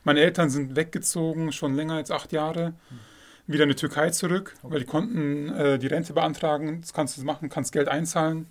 Meine 0.03 0.21
Eltern 0.21 0.49
sind 0.49 0.75
weggezogen, 0.75 1.51
schon 1.51 1.75
länger 1.75 1.95
als 1.95 2.11
acht 2.11 2.31
Jahre, 2.31 2.73
wieder 3.47 3.63
in 3.63 3.69
die 3.69 3.75
Türkei 3.75 4.09
zurück, 4.11 4.55
weil 4.63 4.79
die 4.79 4.85
konnten 4.85 5.49
äh, 5.49 5.79
die 5.79 5.87
Rente 5.87 6.13
beantragen, 6.13 6.81
das 6.81 6.93
kannst 6.93 7.17
du 7.17 7.23
machen, 7.23 7.49
kannst 7.49 7.71
Geld 7.71 7.87
einzahlen 7.89 8.47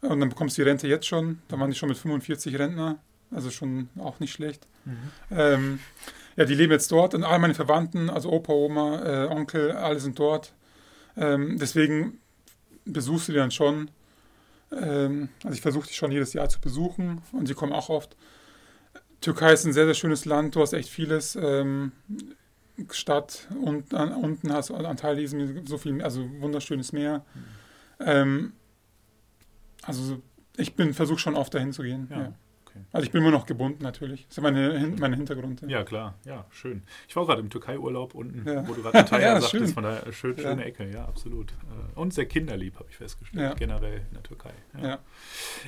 und 0.00 0.20
dann 0.20 0.28
bekommst 0.28 0.56
du 0.56 0.62
die 0.62 0.68
Rente 0.68 0.88
jetzt 0.88 1.06
schon. 1.06 1.40
Da 1.48 1.58
waren 1.58 1.70
die 1.70 1.76
schon 1.76 1.88
mit 1.88 1.98
45 1.98 2.58
Rentner, 2.58 2.98
also 3.30 3.50
schon 3.50 3.88
auch 3.98 4.20
nicht 4.20 4.32
schlecht. 4.32 4.66
Ähm, 5.30 5.80
ja, 6.36 6.44
die 6.44 6.54
leben 6.54 6.72
jetzt 6.72 6.90
dort 6.90 7.14
und 7.14 7.24
all 7.24 7.38
meine 7.38 7.54
Verwandten, 7.54 8.10
also 8.10 8.30
Opa, 8.30 8.52
Oma, 8.52 9.02
äh, 9.02 9.26
Onkel, 9.28 9.72
alle 9.72 10.00
sind 10.00 10.18
dort. 10.18 10.52
Ähm, 11.16 11.58
deswegen 11.58 12.18
besuchst 12.84 13.28
du 13.28 13.32
die 13.32 13.38
dann 13.38 13.50
schon. 13.50 13.90
Ähm, 14.80 15.28
also 15.42 15.54
ich 15.54 15.60
versuche 15.60 15.86
die 15.86 15.94
schon 15.94 16.12
jedes 16.12 16.32
Jahr 16.32 16.48
zu 16.48 16.60
besuchen 16.60 17.22
und 17.32 17.46
sie 17.46 17.54
kommen 17.54 17.72
auch 17.72 17.88
oft. 17.88 18.16
Türkei 19.20 19.52
ist 19.52 19.64
ein 19.64 19.72
sehr, 19.72 19.86
sehr 19.86 19.94
schönes 19.94 20.24
Land, 20.24 20.54
du 20.54 20.60
hast 20.60 20.72
echt 20.72 20.88
vieles. 20.88 21.36
Ähm, 21.36 21.92
Stadt 22.90 23.48
und 23.62 23.94
an, 23.94 24.12
unten 24.12 24.52
hast 24.52 24.70
du 24.70 24.74
Antalya, 24.74 25.28
so 25.64 25.78
viel, 25.78 26.02
also 26.02 26.28
wunderschönes 26.40 26.92
Meer. 26.92 27.24
Ähm, 28.00 28.52
also 29.82 30.20
ich 30.56 30.74
bin 30.74 30.92
versuche 30.92 31.18
schon 31.18 31.36
oft 31.36 31.54
dahin 31.54 31.72
zu 31.72 31.82
gehen. 31.82 32.08
Ja, 32.10 32.20
Ja. 32.20 32.32
Okay. 32.74 32.84
Also 32.92 33.06
ich 33.06 33.12
bin 33.12 33.22
immer 33.22 33.30
noch 33.30 33.46
gebunden 33.46 33.82
natürlich. 33.82 34.26
Das 34.28 34.38
ist 34.38 34.42
meine, 34.42 34.92
mein 34.98 35.12
Hintergrund. 35.14 35.62
Ja, 35.68 35.84
klar, 35.84 36.14
ja, 36.24 36.44
schön. 36.50 36.82
Ich 37.08 37.16
war 37.16 37.26
gerade 37.26 37.40
im 37.40 37.50
Türkei-Urlaub 37.50 38.14
unten, 38.14 38.46
Ja. 38.48 38.66
wo 38.68 38.74
du 38.74 38.82
gerade 38.82 38.98
Antalya 38.98 39.26
Ja, 39.34 39.40
sagtest, 39.40 39.50
schön. 39.64 39.68
von 39.74 39.84
äh, 39.84 40.12
schön, 40.12 40.36
Ja. 40.36 40.42
schöne 40.42 40.64
Ecke, 40.64 40.90
ja, 40.90 41.04
absolut. 41.04 41.52
Äh, 41.52 41.98
Und 41.98 42.14
sehr 42.14 42.26
kinderlieb, 42.26 42.74
habe 42.78 42.86
ich 42.90 42.96
festgestellt, 42.96 43.56
generell 43.56 43.98
in 44.08 44.14
der 44.14 44.22
Türkei. 44.22 44.50
Ja. 44.82 44.98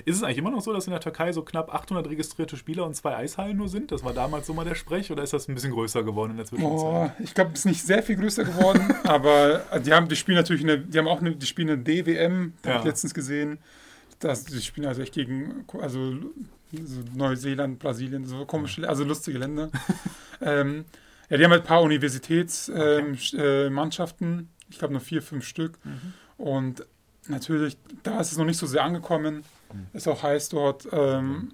Ist 0.04 0.16
es 0.16 0.22
eigentlich 0.22 0.38
immer 0.38 0.50
noch 0.50 0.60
so, 0.60 0.72
dass 0.72 0.86
in 0.86 0.90
der 0.92 1.00
Türkei 1.00 1.32
so 1.32 1.42
knapp 1.42 1.72
800 1.74 2.08
registrierte 2.08 2.56
Spieler 2.56 2.84
und 2.86 2.94
zwei 2.94 3.16
Eishallen 3.16 3.56
nur 3.56 3.68
sind? 3.68 3.92
Das 3.92 4.04
war 4.04 4.12
damals 4.12 4.46
so 4.46 4.54
mal 4.54 4.64
der 4.64 4.74
Sprech 4.74 5.10
oder 5.12 5.22
ist 5.22 5.32
das 5.32 5.48
ein 5.48 5.54
bisschen 5.54 5.72
größer 5.72 6.02
geworden 6.02 6.32
in 6.32 6.36
der 6.38 6.46
Zwischenzeit? 6.46 6.78
Boah, 6.80 7.14
ich 7.18 7.34
glaube, 7.34 7.50
es 7.52 7.60
ist 7.60 7.64
nicht 7.66 7.82
sehr 7.82 8.02
viel 8.02 8.16
größer 8.16 8.44
geworden, 8.44 8.82
aber 9.04 9.62
die 9.84 9.92
haben, 9.92 10.08
die 10.08 10.16
spielen 10.16 10.36
natürlich, 10.36 10.62
eine, 10.62 10.78
die 10.78 10.98
haben 10.98 11.08
auch 11.08 11.20
eine, 11.20 11.34
die 11.36 11.46
spielen 11.46 11.68
eine 11.70 11.78
DWM, 11.82 12.52
habe 12.66 12.78
ich 12.78 12.84
letztens 12.84 13.14
gesehen. 13.14 13.58
Das, 14.18 14.44
die 14.44 14.60
spielen 14.62 14.86
also 14.86 15.02
echt 15.02 15.14
gegen, 15.14 15.64
also 15.80 16.14
so 16.72 17.00
Neuseeland, 17.14 17.78
Brasilien, 17.78 18.24
so 18.26 18.44
komische, 18.46 18.88
also 18.88 19.04
lustige 19.04 19.38
Länder. 19.38 19.70
ähm, 20.40 20.84
ja, 21.28 21.36
die 21.36 21.44
haben 21.44 21.50
halt 21.52 21.62
ein 21.62 21.66
paar 21.66 21.82
Universitätsmannschaften, 21.82 24.28
ähm, 24.28 24.38
Sch- 24.38 24.40
äh, 24.40 24.44
ich 24.70 24.78
glaube 24.78 24.94
nur 24.94 25.00
vier, 25.00 25.22
fünf 25.22 25.46
Stück. 25.46 25.78
Mhm. 25.84 26.12
Und 26.38 26.86
natürlich, 27.28 27.76
da 28.02 28.20
ist 28.20 28.32
es 28.32 28.38
noch 28.38 28.44
nicht 28.44 28.58
so 28.58 28.66
sehr 28.66 28.84
angekommen. 28.84 29.44
Mhm. 29.72 29.86
Ist 29.92 30.08
auch 30.08 30.22
heiß 30.22 30.48
dort. 30.48 30.88
Ähm, 30.92 31.52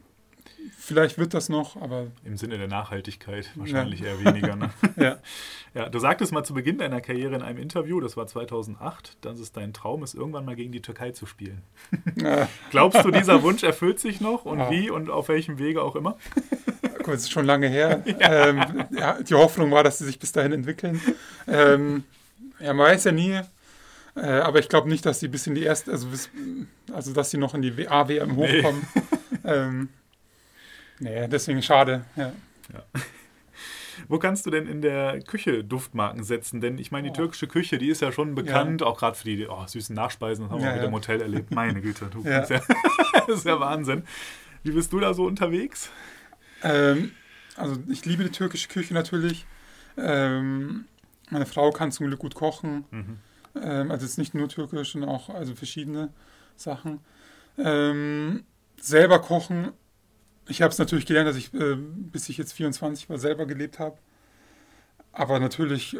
vielleicht 0.78 1.18
wird 1.18 1.34
das 1.34 1.48
noch, 1.48 1.80
aber 1.80 2.06
Im 2.24 2.36
Sinne 2.36 2.58
der 2.58 2.68
Nachhaltigkeit 2.68 3.50
wahrscheinlich 3.54 4.02
eher 4.02 4.22
weniger. 4.24 4.56
Ne? 4.56 4.70
ja. 4.96 5.18
Ja, 5.74 5.88
du 5.88 5.98
sagtest 5.98 6.32
mal 6.32 6.44
zu 6.44 6.52
Beginn 6.54 6.78
deiner 6.78 7.00
Karriere 7.00 7.34
in 7.34 7.42
einem 7.42 7.58
Interview, 7.58 8.00
das 8.00 8.16
war 8.16 8.26
2008, 8.26 9.16
dass 9.22 9.38
es 9.38 9.52
dein 9.52 9.72
Traum 9.72 10.02
ist, 10.02 10.14
irgendwann 10.14 10.44
mal 10.44 10.54
gegen 10.56 10.70
die 10.72 10.82
Türkei 10.82 11.12
zu 11.12 11.24
spielen. 11.26 11.62
Glaubst 12.70 13.04
du, 13.04 13.10
dieser 13.10 13.42
Wunsch 13.42 13.62
erfüllt 13.62 13.98
sich 14.00 14.20
noch 14.20 14.44
und 14.44 14.58
Ja. 14.58 14.70
wie 14.70 14.90
und 14.90 15.10
auf 15.10 15.28
welchem 15.28 15.58
Wege 15.58 15.82
auch 15.82 15.96
immer? 15.96 16.16
Guck, 16.98 17.14
es 17.14 17.22
ist 17.22 17.32
schon 17.32 17.46
lange 17.46 17.68
her. 17.68 18.02
Ähm, 18.20 18.84
ja, 18.90 19.20
die 19.22 19.34
Hoffnung 19.34 19.70
war, 19.70 19.82
dass 19.82 19.98
sie 19.98 20.04
sich 20.04 20.18
bis 20.18 20.32
dahin 20.32 20.52
entwickeln. 20.52 21.00
Ähm, 21.48 22.04
ja, 22.60 22.72
man 22.74 22.86
weiß 22.86 23.04
ja 23.04 23.12
nie. 23.12 23.40
Äh, 24.14 24.20
aber 24.20 24.58
ich 24.58 24.68
glaube 24.68 24.88
nicht, 24.90 25.06
dass 25.06 25.20
sie 25.20 25.28
bis 25.28 25.46
in 25.46 25.54
die 25.54 25.62
erste, 25.62 25.90
also, 25.90 26.08
bis, 26.08 26.28
also 26.92 27.12
dass 27.14 27.30
sie 27.30 27.38
noch 27.38 27.54
in 27.54 27.62
die 27.62 27.88
AWM 27.88 28.36
hochkommen. 28.36 28.86
ähm, 29.44 29.88
nee, 31.02 31.28
deswegen 31.28 31.62
schade. 31.62 32.04
Ja. 32.16 32.32
Wo 34.08 34.18
kannst 34.18 34.46
du 34.46 34.50
denn 34.50 34.66
in 34.66 34.80
der 34.80 35.20
Küche 35.20 35.62
Duftmarken 35.64 36.24
setzen? 36.24 36.60
Denn 36.60 36.78
ich 36.78 36.90
meine, 36.90 37.08
die 37.08 37.10
Oh. 37.12 37.22
türkische 37.22 37.46
Küche, 37.46 37.78
die 37.78 37.88
ist 37.88 38.00
ja 38.00 38.10
schon 38.10 38.34
bekannt, 38.34 38.82
auch 38.82 38.98
gerade 38.98 39.16
für 39.16 39.24
die 39.24 39.46
oh, 39.46 39.66
süßen 39.66 39.94
Nachspeisen. 39.94 40.44
Das 40.44 40.52
haben 40.52 40.60
wir 40.60 40.68
Ja, 40.68 40.74
wieder 40.74 40.84
ja. 40.84 40.88
im 40.88 40.94
Hotel 40.94 41.20
erlebt. 41.20 41.50
Meine 41.54 41.80
Güte, 41.80 42.06
du, 42.06 42.22
Ja. 42.24 42.40
das, 42.40 42.50
ist 42.50 42.68
ja, 42.68 42.76
das 43.26 43.38
ist 43.38 43.46
ja 43.46 43.60
Wahnsinn. 43.60 44.04
Wie 44.62 44.70
bist 44.72 44.92
du 44.92 45.00
da 45.00 45.12
so 45.14 45.26
unterwegs? 45.26 45.90
Ähm, 46.62 47.12
also 47.56 47.76
ich 47.88 48.04
liebe 48.06 48.24
die 48.24 48.30
türkische 48.30 48.68
Küche 48.68 48.94
natürlich. 48.94 49.44
Ähm, 49.98 50.86
meine 51.30 51.46
Frau 51.46 51.70
kann 51.70 51.92
zum 51.92 52.06
Glück 52.06 52.20
gut 52.20 52.34
kochen. 52.34 52.84
Mhm. 52.90 53.18
Ähm, 53.62 53.90
also 53.90 54.04
es 54.04 54.12
ist 54.12 54.18
nicht 54.18 54.34
nur 54.34 54.48
türkisch, 54.48 54.92
sondern 54.92 55.10
auch 55.10 55.28
also 55.28 55.54
verschiedene 55.54 56.08
Sachen. 56.56 57.00
Ähm, 57.58 58.44
selber 58.80 59.18
kochen. 59.20 59.72
Ich 60.48 60.62
habe 60.62 60.72
es 60.72 60.78
natürlich 60.78 61.06
gelernt, 61.06 61.28
dass 61.28 61.36
ich, 61.36 61.52
äh, 61.54 61.76
bis 61.76 62.28
ich 62.28 62.36
jetzt 62.38 62.52
24 62.52 63.08
war, 63.08 63.18
selber 63.18 63.46
gelebt 63.46 63.78
habe. 63.78 63.96
Aber 65.12 65.38
natürlich, 65.38 65.94
äh, 65.94 65.98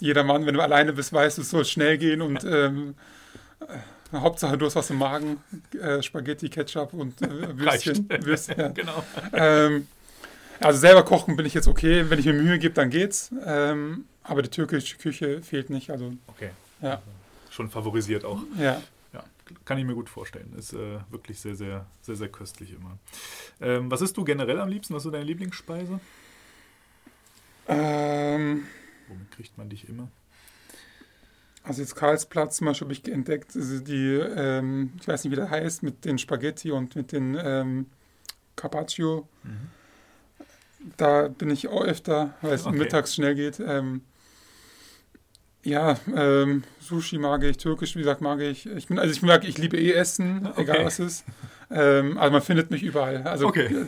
jeder 0.00 0.24
Mann, 0.24 0.46
wenn 0.46 0.54
du 0.54 0.60
alleine 0.60 0.92
bist, 0.92 1.12
weißt 1.12 1.38
du, 1.38 1.42
es 1.42 1.50
soll 1.50 1.64
schnell 1.64 1.98
gehen 1.98 2.22
und 2.22 2.44
ähm, 2.44 2.94
äh, 3.60 4.16
Hauptsache 4.16 4.56
du 4.56 4.64
hast 4.66 4.76
was 4.76 4.90
im 4.90 4.98
Magen. 4.98 5.42
Äh, 5.78 6.02
Spaghetti, 6.02 6.48
Ketchup 6.48 6.94
und 6.94 7.20
äh, 7.22 7.28
Würstchen. 7.58 8.08
Würstchen 8.08 8.58
ja. 8.58 8.68
Genau. 8.74 9.04
Ähm, 9.32 9.86
also 10.60 10.78
selber 10.80 11.04
kochen 11.04 11.36
bin 11.36 11.46
ich 11.46 11.54
jetzt 11.54 11.68
okay. 11.68 12.08
Wenn 12.08 12.18
ich 12.18 12.26
mir 12.26 12.32
Mühe 12.32 12.58
gebe, 12.58 12.74
dann 12.74 12.90
geht's. 12.90 13.30
Ähm, 13.44 14.06
aber 14.24 14.42
die 14.42 14.48
türkische 14.50 14.96
Küche 14.96 15.42
fehlt 15.42 15.70
nicht. 15.70 15.90
Also 15.90 16.12
Okay. 16.26 16.50
Ja. 16.82 17.02
Schon 17.50 17.70
favorisiert 17.70 18.24
auch. 18.24 18.40
ja. 18.58 18.80
Kann 19.64 19.78
ich 19.78 19.84
mir 19.84 19.94
gut 19.94 20.08
vorstellen. 20.08 20.54
Ist 20.56 20.72
äh, 20.72 20.98
wirklich 21.10 21.40
sehr, 21.40 21.54
sehr, 21.54 21.86
sehr, 22.02 22.16
sehr 22.16 22.28
köstlich 22.28 22.72
immer. 22.72 22.98
Ähm, 23.60 23.90
was 23.90 24.00
isst 24.00 24.16
du 24.16 24.24
generell 24.24 24.60
am 24.60 24.68
liebsten? 24.68 24.94
Was 24.94 25.04
ist 25.04 25.12
deine 25.12 25.24
Lieblingsspeise? 25.24 26.00
Ähm, 27.68 28.66
Womit 29.08 29.30
kriegt 29.30 29.58
man 29.58 29.68
dich 29.68 29.88
immer? 29.88 30.08
also 31.64 31.82
jetzt 31.82 31.96
Karlsplatz 31.96 32.56
zum 32.56 32.66
Beispiel 32.66 32.86
habe 32.86 32.92
ich 32.94 33.06
entdeckt, 33.12 33.54
also 33.54 33.80
die, 33.80 34.14
ähm, 34.14 34.92
ich 35.00 35.06
weiß 35.06 35.24
nicht, 35.24 35.32
wie 35.32 35.36
der 35.36 35.50
heißt, 35.50 35.82
mit 35.82 36.04
den 36.06 36.16
Spaghetti 36.18 36.70
und 36.70 36.96
mit 36.96 37.12
den 37.12 37.36
ähm, 37.38 37.86
Carpaccio. 38.56 39.28
Mhm. 39.42 39.68
Da 40.96 41.28
bin 41.28 41.50
ich 41.50 41.68
auch 41.68 41.82
öfter, 41.84 42.34
weil 42.40 42.54
es 42.54 42.64
Okay. 42.64 42.78
mittags 42.78 43.14
schnell 43.14 43.34
geht. 43.34 43.60
Ähm, 43.60 44.02
ja, 45.68 45.96
ähm, 46.14 46.64
Sushi 46.80 47.18
mag 47.18 47.42
ich, 47.44 47.56
Türkisch, 47.58 47.94
wie 47.94 48.00
gesagt, 48.00 48.20
mag 48.20 48.40
ich. 48.40 48.66
Ich 48.66 48.86
bin, 48.88 48.98
also 48.98 49.12
ich 49.12 49.22
mag, 49.22 49.44
ich 49.46 49.58
liebe 49.58 49.76
eh 49.76 49.92
Essen, 49.92 50.46
Okay. 50.46 50.62
egal 50.62 50.84
was 50.84 50.98
es 50.98 51.20
ist. 51.20 51.24
Ähm, 51.70 52.16
also 52.18 52.32
man 52.32 52.42
findet 52.42 52.70
mich 52.70 52.82
überall. 52.82 53.22
Also 53.24 53.46
Okay. 53.46 53.86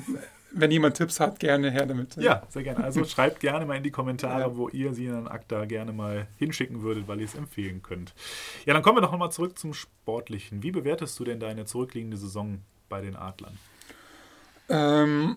wenn 0.52 0.70
jemand 0.70 0.96
Tipps 0.96 1.20
hat, 1.20 1.38
gerne 1.40 1.70
her 1.70 1.86
damit. 1.86 2.16
Ja, 2.16 2.42
sehr 2.50 2.62
gerne. 2.64 2.84
Also 2.84 3.04
schreibt 3.04 3.40
gerne 3.40 3.64
mal 3.66 3.76
in 3.76 3.82
die 3.82 3.90
Kommentare, 3.90 4.40
Ja. 4.42 4.56
wo 4.56 4.68
ihr 4.68 4.92
Sinan 4.94 5.28
Akta 5.28 5.64
gerne 5.64 5.92
mal 5.92 6.26
hinschicken 6.38 6.82
würdet, 6.82 7.08
weil 7.08 7.20
ihr 7.20 7.26
es 7.26 7.34
empfehlen 7.34 7.82
könnt. 7.82 8.14
Ja, 8.66 8.74
dann 8.74 8.82
kommen 8.82 8.98
wir 8.98 9.02
doch 9.02 9.12
nochmal 9.12 9.30
zurück 9.32 9.58
zum 9.58 9.72
Sportlichen. 9.74 10.62
Wie 10.62 10.72
bewertest 10.72 11.18
du 11.18 11.24
denn 11.24 11.40
deine 11.40 11.64
zurückliegende 11.64 12.16
Saison 12.16 12.60
bei 12.88 13.00
den 13.00 13.16
Adlern? 13.16 13.56
Ähm, 14.68 15.36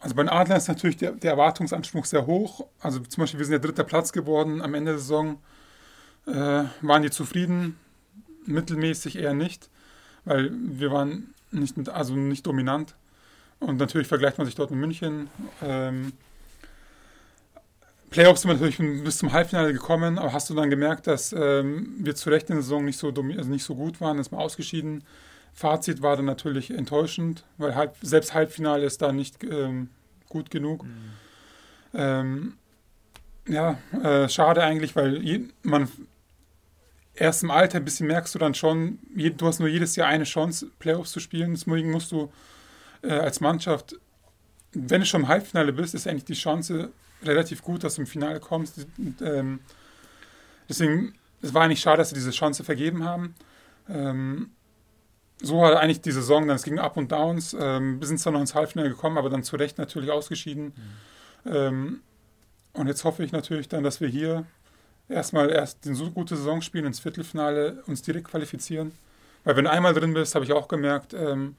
also 0.00 0.14
bei 0.14 0.22
den 0.22 0.28
Adlern 0.28 0.58
ist 0.58 0.68
natürlich 0.68 0.96
der, 0.96 1.12
der 1.12 1.32
Erwartungsanspruch 1.32 2.04
sehr 2.04 2.26
hoch. 2.26 2.66
Also 2.80 3.00
zum 3.00 3.22
Beispiel, 3.22 3.38
wir 3.38 3.46
sind 3.46 3.54
ja 3.54 3.58
dritter 3.58 3.84
Platz 3.84 4.12
geworden 4.12 4.62
am 4.62 4.74
Ende 4.74 4.92
der 4.92 5.00
Saison. 5.00 5.40
Äh, 6.26 6.64
waren 6.82 7.02
die 7.02 7.10
zufrieden? 7.10 7.78
Mittelmäßig 8.46 9.16
eher 9.16 9.34
nicht. 9.34 9.70
weil 10.24 10.50
wir 10.52 10.90
waren 10.90 11.34
nicht, 11.50 11.88
also 11.88 12.14
nicht 12.14 12.46
dominant. 12.46 12.94
Und 13.60 13.78
natürlich 13.78 14.06
vergleicht 14.06 14.38
man 14.38 14.46
sich 14.46 14.54
dort 14.54 14.70
mit 14.70 14.78
München. 14.78 15.28
Ähm, 15.62 16.12
Playoffs 18.10 18.42
sind 18.42 18.50
wir 18.50 18.54
natürlich 18.54 19.04
bis 19.04 19.18
zum 19.18 19.32
Halbfinale 19.32 19.72
gekommen, 19.72 20.18
aber 20.18 20.32
hast 20.32 20.48
du 20.48 20.54
dann 20.54 20.70
gemerkt, 20.70 21.06
dass 21.06 21.32
ähm, 21.32 21.94
wir 21.98 22.14
zu 22.14 22.30
Recht 22.30 22.48
in 22.48 22.56
der 22.56 22.62
Saison 22.62 22.84
nicht 22.84 22.98
so, 22.98 23.08
also 23.08 23.50
nicht 23.50 23.64
so 23.64 23.74
gut 23.74 24.00
waren, 24.00 24.18
ist 24.18 24.30
mal 24.30 24.38
ausgeschieden. 24.38 25.02
Fazit 25.58 26.02
war 26.02 26.14
dann 26.14 26.24
natürlich 26.24 26.70
enttäuschend, 26.70 27.42
weil 27.56 27.74
halb, 27.74 27.96
selbst 28.00 28.32
Halbfinale 28.32 28.86
ist 28.86 29.02
da 29.02 29.10
nicht 29.10 29.42
ähm, 29.42 29.90
gut 30.28 30.52
genug. 30.52 30.84
Ähm, 31.92 32.58
ja, 33.48 33.76
äh, 34.04 34.28
schade 34.28 34.62
eigentlich, 34.62 34.94
weil 34.94 35.20
je, 35.20 35.48
man 35.64 35.88
erst 37.12 37.42
im 37.42 37.50
Alter 37.50 37.78
ein 37.78 37.84
bisschen 37.84 38.06
merkst 38.06 38.36
du 38.36 38.38
dann 38.38 38.54
schon, 38.54 39.00
je, 39.16 39.30
du 39.30 39.48
hast 39.48 39.58
nur 39.58 39.68
jedes 39.68 39.96
Jahr 39.96 40.06
eine 40.06 40.22
Chance, 40.22 40.70
Playoffs 40.78 41.10
zu 41.10 41.18
spielen. 41.18 41.54
Deswegen 41.54 41.90
musst 41.90 42.12
du 42.12 42.30
äh, 43.02 43.14
als 43.14 43.40
Mannschaft, 43.40 43.96
wenn 44.74 45.00
du 45.00 45.06
schon 45.06 45.22
im 45.22 45.28
Halbfinale 45.28 45.72
bist, 45.72 45.92
ist 45.92 46.06
eigentlich 46.06 46.24
die 46.24 46.34
Chance 46.34 46.92
relativ 47.24 47.62
gut, 47.62 47.82
dass 47.82 47.96
du 47.96 48.02
im 48.02 48.06
Finale 48.06 48.38
kommst. 48.38 48.86
Und, 48.96 49.20
ähm, 49.22 49.58
deswegen, 50.68 51.14
es 51.42 51.52
war 51.52 51.64
eigentlich 51.64 51.80
schade, 51.80 51.96
dass 51.96 52.10
sie 52.10 52.14
diese 52.14 52.30
Chance 52.30 52.62
vergeben 52.62 53.02
haben. 53.02 53.34
Ähm, 53.88 54.50
so 55.40 55.58
war 55.58 55.78
eigentlich 55.80 56.00
die 56.00 56.12
Saison, 56.12 56.46
dann 56.48 56.56
es 56.56 56.62
ging 56.64 56.78
Up 56.78 56.96
und 56.96 57.12
Downs. 57.12 57.56
Ähm, 57.58 58.00
wir 58.00 58.06
sind 58.06 58.18
zwar 58.18 58.32
noch 58.32 58.40
ins 58.40 58.54
Halbfinale 58.54 58.90
gekommen, 58.90 59.18
aber 59.18 59.30
dann 59.30 59.42
zu 59.42 59.56
Recht 59.56 59.78
natürlich 59.78 60.10
ausgeschieden. 60.10 60.72
Ähm, 61.46 62.00
und 62.72 62.86
jetzt 62.86 63.04
hoffe 63.04 63.24
ich 63.24 63.32
natürlich 63.32 63.68
dann, 63.68 63.82
dass 63.84 64.00
wir 64.00 64.08
hier 64.08 64.46
erstmal 65.08 65.50
erst 65.50 65.86
eine 65.86 65.94
so 65.94 66.10
gute 66.10 66.36
Saison 66.36 66.60
spielen, 66.60 66.84
ins 66.84 67.00
Viertelfinale 67.00 67.82
uns 67.86 68.02
direkt 68.02 68.28
qualifizieren. 68.28 68.92
Weil 69.44 69.56
wenn 69.56 69.64
du 69.64 69.70
einmal 69.70 69.94
drin 69.94 70.12
bist, 70.14 70.34
habe 70.34 70.44
ich 70.44 70.52
auch 70.52 70.68
gemerkt, 70.68 71.14
ähm, 71.14 71.56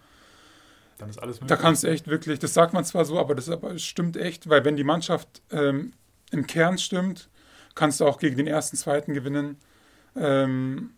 Dann 0.98 1.10
ist 1.10 1.18
alles 1.18 1.38
möglich. 1.38 1.50
da 1.50 1.62
kannst 1.62 1.84
du 1.84 1.88
echt 1.88 2.08
wirklich, 2.08 2.40
das 2.40 2.54
sagt 2.54 2.74
man 2.74 2.86
zwar 2.86 3.06
so, 3.06 3.20
aber 3.20 3.36
das 3.36 3.50
aber 3.50 3.78
stimmt 3.80 4.18
echt, 4.18 4.50
weil 4.50 4.66
wenn 4.66 4.76
die 4.76 4.84
Mannschaft 4.84 5.42
ähm, 5.52 5.94
im 6.32 6.46
Kern 6.46 6.78
stimmt, 6.78 7.30
kannst 7.76 8.00
du 8.02 8.06
auch 8.06 8.20
gegen 8.20 8.38
den 8.38 8.48
ersten, 8.48 8.78
zweiten 8.78 9.14
gewinnen. 9.14 9.58
Ähm, 10.16 10.92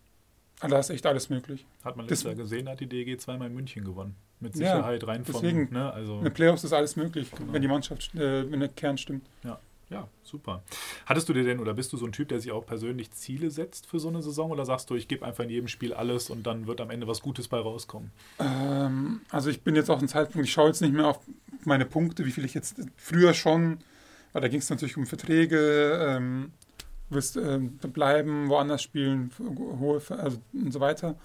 da 0.69 0.79
ist 0.79 0.89
echt 0.89 1.05
alles 1.05 1.29
möglich. 1.29 1.65
Hat 1.83 1.97
man 1.97 2.05
letztes 2.07 2.23
Jahr 2.23 2.35
gesehen, 2.35 2.69
hat 2.69 2.79
die 2.79 2.87
DEG 2.87 3.19
zweimal 3.19 3.47
in 3.47 3.55
München 3.55 3.83
gewonnen. 3.83 4.15
Mit 4.39 4.55
Ja, 4.55 4.75
Sicherheit 4.75 5.05
rein 5.07 5.23
von, 5.25 5.33
deswegen. 5.41 5.69
ne, 5.71 5.91
also, 5.91 6.17
In 6.19 6.23
den 6.25 6.33
Playoffs 6.33 6.63
ist 6.63 6.73
alles 6.73 6.95
möglich, 6.95 7.29
Genau. 7.37 7.53
wenn 7.53 7.61
die 7.61 7.67
Mannschaft, 7.67 8.13
äh, 8.15 8.49
wenn 8.51 8.59
der 8.59 8.69
Kern 8.69 8.97
stimmt. 8.97 9.25
ja, 9.89 10.07
super. 10.23 10.63
Hattest 11.05 11.27
du 11.27 11.33
dir 11.33 11.43
denn, 11.43 11.59
oder 11.59 11.73
bist 11.73 11.91
du 11.91 11.97
so 11.97 12.05
ein 12.05 12.13
Typ, 12.13 12.29
der 12.29 12.39
sich 12.39 12.51
auch 12.53 12.65
persönlich 12.65 13.11
Ziele 13.11 13.51
setzt 13.51 13.87
für 13.87 13.99
so 13.99 14.07
eine 14.07 14.21
Saison? 14.21 14.49
Oder 14.49 14.65
sagst 14.65 14.89
du, 14.89 14.95
ich 14.95 15.07
gebe 15.09 15.25
einfach 15.25 15.43
in 15.43 15.49
jedem 15.49 15.67
Spiel 15.67 15.93
alles 15.93 16.29
und 16.29 16.47
dann 16.47 16.65
wird 16.65 16.79
am 16.79 16.89
Ende 16.91 17.07
was 17.07 17.21
Gutes 17.21 17.49
bei 17.49 17.59
rauskommen? 17.59 18.09
Ähm, 18.39 19.19
also 19.29 19.49
ich 19.49 19.61
bin 19.63 19.75
jetzt 19.75 19.89
auch 19.89 20.01
ein 20.01 20.07
Zeitpunkt, 20.07 20.47
ich 20.47 20.53
schaue 20.53 20.67
jetzt 20.67 20.81
nicht 20.81 20.93
mehr 20.93 21.07
auf 21.07 21.19
meine 21.65 21.85
Punkte, 21.85 22.25
wie 22.25 22.31
viel 22.31 22.45
ich 22.45 22.53
jetzt 22.53 22.77
früher 22.95 23.33
schon, 23.33 23.79
weil 24.31 24.41
da 24.41 24.47
ging 24.47 24.59
es 24.59 24.69
natürlich 24.69 24.95
um 24.95 25.05
Verträge, 25.05 25.99
ähm, 26.17 26.53
willst 27.11 27.37
ähm, 27.37 27.77
bleiben, 27.77 28.49
woanders 28.49 28.81
spielen, 28.81 29.31
hohe, 29.39 30.01
also 30.09 30.37
und 30.53 30.71
so 30.71 30.79
weiter. 30.79 31.15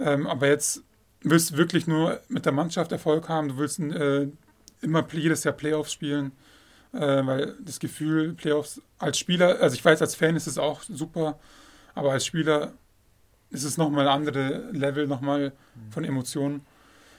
Ähm, 0.00 0.26
aber 0.26 0.48
jetzt 0.48 0.82
willst 1.22 1.50
du 1.50 1.56
wirklich 1.56 1.86
nur 1.86 2.20
mit 2.28 2.44
der 2.44 2.52
Mannschaft 2.52 2.92
Erfolg 2.92 3.28
haben, 3.28 3.48
du 3.48 3.58
willst 3.58 3.78
äh, 3.80 4.28
immer 4.80 5.06
jedes 5.12 5.44
Jahr 5.44 5.54
Playoffs 5.54 5.92
spielen, 5.92 6.32
äh, 6.92 6.98
weil 6.98 7.56
das 7.60 7.80
Gefühl, 7.80 8.34
Playoffs 8.34 8.80
als 8.98 9.18
Spieler, 9.18 9.60
also 9.60 9.74
ich 9.74 9.84
weiß, 9.84 10.00
als 10.02 10.14
Fan 10.14 10.36
ist 10.36 10.46
es 10.46 10.58
auch 10.58 10.82
super, 10.82 11.38
aber 11.94 12.12
als 12.12 12.26
Spieler 12.26 12.74
ist 13.50 13.64
es 13.64 13.78
nochmal 13.78 14.08
ein 14.08 14.14
anderes 14.14 14.72
Level, 14.72 15.06
nochmal 15.06 15.52
von 15.90 16.04
Emotionen. 16.04 16.62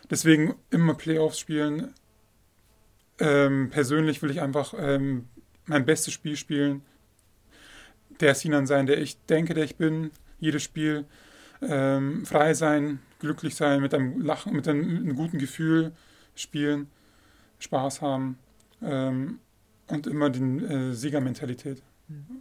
Deswegen 0.10 0.55
immer 0.69 0.93
Playoffs 0.93 1.39
spielen. 1.39 1.93
Ähm, 3.19 3.69
persönlich 3.71 4.21
will 4.21 4.29
ich 4.29 4.41
einfach 4.41 4.73
ähm, 4.77 5.29
mein 5.65 5.86
bestes 5.86 6.13
Spiel 6.13 6.36
spielen. 6.36 6.84
Der 8.19 8.36
Sinan 8.36 8.67
sein, 8.67 8.86
der 8.86 8.99
ich 8.99 9.17
denke, 9.25 9.54
der 9.54 9.63
ich 9.63 9.75
bin. 9.75 10.12
Jedes 10.39 10.63
Spiel. 10.63 11.06
Ähm, 11.62 12.25
frei 12.25 12.54
sein, 12.54 12.99
glücklich 13.19 13.56
sein, 13.56 13.82
mit 13.82 13.93
einem 13.93 14.21
Lachen, 14.21 14.54
mit 14.54 14.67
einem, 14.67 14.82
mit 14.82 15.04
einem 15.04 15.15
guten 15.15 15.39
Gefühl 15.39 15.93
spielen, 16.36 16.88
Spaß 17.60 18.01
haben 18.01 18.38
ähm, 18.82 19.39
und 19.88 20.06
immer 20.08 20.30
die 20.30 20.41
äh, 20.41 20.91
Siegermentalität 20.93 21.82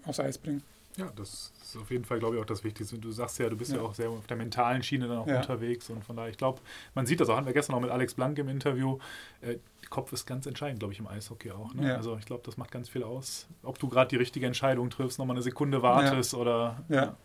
aufs 0.04 0.20
Eis 0.20 0.38
bringen. 0.38 0.62
Ja, 0.96 1.10
das 1.16 1.52
ist 1.62 1.76
auf 1.76 1.90
jeden 1.90 2.04
Fall, 2.04 2.20
glaube 2.20 2.36
ich, 2.36 2.42
auch 2.42 2.46
das 2.46 2.62
Wichtigste. 2.62 2.98
Du 2.98 3.10
sagst 3.10 3.38
ja, 3.40 3.48
du 3.48 3.56
bist 3.56 3.72
ja, 3.72 3.78
Ja. 3.78 3.82
auch 3.82 3.94
sehr 3.94 4.08
auf 4.10 4.26
der 4.28 4.36
mentalen 4.36 4.82
Schiene 4.82 5.08
dann 5.08 5.18
auch 5.18 5.26
Ja. 5.26 5.38
unterwegs 5.38 5.90
und 5.90 6.04
von 6.04 6.14
daher, 6.16 6.30
ich 6.30 6.36
glaube, 6.38 6.60
man 6.94 7.04
sieht 7.06 7.20
das 7.20 7.28
auch, 7.28 7.36
hatten 7.36 7.46
wir 7.46 7.52
gestern 7.52 7.74
auch 7.74 7.80
mit 7.80 7.90
Alex 7.90 8.14
Blank 8.14 8.38
im 8.38 8.48
Interview. 8.48 8.98
Äh, 9.40 9.56
Kopf 9.90 10.12
ist 10.12 10.24
ganz 10.26 10.46
entscheidend, 10.46 10.78
glaube 10.80 10.92
ich, 10.94 11.00
im 11.00 11.06
Eishockey 11.08 11.50
auch. 11.50 11.74
Ne? 11.74 11.88
Ja. 11.88 11.96
Also 11.96 12.16
ich 12.16 12.24
glaube, 12.26 12.42
das 12.46 12.56
macht 12.56 12.70
ganz 12.70 12.88
viel 12.88 13.02
aus. 13.02 13.46
Ob 13.64 13.78
du 13.78 13.88
gerade 13.88 14.08
die 14.08 14.16
richtige 14.16 14.46
Entscheidung 14.46 14.88
triffst, 14.90 15.18
nochmal 15.18 15.36
eine 15.36 15.42
Sekunde 15.42 15.82
wartest 15.82 16.34
oder 16.34 16.82
Ja. 16.88 17.16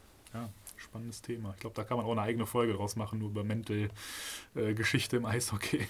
Spannendes 0.90 1.22
Thema. 1.22 1.52
Ich 1.56 1.60
glaube, 1.62 1.76
da 1.76 1.84
kann 1.84 1.98
man 1.98 2.06
auch 2.06 2.12
eine 2.12 2.22
eigene 2.22 2.46
Folge 2.48 2.74
draus 2.74 2.96
machen, 2.96 3.20
nur 3.20 3.30
über 3.30 3.44
Mental-Geschichte 3.44 5.18
im 5.18 5.26
Eishockey. 5.26 5.88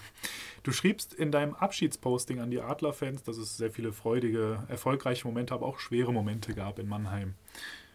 Du 0.64 0.72
schriebst 0.74 1.14
in 1.14 1.32
deinem 1.32 1.56
Abschiedsposting 1.56 2.40
an 2.42 2.52
die 2.52 2.60
Adler-Fans, 2.60 3.24
dass 3.24 3.38
es 3.38 3.56
sehr 3.58 3.72
viele 3.72 3.94
freudige, 3.94 4.64
erfolgreiche 4.68 5.26
Momente, 5.26 5.54
aber 5.54 5.66
auch 5.66 5.80
schwere 5.80 6.12
Momente 6.12 6.54
gab 6.54 6.80
in 6.80 6.88
Mannheim. 6.90 7.36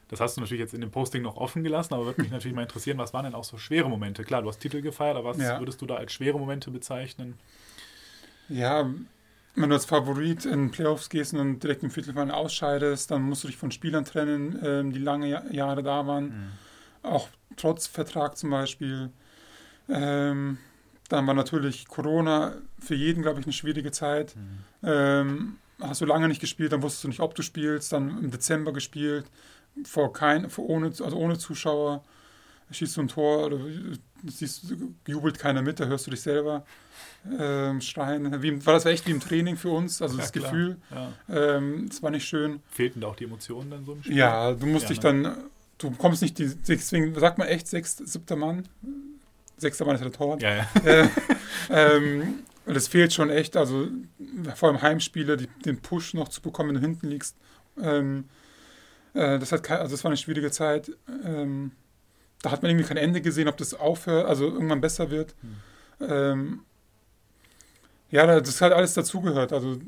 Das 0.09 0.21
hast 0.21 0.37
du 0.37 0.41
natürlich 0.41 0.61
jetzt 0.61 0.73
in 0.75 0.81
dem 0.81 0.91
Posting 0.91 1.23
noch 1.23 1.37
offen 1.37 1.63
gelassen, 1.63 1.93
aber 1.95 2.07
würde 2.07 2.23
mich 2.23 2.31
natürlich 2.31 2.55
mal 2.55 2.63
interessieren, 2.63 2.97
was 2.99 3.13
waren 3.13 3.25
denn 3.25 3.35
auch 3.35 3.45
so 3.45 3.59
schwere 3.59 3.89
Momente? 3.89 4.25
Klar, 4.25 4.43
du 4.43 4.49
hast 4.49 4.59
Titel 4.61 4.81
gefeiert, 4.81 5.17
aber 5.17 5.31
was 5.31 5.39
Ja. 5.39 5.59
würdest 5.59 5.81
du 5.83 5.87
da 5.87 5.97
als 5.97 6.13
schwere 6.13 6.39
Momente 6.39 6.71
bezeichnen? 6.71 7.35
Ja, 8.49 8.89
wenn 9.57 9.69
du 9.71 9.75
als 9.75 9.85
Favorit 9.87 10.45
in 10.47 10.71
Playoffs 10.71 11.09
gehst 11.09 11.33
und 11.35 11.61
direkt 11.63 11.83
im 11.83 11.91
Viertelfinale 11.91 12.35
ausscheidest, 12.35 13.11
dann 13.11 13.23
musst 13.23 13.45
du 13.45 13.49
dich 13.49 13.57
von 13.57 13.71
Spielern 13.71 14.05
trennen, 14.05 14.59
ähm, 14.65 14.93
die 14.93 14.99
lange 14.99 15.29
Ja- 15.29 15.45
Jahre 15.51 15.83
da 15.83 16.07
waren. 16.07 16.53
Auch 17.05 17.29
trotz 17.57 17.87
Vertrag 17.87 18.37
zum 18.37 18.51
Beispiel. 18.51 19.11
Ähm, 19.89 20.59
dann 21.09 21.27
war 21.27 21.35
natürlich 21.35 21.87
Corona 21.87 22.57
für 22.79 22.95
jeden, 22.95 23.23
glaube 23.23 23.41
ich, 23.41 23.47
eine 23.47 23.53
schwierige 23.53 23.93
Zeit. 23.93 24.35
Ähm, 24.83 25.59
hast 25.81 26.01
du 26.01 26.07
lange 26.07 26.29
nicht 26.29 26.41
gespielt, 26.41 26.73
dann 26.73 26.83
wusstest 26.83 27.05
du 27.05 27.09
nicht, 27.09 27.21
ob 27.21 27.35
du 27.35 27.43
spielst. 27.43 27.93
Dann 27.93 28.09
im 28.25 28.31
Dezember 28.31 28.73
gespielt, 28.73 29.27
vor 29.85 30.13
kein, 30.13 30.49
vor 30.51 30.69
ohne, 30.69 30.87
also 30.87 31.17
ohne 31.17 31.39
Zuschauer. 31.39 32.03
Schießt 32.71 32.97
du 32.97 33.03
ein 33.03 33.09
Tor 33.09 33.45
oder 33.47 33.59
siehst, 34.27 34.75
jubelt 35.07 35.39
keiner 35.39 35.61
mit, 35.61 35.79
da 35.81 35.85
hörst 35.85 36.07
du 36.07 36.11
dich 36.11 36.23
selber 36.23 36.65
ähm, 37.39 37.81
schreien. 37.83 38.43
Wie, 38.43 38.65
war 38.67 38.73
das 38.73 38.87
echt 38.87 39.07
wie 39.07 39.11
im 39.11 39.21
Training 39.21 39.57
für 39.57 39.69
uns? 39.69 40.01
Also 40.01 40.17
das 40.17 40.35
Ja, 40.35 40.41
klar. 40.41 40.51
Gefühl, 40.51 40.77
Ja. 40.91 41.13
ähm, 41.57 41.89
es 41.91 42.03
war 42.03 42.11
nicht 42.11 42.27
schön. 42.27 42.63
Fehlten 42.71 43.01
da 43.03 43.09
auch 43.09 43.17
die 43.17 43.25
Emotionen 43.25 43.71
dann 43.71 43.85
so 43.85 43.93
im 43.93 44.03
Spiel? 44.03 44.17
Ja, 44.17 44.53
du 44.53 44.67
musst 44.67 44.85
Ja, 44.85 44.89
dich 44.89 45.03
ne? 45.03 45.03
dann, 45.03 45.37
du 45.79 45.91
kommst 45.93 46.23
nicht, 46.23 46.39
die, 46.39 46.55
deswegen 46.69 47.15
sagt 47.19 47.39
man 47.39 47.49
echt 47.49 47.67
sechs, 47.69 47.97
siebter 47.97 48.37
Mann. 48.37 48.69
Sechster 49.57 49.85
Mann 49.85 49.95
ist 49.95 50.05
der 50.05 50.13
Torwart. 50.13 50.43
Ja, 50.43 50.57
ja. 50.57 50.67
Äh, 51.71 51.97
ähm, 51.97 52.41
es 52.67 52.89
fehlt 52.89 53.13
schon 53.13 53.31
echt, 53.31 53.57
also 53.57 53.89
vor 54.55 54.69
allem 54.69 54.83
Heimspiele, 54.83 55.37
die, 55.37 55.47
den 55.65 55.81
Push 55.81 56.15
noch 56.15 56.29
zu 56.29 56.43
bekommen, 56.43 56.71
wenn 56.71 56.75
du 56.77 56.81
hinten 56.81 57.09
liegst. 57.09 57.37
Ähm, 57.81 58.25
äh, 59.15 59.39
das, 59.39 59.53
hat 59.53 59.71
also 59.71 59.95
das 59.95 60.05
war 60.05 60.11
eine 60.11 60.17
schwierige 60.19 60.51
Zeit. 60.51 60.91
Ähm, 61.25 61.73
da 62.43 62.51
hat 62.51 62.63
man 62.63 62.71
irgendwie 62.71 62.87
kein 62.87 62.97
Ende 62.99 63.21
gesehen, 63.23 63.49
ob 63.49 63.57
das 63.57 63.73
aufhört, 63.75 64.27
also 64.27 64.45
irgendwann 64.47 64.81
besser 64.83 65.11
wird. 65.11 65.35
Ähm, 66.01 66.61
ja, 68.11 68.27
da- 68.27 68.41
das 68.41 68.61
hat 68.61 68.73
alles 68.73 68.95
dazugehört. 68.95 69.53
Also 69.53 69.79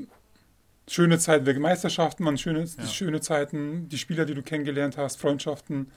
schöne 0.88 1.18
Zeiten 1.18 1.44
der 1.44 1.58
Meisterschaften, 1.58 2.22
man 2.24 2.38
schöne, 2.38 2.64
Ja. 2.64 2.86
schöne 2.86 3.20
Zeiten, 3.20 3.88
die 3.88 3.98
Spieler, 3.98 4.24
die 4.24 4.34
du 4.34 4.42
kennengelernt 4.42 4.96
hast, 4.96 5.20
Freundschaften. 5.20 5.90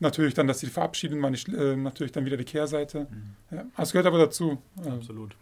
Natürlich 0.00 0.34
dann, 0.34 0.46
dass 0.46 0.60
sie 0.60 0.68
verabschieden, 0.68 1.20
war 1.22 1.30
nicht, 1.30 1.48
äh, 1.48 1.74
natürlich 1.74 2.12
dann 2.12 2.24
wieder 2.24 2.36
die 2.36 2.44
Kehrseite. 2.44 3.08
Ja, 3.50 3.64
das 3.76 3.90
gehört 3.90 4.06
aber 4.06 4.18
dazu. 4.18 4.58
Äh, 4.84 4.90
Absolut. 4.90 5.34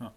Ja. 0.00 0.12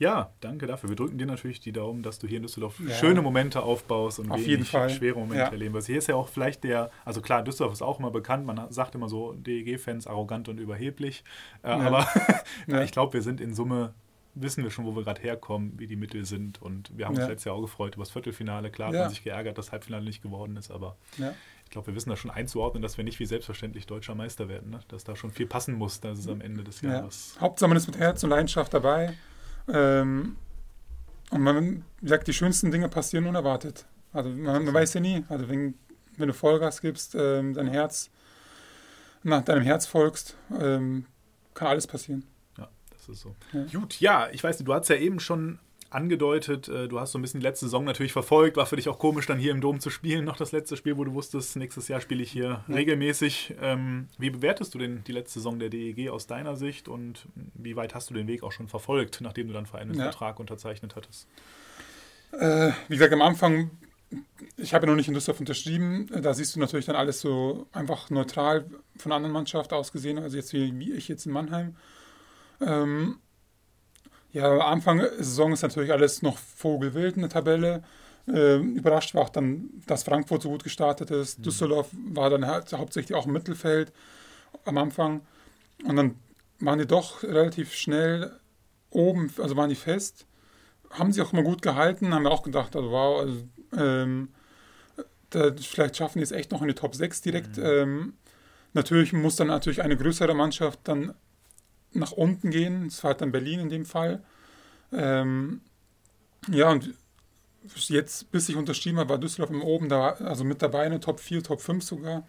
ja, 0.00 0.30
danke 0.40 0.66
dafür. 0.66 0.88
Wir 0.88 0.96
drücken 0.96 1.18
dir 1.18 1.26
natürlich 1.26 1.60
die 1.60 1.70
Daumen, 1.70 2.02
dass 2.02 2.18
du 2.18 2.26
hier 2.26 2.38
in 2.38 2.42
Düsseldorf 2.42 2.80
Ja. 2.80 2.92
schöne 2.96 3.22
Momente 3.22 3.62
aufbaust 3.62 4.18
und 4.18 4.28
Auf 4.32 4.38
wenig 4.38 4.48
jeden 4.48 4.64
Fall. 4.64 4.90
schwere 4.90 5.20
Momente 5.20 5.52
erleben 5.52 5.72
wirst. 5.72 5.86
Hier 5.86 5.98
ist 5.98 6.08
ja 6.08 6.16
auch 6.16 6.26
vielleicht 6.28 6.64
der, 6.64 6.90
also 7.04 7.20
klar, 7.20 7.44
Düsseldorf 7.44 7.74
ist 7.74 7.82
auch 7.82 8.00
immer 8.00 8.10
bekannt, 8.10 8.44
man 8.44 8.72
sagt 8.72 8.96
immer 8.96 9.08
so, 9.08 9.34
DEG-Fans 9.34 10.08
arrogant 10.08 10.48
und 10.48 10.58
überheblich, 10.58 11.22
äh, 11.62 11.68
aber 11.68 12.08
ich 12.82 12.90
glaube, 12.90 13.12
wir 13.12 13.22
sind 13.22 13.40
in 13.40 13.54
Summe, 13.54 13.94
wissen 14.34 14.64
wir 14.64 14.70
schon, 14.70 14.84
wo 14.86 14.94
wir 14.96 15.02
gerade 15.04 15.20
herkommen, 15.20 15.74
wie 15.78 15.86
die 15.86 15.96
Mittel 15.96 16.24
sind 16.24 16.60
und 16.62 16.96
wir 16.96 17.04
haben 17.06 17.12
uns 17.14 17.20
Ja. 17.24 17.28
letztes 17.28 17.44
Jahr 17.44 17.54
auch 17.54 17.60
gefreut 17.62 17.94
über 17.96 18.02
das 18.04 18.10
Viertelfinale. 18.12 18.70
Klar 18.70 18.88
hat 18.88 18.94
Ja. 18.94 19.00
man 19.02 19.10
sich 19.10 19.22
geärgert, 19.24 19.58
dass 19.58 19.66
das 19.66 19.72
Halbfinale 19.72 20.04
nicht 20.04 20.22
geworden 20.22 20.56
ist, 20.56 20.70
aber 20.70 20.96
ja. 21.18 21.34
ich 21.64 21.70
glaube, 21.70 21.88
wir 21.88 21.94
wissen 21.94 22.08
da 22.10 22.16
schon 22.16 22.30
einzuordnen, 22.30 22.82
dass 22.82 22.96
wir 22.96 23.04
nicht 23.04 23.18
wie 23.20 23.26
selbstverständlich 23.26 23.86
deutscher 23.86 24.14
Meister 24.14 24.48
werden, 24.48 24.70
ne? 24.70 24.80
dass 24.88 25.04
da 25.04 25.16
schon 25.16 25.30
viel 25.30 25.46
passen 25.46 25.74
muss, 25.74 26.00
dass 26.00 26.18
es 26.18 26.28
am 26.28 26.40
Ende 26.40 26.64
des 26.64 26.80
Ja. 26.80 26.90
Jahres 26.92 27.36
Hauptsache 27.40 27.68
man 27.68 27.76
ist 27.76 27.86
mit 27.86 27.98
Herz 27.98 28.24
und 28.24 28.30
Leidenschaft 28.30 28.72
dabei. 28.72 29.14
Ähm, 29.68 30.36
und 31.30 31.40
man 31.42 31.84
gesagt, 32.00 32.26
die 32.26 32.32
schönsten 32.34 32.70
Dinge 32.70 32.88
passieren 32.88 33.26
unerwartet. 33.26 33.86
Also 34.12 34.28
man, 34.30 34.64
man 34.64 34.74
weiß 34.74 34.94
ja 34.94 35.00
nie. 35.00 35.24
Also 35.28 35.48
wenn, 35.48 35.74
wenn 36.16 36.28
du 36.28 36.34
Vollgas 36.34 36.80
gibst, 36.80 37.14
ähm, 37.14 37.54
dein 37.54 37.68
Herz, 37.68 38.10
nach 39.22 39.42
deinem 39.44 39.62
Herz 39.62 39.86
folgst, 39.86 40.36
ähm, 40.58 41.06
kann 41.54 41.68
alles 41.68 41.86
passieren. 41.86 42.24
Das 43.06 43.16
ist 43.16 43.22
so. 43.22 43.34
Ja. 43.52 43.64
Gut, 43.80 44.00
ja, 44.00 44.28
ich 44.32 44.44
weiß 44.44 44.58
nicht, 44.58 44.68
du 44.68 44.74
hast 44.74 44.88
ja 44.88 44.96
eben 44.96 45.18
schon 45.18 45.58
angedeutet, 45.90 46.68
äh, 46.68 46.88
du 46.88 47.00
hast 47.00 47.12
so 47.12 47.18
ein 47.18 47.22
bisschen 47.22 47.40
die 47.40 47.46
letzte 47.46 47.66
Saison 47.66 47.84
natürlich 47.84 48.12
verfolgt. 48.12 48.56
War 48.56 48.66
für 48.66 48.76
dich 48.76 48.88
auch 48.88 48.98
komisch, 48.98 49.26
dann 49.26 49.38
hier 49.38 49.50
im 49.50 49.60
Dom 49.60 49.80
zu 49.80 49.90
spielen. 49.90 50.24
Noch 50.24 50.36
das 50.36 50.52
letzte 50.52 50.76
Spiel, 50.76 50.96
wo 50.96 51.04
du 51.04 51.12
wusstest, 51.12 51.56
nächstes 51.56 51.88
Jahr 51.88 52.00
spiele 52.00 52.22
ich 52.22 52.30
hier 52.30 52.64
ja. 52.66 52.74
regelmäßig. 52.74 53.56
Ähm, 53.60 54.08
wie 54.18 54.30
bewertest 54.30 54.74
du 54.74 54.78
denn 54.78 55.02
die 55.04 55.12
letzte 55.12 55.40
Saison 55.40 55.58
der 55.58 55.68
DEG 55.68 56.08
aus 56.10 56.26
deiner 56.26 56.56
Sicht 56.56 56.88
und 56.88 57.26
wie 57.54 57.76
weit 57.76 57.94
hast 57.94 58.08
du 58.08 58.14
den 58.14 58.26
Weg 58.26 58.42
auch 58.42 58.52
schon 58.52 58.68
verfolgt, 58.68 59.20
nachdem 59.20 59.48
du 59.48 59.52
dann 59.52 59.66
für 59.66 59.78
einen 59.78 59.94
ja. 59.94 60.04
Vertrag 60.04 60.40
unterzeichnet 60.40 60.96
hattest? 60.96 61.26
Äh, 62.32 62.70
wie 62.88 62.94
gesagt, 62.94 63.12
am 63.12 63.22
Anfang, 63.22 63.70
ich 64.56 64.72
habe 64.72 64.86
ja 64.86 64.90
noch 64.90 64.96
nicht 64.96 65.08
in 65.08 65.14
Düsseldorf 65.14 65.40
unterschrieben. 65.40 66.08
Da 66.22 66.32
siehst 66.32 66.56
du 66.56 66.60
natürlich 66.60 66.86
dann 66.86 66.96
alles 66.96 67.20
so 67.20 67.66
einfach 67.72 68.08
neutral 68.08 68.64
von 68.96 69.10
der 69.10 69.16
anderen 69.16 69.32
Mannschaft 69.32 69.72
aus 69.72 69.92
gesehen, 69.92 70.18
also 70.18 70.36
jetzt 70.36 70.52
wie, 70.54 70.78
wie 70.78 70.92
ich 70.92 71.08
jetzt 71.08 71.26
in 71.26 71.32
Mannheim. 71.32 71.76
Ähm, 72.66 73.18
ja, 74.32 74.58
Anfang 74.58 74.98
der 74.98 75.10
Saison 75.16 75.52
ist 75.52 75.62
natürlich 75.62 75.92
alles 75.92 76.22
noch 76.22 76.38
vogelwild 76.38 77.16
in 77.16 77.22
der 77.22 77.30
Tabelle. 77.30 77.82
Äh, 78.26 78.56
überrascht 78.56 79.14
war 79.14 79.22
auch 79.22 79.28
dann, 79.28 79.70
dass 79.86 80.04
Frankfurt 80.04 80.42
so 80.42 80.50
gut 80.50 80.64
gestartet 80.64 81.10
ist. 81.10 81.38
Mhm. 81.38 81.42
Düsseldorf 81.42 81.88
war 81.92 82.30
dann 82.30 82.46
halt 82.46 82.72
hauptsächlich 82.72 83.16
auch 83.16 83.26
im 83.26 83.32
Mittelfeld 83.32 83.92
am 84.64 84.78
Anfang. 84.78 85.20
Und 85.84 85.96
dann 85.96 86.16
waren 86.60 86.78
die 86.78 86.86
doch 86.86 87.22
relativ 87.22 87.74
schnell 87.74 88.38
oben, 88.90 89.32
also 89.38 89.56
waren 89.56 89.68
die 89.68 89.74
fest. 89.74 90.26
Haben 90.90 91.12
sie 91.12 91.22
auch 91.22 91.32
immer 91.32 91.42
gut 91.42 91.62
gehalten, 91.62 92.14
haben 92.14 92.22
wir 92.24 92.30
auch 92.30 92.42
gedacht, 92.42 92.76
also 92.76 92.90
wow, 92.90 93.20
also, 93.20 93.42
ähm, 93.76 94.28
da, 95.30 95.50
vielleicht 95.58 95.96
schaffen 95.96 96.18
die 96.18 96.24
es 96.24 96.32
echt 96.32 96.52
noch 96.52 96.60
in 96.62 96.68
die 96.68 96.74
Top 96.74 96.94
6 96.94 97.22
direkt. 97.22 97.56
Mhm. 97.56 97.64
Ähm, 97.64 98.12
natürlich 98.72 99.12
muss 99.12 99.36
dann 99.36 99.48
natürlich 99.48 99.82
eine 99.82 99.96
größere 99.96 100.34
Mannschaft 100.34 100.80
dann 100.84 101.14
nach 101.94 102.12
unten 102.12 102.50
gehen. 102.50 102.86
Das 102.88 103.02
war 103.02 103.10
halt 103.10 103.20
dann 103.20 103.32
Berlin 103.32 103.60
in 103.60 103.68
dem 103.68 103.84
Fall. 103.84 104.22
Ähm, 104.92 105.60
ja, 106.48 106.70
und 106.70 106.94
jetzt, 107.88 108.30
bis 108.32 108.48
ich 108.48 108.56
unterschrieben 108.56 108.98
habe, 108.98 109.10
war 109.10 109.18
Düsseldorf 109.18 109.50
im 109.50 109.62
oben 109.62 109.88
da, 109.88 110.10
also 110.10 110.44
mit 110.44 110.62
dabei 110.62 110.84
in 110.86 110.92
der 110.92 111.00
Top 111.00 111.20
4, 111.20 111.42
Top 111.42 111.60
5 111.60 111.84
sogar. 111.84 112.26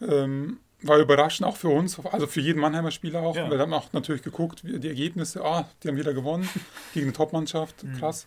Ähm, 0.00 0.58
war 0.82 0.98
überraschend 0.98 1.48
auch 1.48 1.56
für 1.56 1.68
uns, 1.68 1.98
also 1.98 2.26
für 2.26 2.40
jeden 2.40 2.60
Mannheimer 2.60 2.90
Spieler 2.90 3.22
auch. 3.22 3.36
Ja. 3.36 3.50
Wir 3.50 3.58
haben 3.58 3.72
auch 3.72 3.92
natürlich 3.92 4.22
geguckt, 4.22 4.62
die 4.64 4.88
Ergebnisse, 4.88 5.42
ah, 5.42 5.66
die 5.82 5.88
haben 5.88 5.96
wieder 5.96 6.12
gewonnen 6.12 6.48
gegen 6.92 7.06
eine 7.06 7.14
Top-Mannschaft, 7.14 7.84
mhm. 7.84 7.98
krass. 7.98 8.26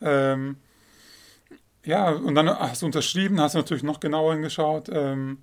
Mhm. 0.00 0.06
Ähm, 0.06 0.56
ja, 1.84 2.10
und 2.10 2.34
dann 2.34 2.48
hast 2.48 2.82
du 2.82 2.86
unterschrieben, 2.86 3.40
hast 3.40 3.54
du 3.54 3.58
natürlich 3.58 3.82
noch 3.82 4.00
genauer 4.00 4.32
hingeschaut. 4.32 4.88
Ähm, 4.90 5.38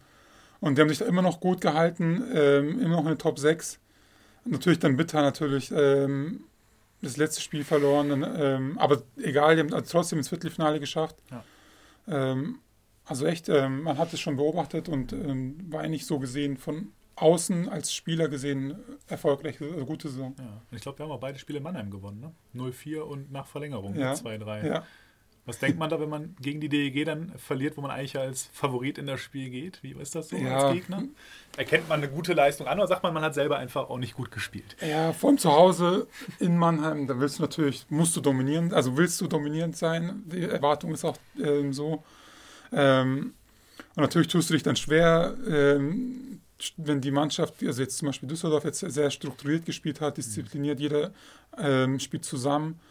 und 0.59 0.77
die 0.77 0.81
haben 0.81 0.89
sich 0.89 0.97
da 0.97 1.05
immer 1.05 1.21
noch 1.21 1.39
gut 1.39 1.61
gehalten, 1.61 2.23
ähm, 2.33 2.79
immer 2.79 2.95
noch 2.95 3.01
in 3.01 3.09
der 3.09 3.17
Top 3.19 3.37
6 3.37 3.79
natürlich 4.47 4.79
dann 4.79 4.97
bitter 4.97 5.21
natürlich 5.21 5.71
ähm, 5.71 6.45
das 7.01 7.17
letzte 7.17 7.41
Spiel 7.41 7.63
verloren. 7.63 8.25
Ähm, 8.37 8.77
aber 8.77 9.03
egal, 9.17 9.55
die 9.55 9.61
haben 9.61 9.85
trotzdem 9.85 10.19
ins 10.19 10.29
Viertelfinale 10.29 10.79
geschafft. 10.79 11.17
Ja. 11.31 11.43
Ähm, 12.07 12.59
also 13.05 13.25
echt, 13.25 13.49
ähm, 13.49 13.83
man 13.83 13.97
hat 13.97 14.13
es 14.13 14.19
schon 14.19 14.35
beobachtet 14.35 14.89
und 14.89 15.13
ähm, 15.13 15.71
war 15.71 15.81
eigentlich 15.81 16.05
so 16.05 16.19
gesehen 16.19 16.57
von 16.57 16.91
außen 17.15 17.69
als 17.69 17.93
Spieler 17.93 18.27
gesehen 18.27 18.75
erfolgreich, 19.07 19.59
also 19.61 19.85
gute 19.85 20.09
Saison. 20.09 20.35
Ja. 20.37 20.61
Ich 20.71 20.81
glaube, 20.81 20.99
wir 20.99 21.05
haben 21.05 21.11
auch 21.11 21.19
beide 21.19 21.39
Spiele 21.39 21.57
in 21.57 21.63
Mannheim 21.63 21.89
gewonnen, 21.89 22.19
ne? 22.19 22.33
0-4 22.55 22.99
und 22.99 23.31
nach 23.31 23.47
Verlängerung 23.47 23.95
ja. 23.95 24.13
2-3. 24.13 24.67
Ja. 24.67 24.83
Was 25.47 25.59
denkt 25.59 25.79
man 25.79 25.89
da, 25.89 25.97
wenn 25.97 26.09
man 26.09 26.35
gegen 26.41 26.59
die 26.59 26.67
DEG 26.67 27.05
dann 27.05 27.31
verliert, 27.37 27.77
wo 27.77 27.81
man 27.81 27.89
eigentlich 27.89 28.19
als 28.19 28.49
Favorit 28.51 28.97
in 28.97 29.07
das 29.07 29.21
Spiel 29.21 29.49
geht? 29.49 29.81
Wie 29.81 29.93
ist 29.93 30.13
das 30.13 30.27
so 30.27 30.35
ja. 30.35 30.57
als 30.57 30.73
Gegner? 30.73 31.03
Erkennt 31.55 31.87
man 31.87 32.03
eine 32.03 32.11
gute 32.11 32.33
Leistung 32.33 32.67
an 32.67 32.77
oder 32.77 32.87
sagt 32.87 33.01
man, 33.01 33.13
man 33.13 33.23
hat 33.23 33.33
selber 33.33 33.57
einfach 33.57 33.89
auch 33.89 33.97
nicht 33.97 34.15
gut 34.15 34.29
gespielt? 34.29 34.75
Ja, 34.85 35.13
von 35.13 35.37
zu 35.37 35.49
Hause 35.49 36.07
in 36.39 36.57
Mannheim, 36.57 37.07
da 37.07 37.17
willst 37.17 37.39
du 37.39 37.43
natürlich, 37.43 37.85
musst 37.87 38.13
du 38.17 38.19
dominieren, 38.19 38.73
also 38.73 38.97
willst 38.97 39.21
du 39.21 39.27
dominierend 39.27 39.77
sein. 39.77 40.21
Die 40.25 40.43
Erwartung 40.43 40.93
ist 40.93 41.05
auch 41.05 41.17
ähm, 41.41 41.71
so. 41.71 42.03
Ähm, 42.73 43.33
und 43.95 44.01
natürlich 44.01 44.27
tust 44.27 44.49
du 44.49 44.53
dich 44.53 44.63
dann 44.63 44.75
schwer, 44.75 45.33
ähm, 45.47 46.41
wenn 46.75 46.99
die 46.99 47.11
Mannschaft, 47.11 47.63
also 47.63 47.81
jetzt 47.81 47.97
zum 47.97 48.07
Beispiel 48.07 48.27
Düsseldorf 48.27 48.65
jetzt 48.65 48.79
sehr 48.79 49.11
strukturiert 49.11 49.65
gespielt 49.65 50.01
hat, 50.01 50.17
diszipliniert, 50.17 50.81
jeder 50.81 51.11
ähm, 51.57 51.99
spielt 52.01 52.25
zusammen 52.25 52.81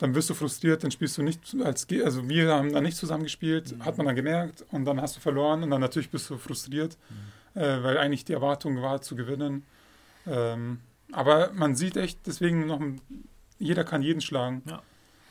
dann 0.00 0.14
wirst 0.14 0.30
du 0.30 0.34
frustriert, 0.34 0.82
dann 0.82 0.90
spielst 0.90 1.18
du 1.18 1.22
nicht 1.22 1.54
als, 1.62 1.86
also 2.02 2.26
wir 2.26 2.50
haben 2.50 2.72
da 2.72 2.80
nicht 2.80 2.96
zusammen 2.96 3.24
gespielt, 3.24 3.76
mhm. 3.76 3.84
hat 3.84 3.98
man 3.98 4.06
dann 4.06 4.16
gemerkt 4.16 4.64
und 4.70 4.86
dann 4.86 5.00
hast 5.00 5.16
du 5.16 5.20
verloren 5.20 5.62
und 5.62 5.70
dann 5.70 5.80
natürlich 5.80 6.10
bist 6.10 6.28
du 6.30 6.38
frustriert, 6.38 6.96
mhm. 7.54 7.60
äh, 7.60 7.82
weil 7.84 7.98
eigentlich 7.98 8.24
die 8.24 8.32
Erwartung 8.32 8.80
war 8.80 9.02
zu 9.02 9.14
gewinnen. 9.14 9.64
Ähm, 10.26 10.80
aber 11.12 11.52
man 11.52 11.76
sieht 11.76 11.98
echt, 11.98 12.26
deswegen 12.26 12.66
noch, 12.66 12.80
jeder 13.58 13.84
kann 13.84 14.00
jeden 14.00 14.22
schlagen. 14.22 14.62
Ja. 14.66 14.82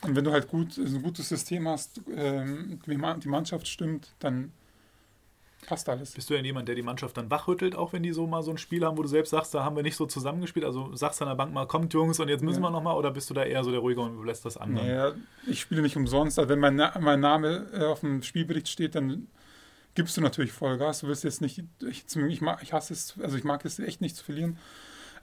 Und 0.01 0.15
wenn 0.15 0.24
du 0.24 0.32
halt 0.32 0.47
gut, 0.47 0.78
ein 0.78 1.01
gutes 1.01 1.30
System 1.30 1.67
hast, 1.67 2.01
ähm, 2.15 2.80
die 2.86 3.28
Mannschaft 3.28 3.67
stimmt, 3.67 4.13
dann 4.20 4.51
Passt 5.66 5.89
alles. 5.89 6.14
Bist 6.14 6.30
du 6.30 6.34
denn 6.34 6.45
jemand, 6.45 6.68
der 6.68 6.76
die 6.76 6.82
Mannschaft 6.82 7.18
dann 7.18 7.30
wachrüttelt, 7.30 7.76
auch 7.76 7.91
wenn 7.91 8.01
die 8.01 8.14
so 8.14 8.26
mal 8.26 8.41
so 8.43 8.51
ein 8.51 8.57
Spiel 8.57 8.86
haben, 8.86 8.97
wo 8.97 9.01
du 9.01 9.10
selbst 9.10 9.32
sagst, 9.32 9.53
da 9.53 9.64
haben 9.64 9.76
wir 9.76 9.84
nicht 9.84 9.97
so 9.97 10.05
zusammengespielt? 10.05 10.66
Also 10.66 10.95
sagst 10.95 11.20
du 11.20 11.26
an 11.26 11.30
der 11.30 11.36
Bank 11.36 11.53
mal, 11.53 11.68
kommt 11.68 11.93
Jungs 11.93 12.20
und 12.20 12.30
jetzt 12.30 12.43
müssen 12.43 12.64
ja. 12.64 12.70
wir 12.70 12.72
nochmal 12.72 12.95
oder 12.95 13.12
bist 13.12 13.30
du 13.30 13.34
da 13.34 13.43
eher 13.43 13.64
so 13.64 13.72
der 13.72 13.82
Ruhige 13.82 14.01
und 14.01 14.26
lässt 14.26 14.45
das 14.45 14.57
an? 14.57 14.74
Naja, 14.74 15.14
ich 15.47 15.60
spiele 15.60 15.82
nicht 15.82 15.97
umsonst. 15.97 16.39
Also 16.39 16.49
wenn 16.49 16.60
mein, 16.60 16.76
Na 16.76 16.97
mein 16.99 17.20
Name 17.20 17.68
äh, 17.74 17.86
auf 17.86 17.99
dem 17.99 18.24
Spielbericht 18.24 18.70
steht, 18.70 18.95
dann 18.95 19.28
gibst 19.95 20.16
du 20.16 20.22
natürlich 20.22 20.53
Vollgas. 20.53 21.01
Du 21.01 21.07
wirst 21.07 21.26
jetzt 21.26 21.41
nicht, 21.41 21.62
ich, 21.82 22.05
ich, 22.16 22.41
mag, 22.41 22.64
ich 22.64 22.72
hasse 22.72 22.93
es, 22.93 23.16
also 23.22 23.36
ich 23.38 23.43
mag 23.43 23.66
es 23.66 23.80
echt 23.80 23.99
nicht 23.99 24.16
zu 24.16 24.24
verlieren. 24.24 24.57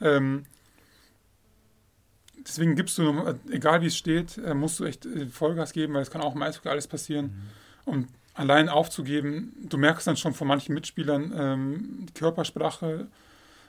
Ähm, 0.03 0.45
deswegen 2.37 2.77
gibst 2.77 2.99
du, 2.99 3.35
egal 3.51 3.81
wie 3.81 3.87
es 3.87 3.97
steht, 3.97 4.37
äh, 4.39 4.53
musst 4.55 4.79
du 4.81 4.85
echt 4.85 5.07
äh, 5.07 5.27
Vollgas 5.27 5.73
geben, 5.73 5.95
weil 5.95 6.03
es 6.03 6.11
kann 6.11 6.21
auch 6.21 6.35
im 6.35 6.43
Eishockey 6.43 6.69
alles 6.69 6.87
passieren. 6.87 7.27
Mhm. 7.87 7.93
Und 7.93 8.09
allein 8.37 8.69
aufzugeben, 8.69 9.53
du 9.69 9.79
merkst 9.79 10.07
dann 10.07 10.17
schon 10.17 10.35
von 10.35 10.47
manchen 10.47 10.75
Mitspielern 10.75 11.33
ähm, 11.37 12.07
die 12.09 12.13
Körpersprache, 12.13 13.09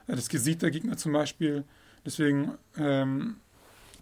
äh, 0.08 0.16
das 0.16 0.30
Gesicht 0.30 0.62
der 0.62 0.72
Gegner 0.72 0.98
zum 0.98 1.14
Beispiel. 1.14 1.64
Deswegen, 2.06 2.52
ähm, 2.78 3.38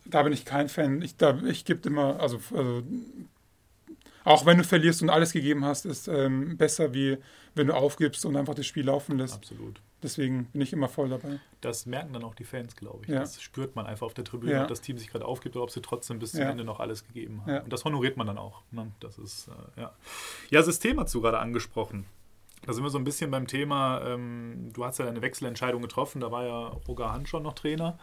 da 0.05 0.24
bin 0.24 0.34
ich 0.34 0.43
kein 0.45 0.68
Fan. 0.70 1.01
Ich, 1.01 1.16
ich 1.45 1.66
gebe 1.66 1.88
immer, 1.88 2.20
also, 2.20 2.39
also, 2.51 2.84
auch 4.26 4.45
wenn 4.45 4.57
du 4.57 4.63
verlierst 4.63 5.01
und 5.01 5.09
alles 5.09 5.32
gegeben 5.32 5.63
hast, 5.63 5.86
ist 5.86 6.07
ähm, 6.07 6.57
besser, 6.57 6.93
wie 6.93 7.17
wenn 7.53 7.67
du 7.67 7.73
aufgibst 7.73 8.26
und 8.26 8.36
einfach 8.36 8.55
das 8.55 8.65
Spiel 8.65 8.86
laufen 8.86 9.17
lässt. 9.17 9.36
Absolut. 9.36 9.82
Deswegen 10.03 10.45
bin 10.45 10.61
ich 10.61 10.73
immer 10.73 10.89
voll 10.89 11.09
dabei. 11.09 11.39
Das 11.61 11.86
merken 11.86 12.13
dann 12.13 12.23
auch 12.23 12.36
die 12.36 12.43
Fans, 12.43 12.76
glaube 12.76 13.05
ich. 13.05 13.09
Ja. 13.09 13.19
Das 13.19 13.41
spürt 13.41 13.76
man 13.76 13.86
einfach 13.86 14.05
auf 14.05 14.13
der 14.13 14.23
Tribüne, 14.23 14.51
ja. 14.51 14.61
ob 14.63 14.67
das 14.67 14.82
Team 14.82 14.97
sich 14.97 15.07
gerade 15.07 15.26
aufgibt 15.26 15.55
oder 15.55 15.63
ob 15.63 15.71
sie 15.71 15.82
trotzdem 15.82 16.19
bis 16.19 16.32
zum 16.32 16.41
ja. 16.41 16.49
Ende 16.49 16.63
noch 16.63 16.80
alles 16.80 17.07
gegeben 17.07 17.41
haben. 17.45 17.63
Und 17.63 17.73
das 17.73 17.86
honoriert 17.86 18.17
man 18.17 18.28
dann 18.28 18.38
auch. 18.38 18.61
Ne? 18.71 18.91
Das 18.99 19.17
ist, 19.17 19.47
äh, 19.47 19.82
ja. 19.82 19.95
Ja, 20.49 20.61
System 20.63 20.99
hast 20.99 21.13
du 21.13 21.21
gerade 21.21 21.39
angesprochen. 21.39 22.05
Da 22.65 22.73
sind 22.73 22.84
wir 22.84 22.89
so 22.89 22.97
ein 22.97 23.03
bisschen 23.03 23.30
beim 23.30 23.47
Thema, 23.47 24.01
ähm, 24.05 24.71
du 24.73 24.86
hast 24.86 24.97
ja 24.97 25.07
eine 25.07 25.21
Wechselentscheidung 25.21 25.82
getroffen, 25.82 26.19
da 26.19 26.32
war 26.32 26.45
ja 26.45 26.67
Roger 26.88 27.11
Hand 27.11 27.30
schon 27.30 27.43
noch 27.43 27.53
Trainer. 27.53 27.99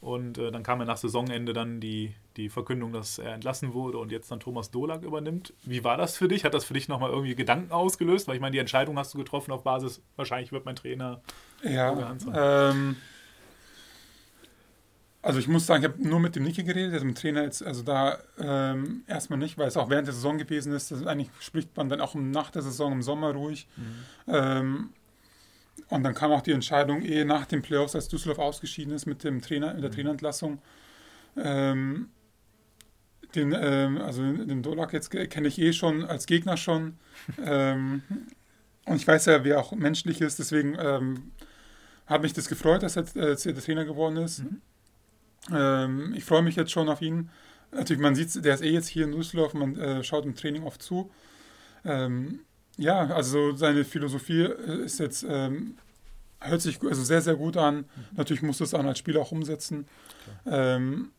Und 0.00 0.38
äh, 0.38 0.50
dann 0.50 0.62
kam 0.62 0.78
ja 0.80 0.84
nach 0.84 0.98
Saisonende 0.98 1.52
dann 1.52 1.80
die, 1.80 2.14
die 2.36 2.48
Verkündung, 2.48 2.92
dass 2.92 3.18
er 3.18 3.32
entlassen 3.32 3.72
wurde 3.72 3.98
und 3.98 4.12
jetzt 4.12 4.30
dann 4.30 4.40
Thomas 4.40 4.70
Dolak 4.70 5.02
übernimmt. 5.02 5.54
Wie 5.62 5.84
war 5.84 5.96
das 5.96 6.16
für 6.16 6.28
dich? 6.28 6.44
Hat 6.44 6.54
das 6.54 6.64
für 6.64 6.74
dich 6.74 6.88
nochmal 6.88 7.10
irgendwie 7.10 7.34
Gedanken 7.34 7.72
ausgelöst? 7.72 8.28
Weil 8.28 8.36
ich 8.36 8.40
meine, 8.40 8.52
die 8.52 8.58
Entscheidung 8.58 8.98
hast 8.98 9.14
du 9.14 9.18
getroffen 9.18 9.52
auf 9.52 9.64
Basis, 9.64 10.02
wahrscheinlich 10.16 10.52
wird 10.52 10.64
mein 10.64 10.76
Trainer. 10.76 11.22
Ja. 11.62 12.14
Ähm, 12.34 12.96
also 15.22 15.40
ich 15.40 15.48
muss 15.48 15.66
sagen, 15.66 15.82
ich 15.82 15.90
habe 15.90 16.08
nur 16.08 16.20
mit 16.20 16.36
dem 16.36 16.44
Niki 16.44 16.62
geredet, 16.62 16.92
also 16.92 17.04
mit 17.04 17.16
dem 17.16 17.20
Trainer 17.20 17.42
jetzt, 17.42 17.60
also 17.60 17.82
da 17.82 18.18
ähm, 18.38 19.02
erstmal 19.08 19.40
nicht, 19.40 19.58
weil 19.58 19.66
es 19.66 19.76
auch 19.76 19.90
während 19.90 20.06
der 20.06 20.14
Saison 20.14 20.38
gewesen 20.38 20.72
ist. 20.72 20.92
Das 20.92 21.04
eigentlich 21.04 21.30
spricht 21.40 21.76
man 21.76 21.88
dann 21.88 22.00
auch 22.00 22.14
nach 22.14 22.50
der 22.50 22.62
Saison 22.62 22.92
im 22.92 23.02
Sommer 23.02 23.32
ruhig. 23.32 23.66
Mhm. 23.76 24.04
Ähm, 24.28 24.88
und 25.88 26.02
dann 26.02 26.14
kam 26.14 26.32
auch 26.32 26.42
die 26.42 26.52
Entscheidung, 26.52 27.02
eh 27.02 27.24
nach 27.24 27.46
den 27.46 27.62
Playoffs, 27.62 27.94
als 27.94 28.08
Düsseldorf 28.08 28.38
ausgeschieden 28.38 28.92
ist 28.92 29.06
mit 29.06 29.22
dem 29.24 29.40
Trainer, 29.40 29.74
mit 29.74 29.82
der 29.82 29.90
mhm. 29.90 29.94
Trainerentlassung. 29.94 30.58
Ähm, 31.36 32.08
den, 33.34 33.52
ähm, 33.52 33.98
also 33.98 34.22
den 34.22 34.62
Dolak 34.62 34.92
jetzt 34.92 35.10
kenne 35.10 35.48
ich 35.48 35.60
eh 35.60 35.72
schon 35.72 36.04
als 36.04 36.26
Gegner 36.26 36.56
schon. 36.56 36.96
ähm, 37.44 38.02
und 38.86 38.96
ich 38.96 39.06
weiß 39.06 39.26
ja, 39.26 39.44
wie 39.44 39.50
er 39.50 39.60
auch 39.60 39.72
menschlich 39.72 40.20
ist, 40.20 40.38
deswegen 40.38 40.76
ähm, 40.78 41.32
hat 42.06 42.22
mich 42.22 42.32
das 42.32 42.48
gefreut, 42.48 42.82
dass 42.82 42.96
er 42.96 43.04
jetzt 43.28 43.44
der 43.44 43.56
Trainer 43.56 43.84
geworden 43.84 44.16
ist. 44.16 44.44
Mhm. 44.44 44.60
Ähm, 45.52 46.14
ich 46.16 46.24
freue 46.24 46.42
mich 46.42 46.56
jetzt 46.56 46.72
schon 46.72 46.88
auf 46.88 47.02
ihn. 47.02 47.30
Natürlich, 47.72 48.00
man 48.00 48.14
sieht, 48.14 48.44
der 48.44 48.54
ist 48.54 48.62
eh 48.62 48.70
jetzt 48.70 48.88
hier 48.88 49.04
in 49.04 49.12
Düsseldorf, 49.12 49.54
man 49.54 49.76
äh, 49.76 50.04
schaut 50.04 50.24
im 50.24 50.34
Training 50.34 50.62
oft 50.62 50.82
zu. 50.82 51.10
Ähm, 51.84 52.40
ja, 52.76 53.06
also 53.06 53.54
seine 53.54 53.84
Philosophie 53.84 54.42
äh, 54.42 54.84
ist 54.84 55.00
jetzt, 55.00 55.24
ähm, 55.28 55.78
hört 56.40 56.60
sich 56.60 56.82
also 56.82 57.02
sehr, 57.02 57.22
sehr 57.22 57.34
gut 57.34 57.56
an. 57.56 57.76
Mhm. 57.76 57.84
Natürlich 58.16 58.42
muss 58.42 58.58
das 58.58 58.70
dann 58.70 58.86
als 58.86 58.98
Spieler 58.98 59.20
auch 59.20 59.32
umsetzen. 59.32 59.86
Ähm, 60.46 61.10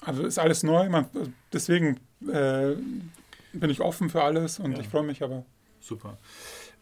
also 0.00 0.22
ist 0.22 0.38
alles 0.38 0.62
neu, 0.62 0.88
man, 0.88 1.06
deswegen 1.52 2.00
äh, 2.26 2.74
bin 3.52 3.70
ich 3.70 3.80
offen 3.80 4.08
für 4.08 4.22
alles 4.22 4.58
und 4.58 4.72
ja. 4.72 4.80
ich 4.80 4.88
freue 4.88 5.02
mich 5.02 5.22
aber. 5.22 5.44
Super. 5.80 6.18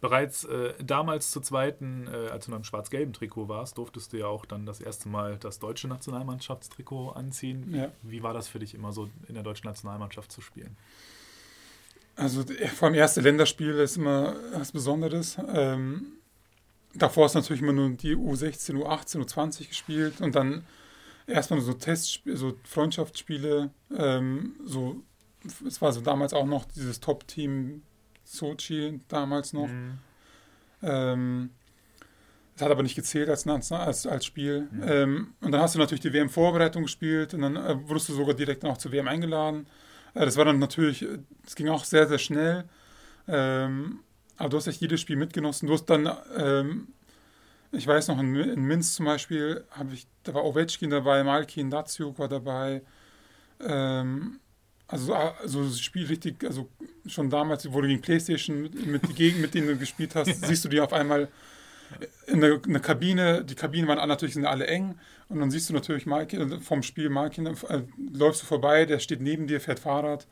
Bereits 0.01 0.45
äh, 0.45 0.73
damals 0.81 1.31
zu 1.31 1.41
zweiten, 1.41 2.07
äh, 2.07 2.29
als 2.29 2.45
du 2.45 2.51
in 2.51 2.55
einem 2.55 2.63
schwarz-gelben 2.63 3.11
Trikot 3.11 3.49
warst, 3.49 3.77
durftest 3.77 4.13
du 4.13 4.17
ja 4.17 4.27
auch 4.27 4.45
dann 4.45 4.65
das 4.65 4.79
erste 4.79 5.09
Mal 5.09 5.37
das 5.37 5.59
deutsche 5.59 5.87
Nationalmannschaftstrikot 5.89 7.11
anziehen. 7.11 7.73
Ja. 7.73 7.91
Wie 8.03 8.23
war 8.23 8.33
das 8.33 8.47
für 8.47 8.59
dich 8.59 8.73
immer 8.73 8.93
so 8.93 9.09
in 9.27 9.33
der 9.33 9.43
deutschen 9.43 9.67
Nationalmannschaft 9.67 10.31
zu 10.31 10.39
spielen? 10.39 10.77
Also 12.19 12.43
vor 12.75 12.87
allem 12.87 12.95
erste 12.95 13.21
Länderspiel 13.21 13.75
ist 13.75 13.95
immer 13.95 14.35
was 14.53 14.71
Besonderes. 14.73 15.37
Ähm, 15.53 16.13
davor 16.93 17.25
ist 17.25 17.35
natürlich 17.35 17.61
immer 17.61 17.71
nur 17.71 17.89
die 17.91 18.15
U16, 18.15 18.73
U18, 18.75 19.23
U20 19.25 19.69
gespielt 19.69 20.19
und 20.19 20.35
dann 20.35 20.65
erstmal 21.27 21.61
so 21.61 21.73
Testspiele, 21.73 22.35
so 22.35 22.57
Freundschaftsspiele. 22.63 23.69
Ähm, 23.97 24.55
so, 24.65 25.01
es 25.65 25.81
war 25.81 25.93
so 25.93 26.01
damals 26.01 26.33
auch 26.33 26.45
noch 26.45 26.65
dieses 26.65 26.99
Top-Team 26.99 27.83
Sochi 28.25 28.99
damals 29.07 29.53
noch. 29.53 29.67
Mhm. 29.67 29.99
Ähm, 30.81 31.49
das 32.53 32.65
hat 32.65 32.71
aber 32.71 32.83
nicht 32.83 32.95
gezählt 32.95 33.29
als, 33.29 33.47
als, 33.47 34.05
als 34.05 34.25
Spiel. 34.25 34.67
Mhm. 34.71 34.83
Ähm, 34.85 35.33
und 35.39 35.53
dann 35.53 35.61
hast 35.61 35.75
du 35.75 35.79
natürlich 35.79 36.01
die 36.01 36.11
WM-Vorbereitung 36.11 36.83
gespielt 36.83 37.33
und 37.33 37.43
dann 37.43 37.55
äh, 37.55 37.87
wurdest 37.87 38.09
du 38.09 38.13
sogar 38.13 38.33
direkt 38.33 38.65
auch 38.65 38.77
zur 38.77 38.91
WM 38.91 39.07
eingeladen. 39.07 39.67
Das 40.25 40.37
war 40.37 40.45
dann 40.45 40.59
natürlich, 40.59 41.05
es 41.45 41.55
ging 41.55 41.69
auch 41.69 41.85
sehr, 41.85 42.07
sehr 42.07 42.17
schnell. 42.17 42.65
Ähm, 43.27 43.99
aber 44.37 44.49
du 44.49 44.57
hast 44.57 44.67
echt 44.67 44.81
jedes 44.81 45.01
Spiel 45.01 45.15
mitgenossen. 45.15 45.67
Du 45.67 45.73
hast 45.73 45.85
dann, 45.85 46.09
ähm, 46.37 46.87
ich 47.71 47.85
weiß 47.85 48.07
noch, 48.09 48.19
in, 48.19 48.35
in 48.35 48.63
Minsk 48.63 48.95
zum 48.95 49.05
Beispiel, 49.05 49.65
ich, 49.93 50.07
da 50.23 50.33
war 50.33 50.45
Ovechkin 50.45 50.89
dabei, 50.89 51.23
Malkin, 51.23 51.69
Datsuk 51.69 52.19
war 52.19 52.27
dabei. 52.27 52.81
Ähm, 53.61 54.39
also, 54.87 55.13
also 55.13 55.63
das 55.63 55.79
Spiel 55.79 56.07
richtig, 56.07 56.43
also 56.43 56.67
schon 57.05 57.29
damals, 57.29 57.71
wo 57.71 57.79
du 57.79 57.87
gegen 57.87 58.01
Playstation 58.01 58.61
mit, 58.63 58.85
mit 58.85 59.07
die 59.07 59.13
Gegend, 59.13 59.41
mit 59.41 59.53
denen 59.53 59.67
du 59.67 59.77
gespielt 59.77 60.15
hast, 60.15 60.33
siehst 60.45 60.65
du 60.65 60.69
die 60.69 60.81
auf 60.81 60.93
einmal 60.93 61.29
in 62.27 62.41
der, 62.41 62.63
in 62.63 62.73
der 62.73 62.81
Kabine. 62.81 63.43
Die 63.43 63.55
Kabinen 63.55 63.87
waren 63.87 64.07
natürlich 64.07 64.35
sind 64.35 64.45
alle 64.45 64.67
eng 64.67 64.95
und 65.29 65.39
dann 65.39 65.51
siehst 65.51 65.69
du 65.69 65.73
natürlich 65.73 66.05
Malkin, 66.05 66.61
vom 66.61 66.83
Spiel 66.83 67.09
Malkin, 67.09 67.47
äh, 67.47 67.81
läufst 68.11 68.41
du 68.41 68.45
vorbei, 68.45 68.85
der 68.85 68.99
steht 68.99 69.21
neben 69.21 69.47
dir, 69.47 69.59
fährt 69.61 69.79
Fahrrad. 69.79 70.27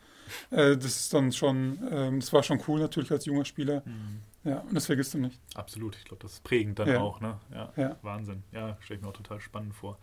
Äh, 0.51 0.78
das 0.78 0.86
ist 0.86 1.14
dann 1.14 1.32
schon, 1.32 1.80
äh, 1.88 2.12
das 2.20 2.34
war 2.34 2.43
schon 2.43 2.62
cool 2.68 2.80
natürlich 2.80 3.12
als 3.12 3.26
junger 3.26 3.45
Spieler. 3.45 3.84
Mhm. 3.86 4.22
Ja, 4.43 4.59
und 4.59 4.73
das 4.73 4.85
vergisst 4.85 5.13
du 5.13 5.17
nicht. 5.17 5.41
Absolut, 5.55 5.95
ich 5.97 6.05
glaube, 6.05 6.21
das 6.21 6.33
ist 6.33 6.43
prägend 6.43 6.79
dann 6.79 6.88
Ja. 6.88 7.01
auch, 7.01 7.19
ne? 7.19 7.38
Ja, 7.53 7.73
Ja. 7.75 7.95
Wahnsinn. 8.01 8.43
Ja, 8.53 8.77
stelle 8.79 8.97
ich 8.99 9.03
mir 9.03 9.09
auch 9.09 9.13
total 9.17 9.41
spannend 9.41 9.73
vor. 9.75 9.97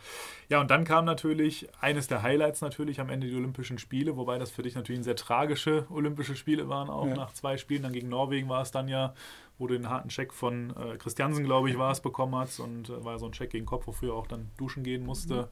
Ja, 0.50 0.60
und 0.60 0.70
dann 0.70 0.84
kam 0.84 1.06
natürlich 1.06 1.68
eines 1.80 2.08
der 2.08 2.22
Highlights 2.22 2.60
natürlich 2.60 3.00
am 3.00 3.08
Ende 3.08 3.26
die 3.26 3.34
Olympischen 3.36 3.78
Spiele, 3.78 4.16
wobei 4.18 4.38
das 4.38 4.50
für 4.50 4.62
dich 4.62 4.74
natürlich 4.74 5.02
sehr 5.04 5.16
tragische 5.16 5.86
Olympische 5.90 6.36
Spiele 6.36 6.68
waren, 6.68 6.90
auch 6.90 7.06
Ja. 7.06 7.14
nach 7.14 7.32
zwei 7.32 7.56
Spielen. 7.56 7.82
Dann 7.84 7.92
gegen 7.92 8.08
Norwegen 8.10 8.48
war 8.50 8.60
es 8.60 8.70
dann 8.70 8.88
ja, 8.88 9.14
wo 9.56 9.66
du 9.66 9.74
den 9.74 9.88
harten 9.88 10.08
Check 10.10 10.34
von 10.34 10.74
äh, 10.76 10.96
Christiansen, 10.98 11.44
glaube 11.44 11.70
ich, 11.70 11.78
war 11.78 11.92
es, 11.92 12.00
bekommen 12.00 12.34
hast 12.34 12.58
und 12.60 12.90
äh, 12.90 13.02
war 13.04 13.18
so 13.18 13.26
ein 13.26 13.32
Check 13.32 13.50
gegen 13.50 13.64
Kopf, 13.66 13.86
wofür 13.86 14.10
er 14.12 14.16
auch 14.16 14.26
dann 14.26 14.50
duschen 14.58 14.82
gehen 14.82 15.06
musste. 15.06 15.48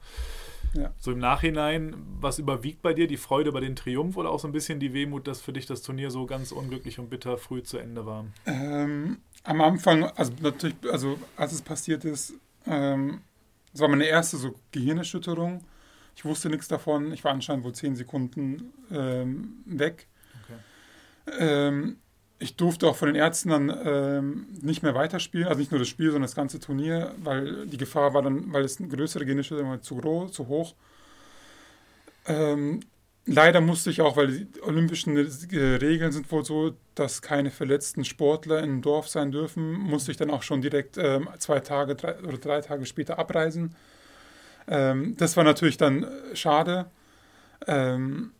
Ja. 0.73 0.91
So 0.97 1.11
im 1.11 1.19
Nachhinein, 1.19 1.95
was 2.19 2.39
überwiegt 2.39 2.81
bei 2.81 2.93
dir? 2.93 3.07
Die 3.07 3.17
Freude 3.17 3.49
über 3.49 3.61
den 3.61 3.75
Triumph 3.75 4.17
oder 4.17 4.31
auch 4.31 4.39
so 4.39 4.47
ein 4.47 4.51
bisschen 4.51 4.79
die 4.79 4.93
Wehmut, 4.93 5.27
dass 5.27 5.41
für 5.41 5.53
dich 5.53 5.65
das 5.65 5.81
Turnier 5.81 6.09
so 6.09 6.25
ganz 6.25 6.51
unglücklich 6.51 6.99
und 6.99 7.09
bitter 7.09 7.37
früh 7.37 7.61
zu 7.63 7.77
Ende 7.77 8.05
war? 8.05 8.25
Ähm, 8.45 9.19
am 9.43 9.61
Anfang, 9.61 10.03
also 10.03 10.33
natürlich, 10.41 10.75
also 10.91 11.19
als 11.37 11.53
es 11.53 11.61
passiert 11.61 12.05
ist, 12.05 12.33
ähm, 12.65 13.21
das 13.71 13.81
war 13.81 13.87
meine 13.87 14.05
erste 14.05 14.37
so 14.37 14.55
Gehirnerschütterung. 14.71 15.63
Ich 16.15 16.25
wusste 16.25 16.49
nichts 16.49 16.67
davon. 16.67 17.11
Ich 17.11 17.23
war 17.23 17.31
anscheinend 17.31 17.65
wohl 17.65 17.73
zehn 17.73 17.95
Sekunden 17.95 18.73
ähm, 18.91 19.63
weg. 19.65 20.07
Okay. 20.43 21.39
Ähm, 21.39 21.97
ich 22.43 22.57
durfte 22.57 22.87
auch 22.87 22.97
von 22.97 23.07
den 23.07 23.15
Ärzten 23.15 23.49
dann 23.49 23.81
ähm, 23.85 24.47
nicht 24.61 24.83
mehr 24.83 24.93
weiterspielen, 24.93 25.47
also 25.47 25.59
nicht 25.59 25.71
nur 25.71 25.79
das 25.79 25.87
Spiel, 25.87 26.07
sondern 26.07 26.23
das 26.23 26.35
ganze 26.35 26.59
Turnier, 26.59 27.15
weil 27.23 27.65
die 27.67 27.77
Gefahr 27.77 28.13
war 28.13 28.21
dann, 28.21 28.51
weil 28.51 28.65
es 28.65 28.79
eine 28.79 28.89
größere 28.89 29.23
Gehirnerschütterung 29.23 29.71
war, 29.71 29.81
zu 29.81 29.95
groß, 29.95 30.33
zu 30.33 30.47
hoch. 30.47 30.75
Ähm, 32.27 32.81
leider 33.25 33.61
musste 33.61 33.89
ich 33.89 34.01
auch, 34.01 34.17
weil 34.17 34.27
die 34.27 34.61
olympischen 34.61 35.15
äh, 35.17 35.57
Regeln 35.57 36.11
sind 36.11 36.29
wohl 36.31 36.43
so, 36.43 36.75
dass 36.95 37.21
keine 37.21 37.49
verletzten 37.49 38.03
Sportler 38.03 38.61
im 38.61 38.81
Dorf 38.81 39.07
sein 39.07 39.31
dürfen, 39.31 39.73
musste 39.73 40.11
ich 40.11 40.17
dann 40.17 40.29
auch 40.29 40.43
schon 40.43 40.61
direkt 40.61 40.97
ähm, 40.97 41.29
zwei 41.39 41.61
Tage 41.61 41.95
drei, 41.95 42.19
oder 42.19 42.37
drei 42.37 42.59
Tage 42.59 42.85
später 42.85 43.17
abreisen. 43.19 43.73
Ähm, 44.67 45.15
das 45.17 45.37
war 45.37 45.45
natürlich 45.45 45.77
dann 45.77 46.03
äh, 46.03 46.35
schade. 46.35 46.87
Ähm, 47.67 48.31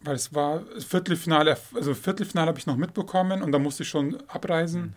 weil 0.00 0.14
es 0.14 0.34
war 0.34 0.62
Viertelfinale, 0.78 1.56
also 1.74 1.94
Viertelfinale 1.94 2.48
habe 2.48 2.58
ich 2.58 2.66
noch 2.66 2.76
mitbekommen 2.76 3.42
und 3.42 3.52
da 3.52 3.58
musste 3.58 3.82
ich 3.82 3.88
schon 3.88 4.16
abreisen. 4.28 4.94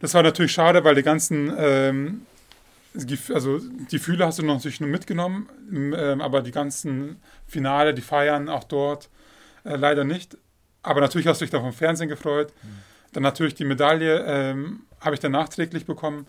Das 0.00 0.14
war 0.14 0.22
natürlich 0.22 0.52
schade, 0.52 0.84
weil 0.84 0.94
die 0.94 1.02
ganzen, 1.02 1.52
ähm, 1.56 2.22
also 3.32 3.58
die 3.58 3.96
Gefühle 3.96 4.26
hast 4.26 4.38
du 4.38 4.42
natürlich 4.42 4.80
nur 4.80 4.90
mitgenommen, 4.90 5.48
ähm, 5.72 6.20
aber 6.20 6.42
die 6.42 6.50
ganzen 6.50 7.20
Finale, 7.46 7.94
die 7.94 8.02
Feiern 8.02 8.48
auch 8.48 8.64
dort 8.64 9.08
äh, 9.64 9.76
leider 9.76 10.04
nicht. 10.04 10.36
Aber 10.82 11.00
natürlich 11.00 11.26
hast 11.26 11.40
du 11.40 11.44
dich 11.44 11.50
da 11.50 11.60
vom 11.60 11.72
Fernsehen 11.72 12.08
gefreut. 12.08 12.52
Dann 13.12 13.22
natürlich 13.22 13.54
die 13.54 13.64
Medaille 13.64 14.24
ähm, 14.26 14.80
habe 15.00 15.14
ich 15.14 15.20
dann 15.20 15.32
nachträglich 15.32 15.86
bekommen. 15.86 16.26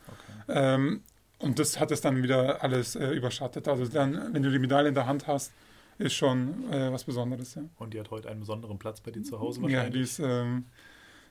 Ähm, 0.47 1.01
und 1.39 1.59
das 1.59 1.79
hat 1.79 1.91
es 1.91 2.01
dann 2.01 2.23
wieder 2.23 2.63
alles 2.63 2.95
äh, 2.95 3.09
überschattet. 3.09 3.67
Also 3.67 3.85
dann, 3.85 4.33
wenn 4.33 4.41
du 4.41 4.49
die 4.49 4.59
Medaille 4.59 4.87
in 4.87 4.95
der 4.95 5.05
Hand 5.05 5.27
hast, 5.27 5.51
ist 5.97 6.13
schon 6.13 6.71
äh, 6.71 6.91
was 6.91 7.03
Besonderes. 7.03 7.55
Ja. 7.55 7.63
Und 7.77 7.93
die 7.93 7.99
hat 7.99 8.11
heute 8.11 8.29
einen 8.29 8.39
besonderen 8.41 8.77
Platz 8.79 9.01
bei 9.01 9.11
dir 9.11 9.23
zu 9.23 9.39
Hause 9.39 9.61
Ja, 9.67 9.89
die 9.89 9.99
wahrscheinlich. 9.99 10.01
ist 10.01 10.19
ähm, 10.19 10.65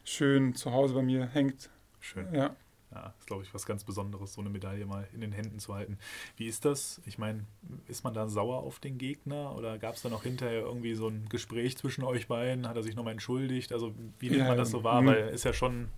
schön 0.05 0.55
zu 0.55 0.73
Hause 0.73 0.95
bei 0.95 1.03
mir, 1.03 1.27
hängt. 1.27 1.71
Schön. 2.01 2.33
Ja. 2.35 2.55
Ja, 2.93 3.13
ist, 3.19 3.27
glaube 3.27 3.43
ich, 3.43 3.53
was 3.53 3.67
ganz 3.67 3.83
Besonderes, 3.85 4.33
so 4.35 4.41
eine 4.41 4.49
Medaille 4.49 4.87
mal 4.87 5.07
in 5.13 5.21
den 5.21 5.33
Händen 5.33 5.59
zu 5.59 5.75
halten. 5.75 5.99
Wie 6.37 6.47
ist 6.47 6.65
das? 6.65 7.01
Ich 7.05 7.19
meine, 7.19 7.45
ist 7.89 8.05
man 8.05 8.15
da 8.15 8.29
sauer 8.29 8.59
auf 8.63 8.79
den 8.79 8.97
Gegner 8.97 9.55
oder 9.57 9.77
gab 9.77 9.97
es 9.97 10.03
da 10.03 10.09
noch 10.09 10.23
hinterher 10.23 10.61
irgendwie 10.61 10.95
so 10.95 11.09
ein 11.09 11.29
Gespräch 11.29 11.77
zwischen 11.77 12.05
euch 12.05 12.29
beiden? 12.29 12.67
Hat 12.69 12.77
er 12.77 12.83
sich 12.85 12.95
nochmal 12.95 13.13
entschuldigt? 13.13 13.73
Also, 13.73 13.93
wie 14.21 14.31
nimmt 14.31 14.39
Ja, 14.39 14.49
man 14.49 14.57
das 14.57 14.71
so 14.71 14.85
wahr? 14.85 15.05
Weil 15.05 15.29
ist 15.29 15.45
ja 15.45 15.53
schon 15.53 15.89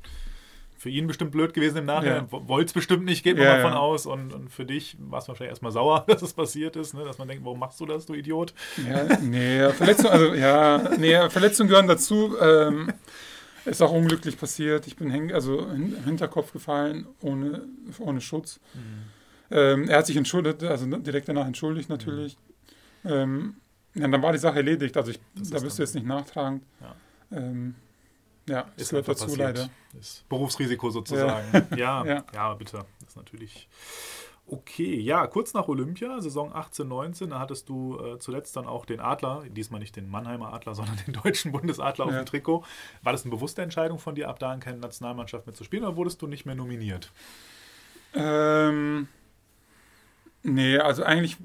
für 0.79 0.91
ihn 0.91 1.09
bestimmt 1.09 1.33
blöd 1.33 1.53
gewesen 1.55 1.79
im 1.79 1.85
Nachhinein. 1.87 2.29
Ja. 2.31 2.49
Wollte 2.49 2.67
es 2.69 2.73
bestimmt 2.73 3.05
nicht, 3.05 3.25
geht 3.25 3.37
man 3.37 3.45
Ja, 3.47 3.55
mal 3.55 3.63
von 3.63 3.73
ja. 3.73 3.79
aus. 3.79 4.07
Und, 4.07 4.33
und 4.33 4.49
für 4.49 4.65
dich 4.65 4.97
war 5.01 5.19
es 5.19 5.27
wahrscheinlich 5.27 5.51
erstmal 5.51 5.73
sauer, 5.73 6.05
dass 6.09 6.23
es 6.23 6.33
passiert 6.33 6.77
ist, 6.77 6.95
ne? 6.95 7.05
dass 7.05 7.19
man 7.19 7.27
denkt, 7.27 7.45
warum 7.45 7.59
machst 7.59 7.81
du 7.81 7.87
das, 7.87 8.07
du 8.07 8.15
Idiot? 8.15 8.55
Ja, 8.89 9.19
nee, 9.21 9.69
Verletzungen, 9.73 10.13
also 10.13 10.35
ja, 10.35 10.91
nee, 10.97 11.29
Verletzungen 11.31 11.69
gehören 11.69 11.89
dazu. 11.89 12.37
Ähm, 12.41 12.93
ist 13.65 13.83
auch 13.83 13.93
unglücklich 13.93 14.39
passiert. 14.39 14.87
Ich 14.87 14.97
bin 14.97 15.11
häng, 15.11 15.33
also 15.33 15.69
hin, 15.71 15.95
im 15.99 16.05
Hinterkopf 16.05 16.53
gefallen, 16.53 17.07
ohne, 17.21 17.65
ohne 17.99 18.21
Schutz. 18.21 18.61
Ähm, 19.51 19.89
er 19.89 19.99
hat 19.99 20.07
sich 20.07 20.17
entschuldigt, 20.17 20.63
also 20.63 20.87
direkt 20.87 21.29
danach 21.29 21.47
entschuldigt 21.47 21.89
natürlich. 21.89 22.39
Ähm, 23.05 23.57
ja, 23.95 24.07
dann 24.07 24.23
war 24.23 24.33
die 24.33 24.39
Sache 24.39 24.59
erledigt. 24.59 24.97
Also 24.97 25.11
ich, 25.11 25.21
da 25.35 25.57
ist 25.57 25.65
bist 25.65 25.79
du 25.79 25.83
jetzt 25.83 25.95
nicht 25.95 26.07
nachtragend. 26.07 26.63
Ja. 26.81 26.95
Ähm, 27.37 27.75
ja, 28.49 28.67
Ist 28.77 28.91
gehört 28.91 29.09
einfach 29.09 29.13
dazu 29.21 29.37
passiert. 29.39 29.57
leider. 29.57 29.71
Ist 29.99 30.29
Berufsrisiko 30.29 30.91
sozusagen. 30.91 31.67
Ja, 31.77 32.05
ja, 32.05 32.25
Ja. 32.35 32.55
bitte. 32.55 32.85
Das 33.01 33.11
ist 33.11 33.17
natürlich 33.17 33.69
okay. 34.47 34.99
Ja, 35.01 35.27
kurz 35.27 35.53
nach 35.55 35.69
Olympia, 35.69 36.21
Saison 36.21 36.53
18, 36.55 36.89
19, 36.89 37.31
da 37.31 37.39
hattest 37.39 37.69
du 37.69 37.99
äh, 38.01 38.19
zuletzt 38.19 38.57
dann 38.57 38.67
auch 38.67 38.87
den 38.87 38.99
Adler, 39.01 39.45
diesmal 39.51 39.79
nicht 39.81 39.95
den 39.95 40.09
Mannheimer 40.09 40.53
Adler, 40.55 40.75
sondern 40.75 40.97
den 41.07 41.13
deutschen 41.15 41.53
Bundesadler 41.53 42.07
auf 42.07 42.13
Ja. 42.13 42.23
dem 42.23 42.27
Trikot. 42.27 42.65
War 43.03 43.13
das 43.13 43.23
eine 43.25 43.31
bewusste 43.31 43.61
Entscheidung 43.63 43.99
von 43.99 44.15
dir, 44.15 44.29
ab 44.29 44.39
da 44.39 44.53
in 44.55 44.61
keine 44.61 44.79
Nationalmannschaft 44.79 45.47
mehr 45.47 45.55
zu 45.55 45.65
spielen 45.65 45.85
oder 45.85 45.97
wurdest 45.97 46.21
du 46.23 46.27
nicht 46.27 46.47
mehr 46.47 46.55
nominiert? 46.55 47.13
Ähm, 48.15 49.07
nee, 50.43 50.79
also 50.79 51.03
eigentlich. 51.05 51.37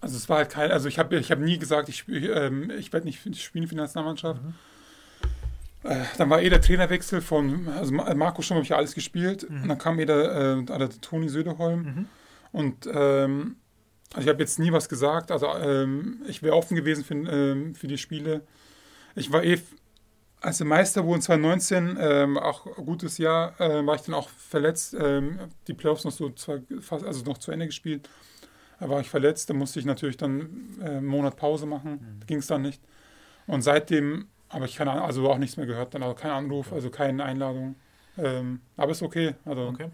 Also 0.00 0.16
es 0.16 0.28
war 0.28 0.38
halt 0.38 0.50
kein, 0.50 0.70
also 0.70 0.88
ich 0.88 0.98
habe 0.98 1.16
ich 1.18 1.30
hab 1.32 1.38
nie 1.40 1.58
gesagt, 1.58 1.88
ich, 1.88 2.08
ähm, 2.08 2.70
ich 2.70 2.92
werde 2.92 3.06
nicht 3.06 3.20
spielen 3.42 3.66
für 3.66 3.74
die 3.74 3.80
Nationalmannschaft. 3.80 4.40
Äh, 4.40 4.52
dann 6.18 6.28
war 6.30 6.42
eh 6.42 6.48
der 6.48 6.60
Trainerwechsel 6.60 7.20
von, 7.20 7.68
also 7.68 7.92
Ma- 7.92 8.12
Marco 8.14 8.42
Stumm 8.42 8.56
habe 8.56 8.64
ich 8.64 8.70
ja 8.70 8.76
alles 8.76 8.94
gespielt. 8.94 9.44
Und 9.44 9.68
dann 9.68 9.78
kam 9.78 9.98
eh 9.98 10.04
der, 10.06 10.56
äh, 10.58 10.64
der 10.64 10.88
Toni 11.00 11.28
Söderholm. 11.28 12.08
Und 12.52 12.88
ähm, 12.92 13.56
also 14.14 14.26
ich 14.26 14.28
habe 14.32 14.40
jetzt 14.42 14.58
nie 14.58 14.72
was 14.72 14.88
gesagt. 14.88 15.30
Also 15.30 15.46
ähm, 15.54 16.22
ich 16.26 16.42
wäre 16.42 16.56
offen 16.56 16.74
gewesen 16.76 17.04
für, 17.04 17.14
ähm, 17.14 17.74
für 17.74 17.86
die 17.86 17.98
Spiele. 17.98 18.42
Ich 19.14 19.30
war 19.32 19.44
eh, 19.44 19.58
als 20.40 20.58
der 20.58 20.66
Meister 20.66 21.04
wurden 21.04 21.20
2019, 21.20 21.96
ähm, 22.00 22.38
auch 22.38 22.66
ein 22.78 22.84
gutes 22.86 23.18
Jahr, 23.18 23.60
äh, 23.60 23.84
war 23.84 23.94
ich 23.96 24.02
dann 24.02 24.14
auch 24.14 24.28
verletzt. 24.28 24.96
Ähm, 24.98 25.38
die 25.66 25.74
Playoffs 25.74 26.04
noch 26.04 26.12
so 26.12 26.30
zwei, 26.30 26.60
fast, 26.80 27.04
also 27.04 27.24
noch 27.24 27.38
zu 27.38 27.50
Ende 27.50 27.66
gespielt. 27.66 28.08
Da 28.80 28.88
war 28.88 29.00
ich 29.00 29.10
verletzt, 29.10 29.50
da 29.50 29.54
musste 29.54 29.80
ich 29.80 29.84
natürlich 29.84 30.16
dann 30.16 30.76
äh, 30.80 30.84
einen 30.84 31.06
Monat 31.06 31.36
Pause 31.36 31.66
machen. 31.66 32.20
Ging 32.26 32.38
es 32.38 32.46
dann 32.46 32.62
nicht. 32.62 32.80
Und 33.48 33.62
seitdem 33.62 34.26
habe 34.50 34.64
ich 34.66 34.76
Ahnung, 34.92 35.04
also 35.04 35.28
auch 35.30 35.38
nichts 35.38 35.56
mehr 35.56 35.66
gehört, 35.66 35.94
dann 35.94 36.02
also 36.02 36.14
kein 36.14 36.30
Anruf, 36.30 36.72
also 36.72 36.90
keine 36.90 37.24
Einladung. 37.24 37.76
Ähm, 38.16 38.60
aber 38.76 38.92
ist 38.92 39.02
okay. 39.02 39.34
Also, 39.44 39.68
Okay. 39.68 39.90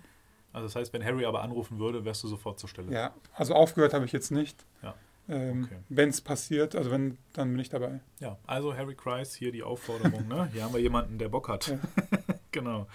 Also 0.52 0.66
das 0.68 0.76
heißt, 0.76 0.92
wenn 0.92 1.04
Harry 1.04 1.24
aber 1.24 1.42
anrufen 1.42 1.80
würde, 1.80 2.04
wärst 2.04 2.22
du 2.22 2.28
sofort 2.28 2.60
zur 2.60 2.68
Stelle. 2.68 2.92
ja, 2.92 3.12
also 3.34 3.54
aufgehört 3.54 3.92
habe 3.92 4.04
ich 4.04 4.12
jetzt 4.12 4.30
nicht. 4.30 4.64
Ja. 4.82 4.94
Ähm, 5.28 5.64
Okay. 5.64 5.78
Wenn 5.88 6.10
es 6.10 6.20
passiert, 6.20 6.76
also 6.76 6.92
wenn, 6.92 7.18
dann 7.32 7.50
bin 7.50 7.58
ich 7.58 7.70
dabei. 7.70 7.98
Ja, 8.20 8.36
also 8.46 8.72
Harry 8.76 8.94
Kreis, 8.94 9.34
hier 9.34 9.50
die 9.50 9.64
Aufforderung. 9.64 10.28
Ne? 10.28 10.48
Hier 10.52 10.62
haben 10.62 10.72
wir 10.72 10.80
jemanden, 10.80 11.18
der 11.18 11.28
Bock 11.28 11.48
hat. 11.48 11.66
Ja. 11.66 11.78
Genau. 12.54 12.86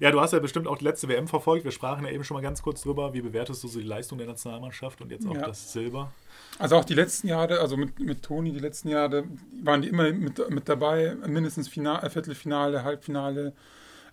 Ja, 0.00 0.10
du 0.10 0.20
hast 0.20 0.32
ja 0.32 0.40
bestimmt 0.40 0.66
auch 0.66 0.76
die 0.76 0.84
letzte 0.84 1.06
WM 1.08 1.28
verfolgt. 1.28 1.64
Wir 1.64 1.70
sprachen 1.70 2.04
ja 2.04 2.10
eben 2.10 2.24
schon 2.24 2.34
mal 2.36 2.40
ganz 2.42 2.62
kurz 2.62 2.82
drüber. 2.82 3.14
Wie 3.14 3.20
bewertest 3.22 3.62
du 3.62 3.68
so 3.68 3.78
die 3.78 3.86
Leistung 3.86 4.18
der 4.18 4.26
Nationalmannschaft 4.26 5.00
und 5.00 5.12
jetzt 5.12 5.24
auch 5.26 5.34
Ja. 5.36 5.46
das 5.46 5.72
Silber? 5.72 6.12
Also 6.58 6.74
auch 6.76 6.84
die 6.84 6.94
letzten 6.94 7.28
Jahre, 7.28 7.60
also 7.60 7.76
mit, 7.76 7.98
mit 8.00 8.22
Toni, 8.22 8.50
die 8.52 8.58
letzten 8.58 8.88
Jahre 8.88 9.24
waren 9.62 9.82
die 9.82 9.88
immer 9.88 10.12
mit, 10.12 10.50
mit 10.50 10.68
dabei, 10.68 11.14
mindestens 11.26 11.68
Final, 11.68 12.10
Viertelfinale, 12.10 12.82
Halbfinale. 12.82 13.52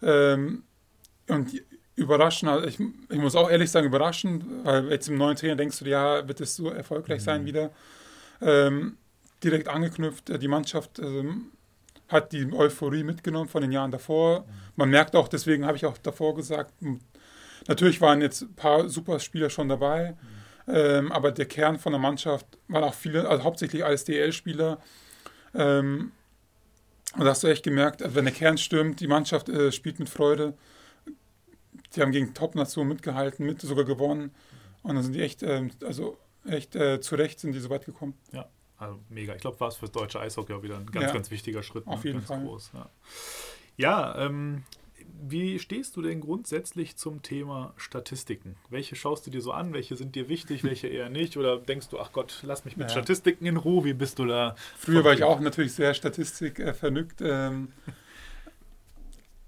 Ähm, 0.03 0.63
und 1.27 1.51
die 1.51 1.63
überraschen, 1.95 2.47
also 2.47 2.67
ich, 2.67 2.79
ich 2.79 3.17
muss 3.19 3.35
auch 3.35 3.49
ehrlich 3.49 3.71
sagen, 3.71 3.87
überraschend, 3.87 4.45
weil 4.63 4.89
jetzt 4.91 5.09
im 5.09 5.17
neuen 5.17 5.35
Trainer 5.35 5.55
denkst 5.55 5.79
du, 5.79 5.85
ja, 5.85 6.27
wird 6.27 6.41
es 6.41 6.55
so 6.55 6.69
erfolgreich 6.69 7.23
sein 7.23 7.45
wieder. 7.45 7.71
Ähm, 8.39 8.97
direkt 9.43 9.67
angeknüpft, 9.67 10.29
äh, 10.29 10.37
die 10.39 10.47
Mannschaft 10.47 10.99
ähm, 10.99 11.51
hat 12.11 12.31
die 12.31 12.51
Euphorie 12.51 13.03
mitgenommen 13.03 13.47
von 13.47 13.61
den 13.61 13.71
Jahren 13.71 13.91
davor. 13.91 14.45
Man 14.75 14.89
merkt 14.89 15.15
auch, 15.15 15.27
deswegen 15.27 15.65
habe 15.65 15.77
ich 15.77 15.85
auch 15.85 15.97
davor 15.97 16.35
gesagt, 16.35 16.73
natürlich 17.67 18.01
waren 18.01 18.21
jetzt 18.21 18.43
ein 18.43 18.55
paar 18.55 18.89
super 18.89 19.19
Spieler 19.19 19.49
schon 19.49 19.69
dabei, 19.69 20.15
ähm, 20.67 21.11
aber 21.11 21.31
der 21.31 21.45
Kern 21.45 21.79
von 21.79 21.93
der 21.93 22.01
Mannschaft 22.01 22.45
waren 22.67 22.83
auch 22.83 22.93
viele, 22.93 23.27
also 23.27 23.43
hauptsächlich 23.43 23.85
alles 23.85 24.03
DL-Spieler. 24.05 24.79
Ähm, 25.53 26.11
und 27.13 27.25
da 27.25 27.31
hast 27.31 27.43
du 27.43 27.47
echt 27.47 27.63
gemerkt, 27.63 28.03
also 28.03 28.15
wenn 28.15 28.25
der 28.25 28.33
Kern 28.33 28.57
stimmt, 28.57 28.99
die 28.99 29.07
Mannschaft 29.07 29.49
äh, 29.49 29.71
spielt 29.71 29.99
mit 29.99 30.09
Freude. 30.09 30.53
Die 31.95 32.01
haben 32.01 32.11
gegen 32.11 32.33
Top-Nationen 32.33 32.89
mitgehalten, 32.89 33.45
mit 33.45 33.59
sogar 33.61 33.83
gewonnen. 33.83 34.31
Und 34.81 34.95
dann 34.95 35.03
sind 35.03 35.13
die 35.13 35.21
echt, 35.21 35.43
ähm, 35.43 35.71
also 35.83 36.17
echt 36.45 36.75
äh, 36.75 37.01
zu 37.01 37.17
sind 37.17 37.51
die 37.53 37.59
so 37.59 37.69
weit 37.69 37.85
gekommen. 37.85 38.13
Ja, 38.31 38.47
also 38.81 38.99
mega. 39.09 39.35
Ich 39.35 39.41
glaube, 39.41 39.59
war 39.59 39.67
es 39.67 39.75
für 39.75 39.85
das 39.85 39.91
deutsche 39.91 40.19
Eishockey 40.19 40.53
auch 40.53 40.63
wieder 40.63 40.77
ein 40.77 40.87
ganz, 40.87 41.07
Ja. 41.07 41.13
ganz 41.13 41.31
wichtiger 41.31 41.63
Schritt. 41.63 41.85
Auf 41.87 42.03
ne? 42.03 42.09
jeden 42.09 42.19
ganz 42.19 42.27
Fall. 42.27 42.43
Groß, 42.43 42.71
ja, 42.73 42.89
ja 43.77 44.25
ähm, 44.25 44.63
wie 45.23 45.59
stehst 45.59 45.95
du 45.95 46.01
denn 46.01 46.21
grundsätzlich 46.21 46.95
zum 46.97 47.21
Thema 47.21 47.73
Statistiken? 47.77 48.55
Welche 48.69 48.95
schaust 48.95 49.27
du 49.27 49.31
dir 49.31 49.41
so 49.41 49.51
an? 49.51 49.73
Welche 49.73 49.95
sind 49.95 50.15
dir 50.15 50.29
wichtig, 50.29 50.63
welche 50.63 50.87
eher 50.87 51.09
nicht? 51.09 51.37
Oder 51.37 51.57
denkst 51.57 51.89
du, 51.89 51.99
ach 51.99 52.11
Gott, 52.11 52.41
lass 52.43 52.65
mich 52.65 52.75
mit 52.75 52.87
Ja. 52.87 52.91
Statistiken 52.91 53.45
in 53.45 53.57
Ruhe? 53.57 53.83
Wie 53.85 53.93
bist 53.93 54.19
du 54.19 54.25
da? 54.25 54.55
Früher 54.77 55.03
war 55.03 55.13
ich 55.13 55.23
auch 55.23 55.39
natürlich 55.39 55.73
sehr 55.73 55.93
Statistik 55.93 56.59
äh. 56.59 56.73
Ähm, 57.21 57.71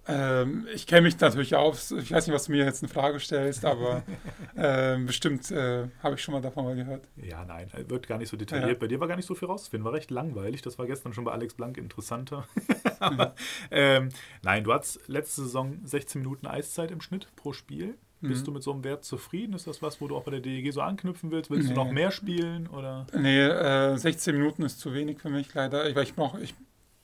ähm, 0.07 0.67
ich 0.73 0.85
kenne 0.87 1.01
mich 1.03 1.19
natürlich 1.19 1.55
aus. 1.55 1.91
Ich 1.91 2.11
weiß 2.11 2.27
nicht, 2.27 2.33
was 2.35 2.45
du 2.45 2.51
mir 2.51 2.65
jetzt 2.65 2.83
eine 2.83 2.91
Frage 2.91 3.19
stellst, 3.19 3.63
aber 3.65 4.03
ähm, 4.57 5.05
bestimmt 5.05 5.49
äh, 5.51 5.87
habe 6.01 6.15
ich 6.15 6.21
schon 6.23 6.33
mal 6.33 6.41
davon 6.41 6.65
mal 6.65 6.75
gehört. 6.75 7.07
Ja, 7.15 7.45
nein, 7.45 7.69
wird 7.87 8.07
gar 8.07 8.17
nicht 8.17 8.29
so 8.29 8.35
detailliert. 8.37 8.71
Ja. 8.71 8.77
Bei 8.79 8.87
dir 8.87 8.99
war 8.99 9.07
gar 9.07 9.15
nicht 9.15 9.25
so 9.27 9.35
viel 9.35 9.47
rauszufinden. 9.47 9.85
War 9.85 9.93
recht 9.93 10.11
langweilig. 10.11 10.61
Das 10.61 10.77
war 10.77 10.85
gestern 10.87 11.13
schon 11.13 11.23
bei 11.23 11.31
Alex 11.31 11.53
Blank 11.53 11.77
interessanter. 11.77 12.47
Mhm. 12.55 12.63
Aber, 12.99 13.35
ähm, 13.71 14.09
nein, 14.43 14.63
du 14.63 14.73
hattest 14.73 15.07
letzte 15.07 15.41
Saison 15.43 15.79
16 15.83 16.21
Minuten 16.21 16.47
Eiszeit 16.47 16.91
im 16.91 17.01
Schnitt 17.01 17.27
pro 17.35 17.53
Spiel. 17.53 17.95
Bist 18.21 18.41
Mhm. 18.43 18.45
du 18.45 18.51
mit 18.53 18.63
so 18.63 18.71
einem 18.71 18.83
Wert 18.85 19.03
zufrieden? 19.03 19.53
Ist 19.53 19.67
das 19.67 19.81
was, 19.81 19.99
wo 19.99 20.07
du 20.07 20.15
auch 20.15 20.23
bei 20.23 20.31
der 20.31 20.39
DEG 20.39 20.71
so 20.71 20.79
anknüpfen 20.81 21.29
willst? 21.31 21.51
Willst 21.51 21.67
du 21.67 21.73
Nee. 21.73 21.75
noch 21.77 21.91
mehr 21.91 22.09
spielen? 22.11 22.67
Oder? 22.67 23.05
Nee, 23.13 23.41
äh, 23.41 23.97
16 23.97 24.37
Minuten 24.37 24.63
ist 24.63 24.79
zu 24.79 24.93
wenig 24.93 25.19
für 25.19 25.29
mich 25.29 25.53
leider. 25.53 25.89
Ich, 25.89 25.95
weil 25.95 26.03
ich, 26.03 26.13
brauch, 26.15 26.37
ich 26.39 26.53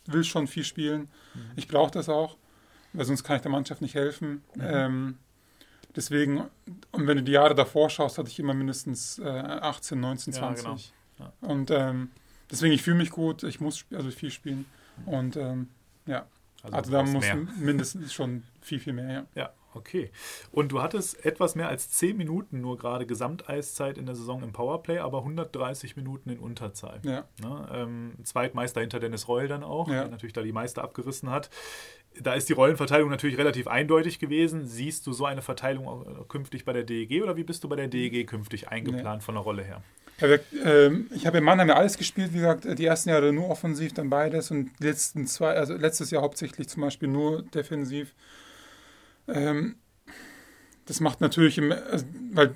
will 0.05 0.23
schon 0.23 0.47
viel 0.47 0.63
spielen. 0.63 1.09
Ich 1.57 1.67
brauche 1.67 1.91
das 1.91 2.07
auch, 2.07 2.37
weil 2.93 3.05
sonst 3.05 3.23
kann 3.23 3.35
ich 3.37 3.41
der 3.41 3.51
Mannschaft 3.51 3.81
nicht 3.81 3.95
helfen. 3.95 4.43
Ähm, 4.59 5.17
deswegen, 5.95 6.41
und 6.91 7.07
wenn 7.07 7.17
du 7.17 7.23
die 7.23 7.31
Jahre 7.33 7.55
davor 7.55 7.89
schaust, 7.89 8.17
hatte 8.17 8.29
ich 8.29 8.39
immer 8.39 8.53
mindestens 8.53 9.19
äh, 9.19 9.23
18, 9.27 9.99
19, 9.99 10.33
Ja, 10.33 10.39
20. 10.39 10.63
genau. 10.65 10.77
Ja. 11.19 11.33
Und 11.47 11.71
ähm, 11.71 12.11
deswegen, 12.49 12.73
ich 12.73 12.81
fühle 12.81 12.97
mich 12.97 13.11
gut, 13.11 13.43
ich 13.43 13.59
muss 13.59 13.85
also 13.93 14.09
viel 14.11 14.31
spielen. 14.31 14.65
Und 15.05 15.35
ähm, 15.37 15.69
ja, 16.05 16.25
also, 16.63 16.81
du 16.81 16.91
da 16.91 17.03
muss 17.03 17.23
mehr. 17.25 17.35
mindestens 17.57 18.13
schon 18.13 18.43
viel, 18.61 18.79
viel 18.79 18.93
mehr, 18.93 19.11
ja. 19.11 19.25
Ja, 19.35 19.53
okay. 19.73 20.11
Und 20.51 20.71
du 20.73 20.81
hattest 20.81 21.25
etwas 21.25 21.55
mehr 21.55 21.69
als 21.69 21.89
10 21.91 22.17
Minuten 22.17 22.59
nur 22.59 22.77
gerade 22.77 23.05
Gesamteiszeit 23.05 23.97
in 23.97 24.05
der 24.05 24.15
Saison 24.15 24.43
im 24.43 24.51
Powerplay, 24.51 24.99
aber 24.99 25.19
130 25.19 25.95
Minuten 25.95 26.29
in 26.29 26.39
Unterzahl. 26.39 26.99
Ja, 27.03 27.23
Ne? 27.41 27.69
Ähm, 27.71 28.13
Zweitmeister 28.23 28.81
hinter 28.81 28.99
Dennis 28.99 29.27
Reul 29.29 29.47
dann 29.47 29.63
auch, 29.63 29.87
Ja. 29.87 30.01
der 30.01 30.07
natürlich 30.09 30.33
da 30.33 30.41
die 30.41 30.51
Meister 30.51 30.83
abgerissen 30.83 31.29
hat. 31.29 31.49
Da 32.21 32.33
ist 32.33 32.49
die 32.49 32.53
Rollenverteilung 32.53 33.09
natürlich 33.09 33.37
relativ 33.37 33.67
eindeutig 33.67 34.19
gewesen. 34.19 34.65
Siehst 34.65 35.07
du 35.07 35.13
so 35.13 35.25
eine 35.25 35.41
Verteilung 35.41 36.05
äh, 36.05 36.23
künftig 36.27 36.65
bei 36.65 36.73
der 36.73 36.83
DEG 36.83 37.23
oder 37.23 37.37
wie 37.37 37.43
bist 37.43 37.63
du 37.63 37.69
bei 37.69 37.75
der 37.75 37.87
DEG 37.87 38.27
künftig 38.27 38.67
eingeplant 38.67 39.23
von 39.23 39.35
der 39.35 39.43
Rolle 39.43 39.63
her? 39.63 39.81
Ja, 40.19 40.29
wir, 40.29 40.39
ähm, 40.65 41.07
ich 41.15 41.25
habe 41.25 41.37
in 41.37 41.43
Mannheim 41.43 41.69
ja 41.69 41.75
alles 41.75 41.97
gespielt, 41.97 42.33
wie 42.33 42.37
gesagt, 42.37 42.65
die 42.77 42.85
ersten 42.85 43.09
Jahre 43.09 43.31
nur 43.31 43.49
offensiv, 43.49 43.93
dann 43.93 44.09
beides 44.09 44.51
und 44.51 44.71
letzten 44.79 45.27
zwei, 45.27 45.53
also 45.53 45.75
letztes 45.75 46.11
Jahr 46.11 46.23
hauptsächlich 46.23 46.67
zum 46.67 46.81
Beispiel 46.81 47.07
nur 47.07 47.43
defensiv. 47.43 48.13
Ähm, 49.27 49.75
das 50.85 50.99
macht 50.99 51.21
natürlich, 51.21 51.57
im, 51.57 51.71
also, 51.71 52.05
weil 52.31 52.53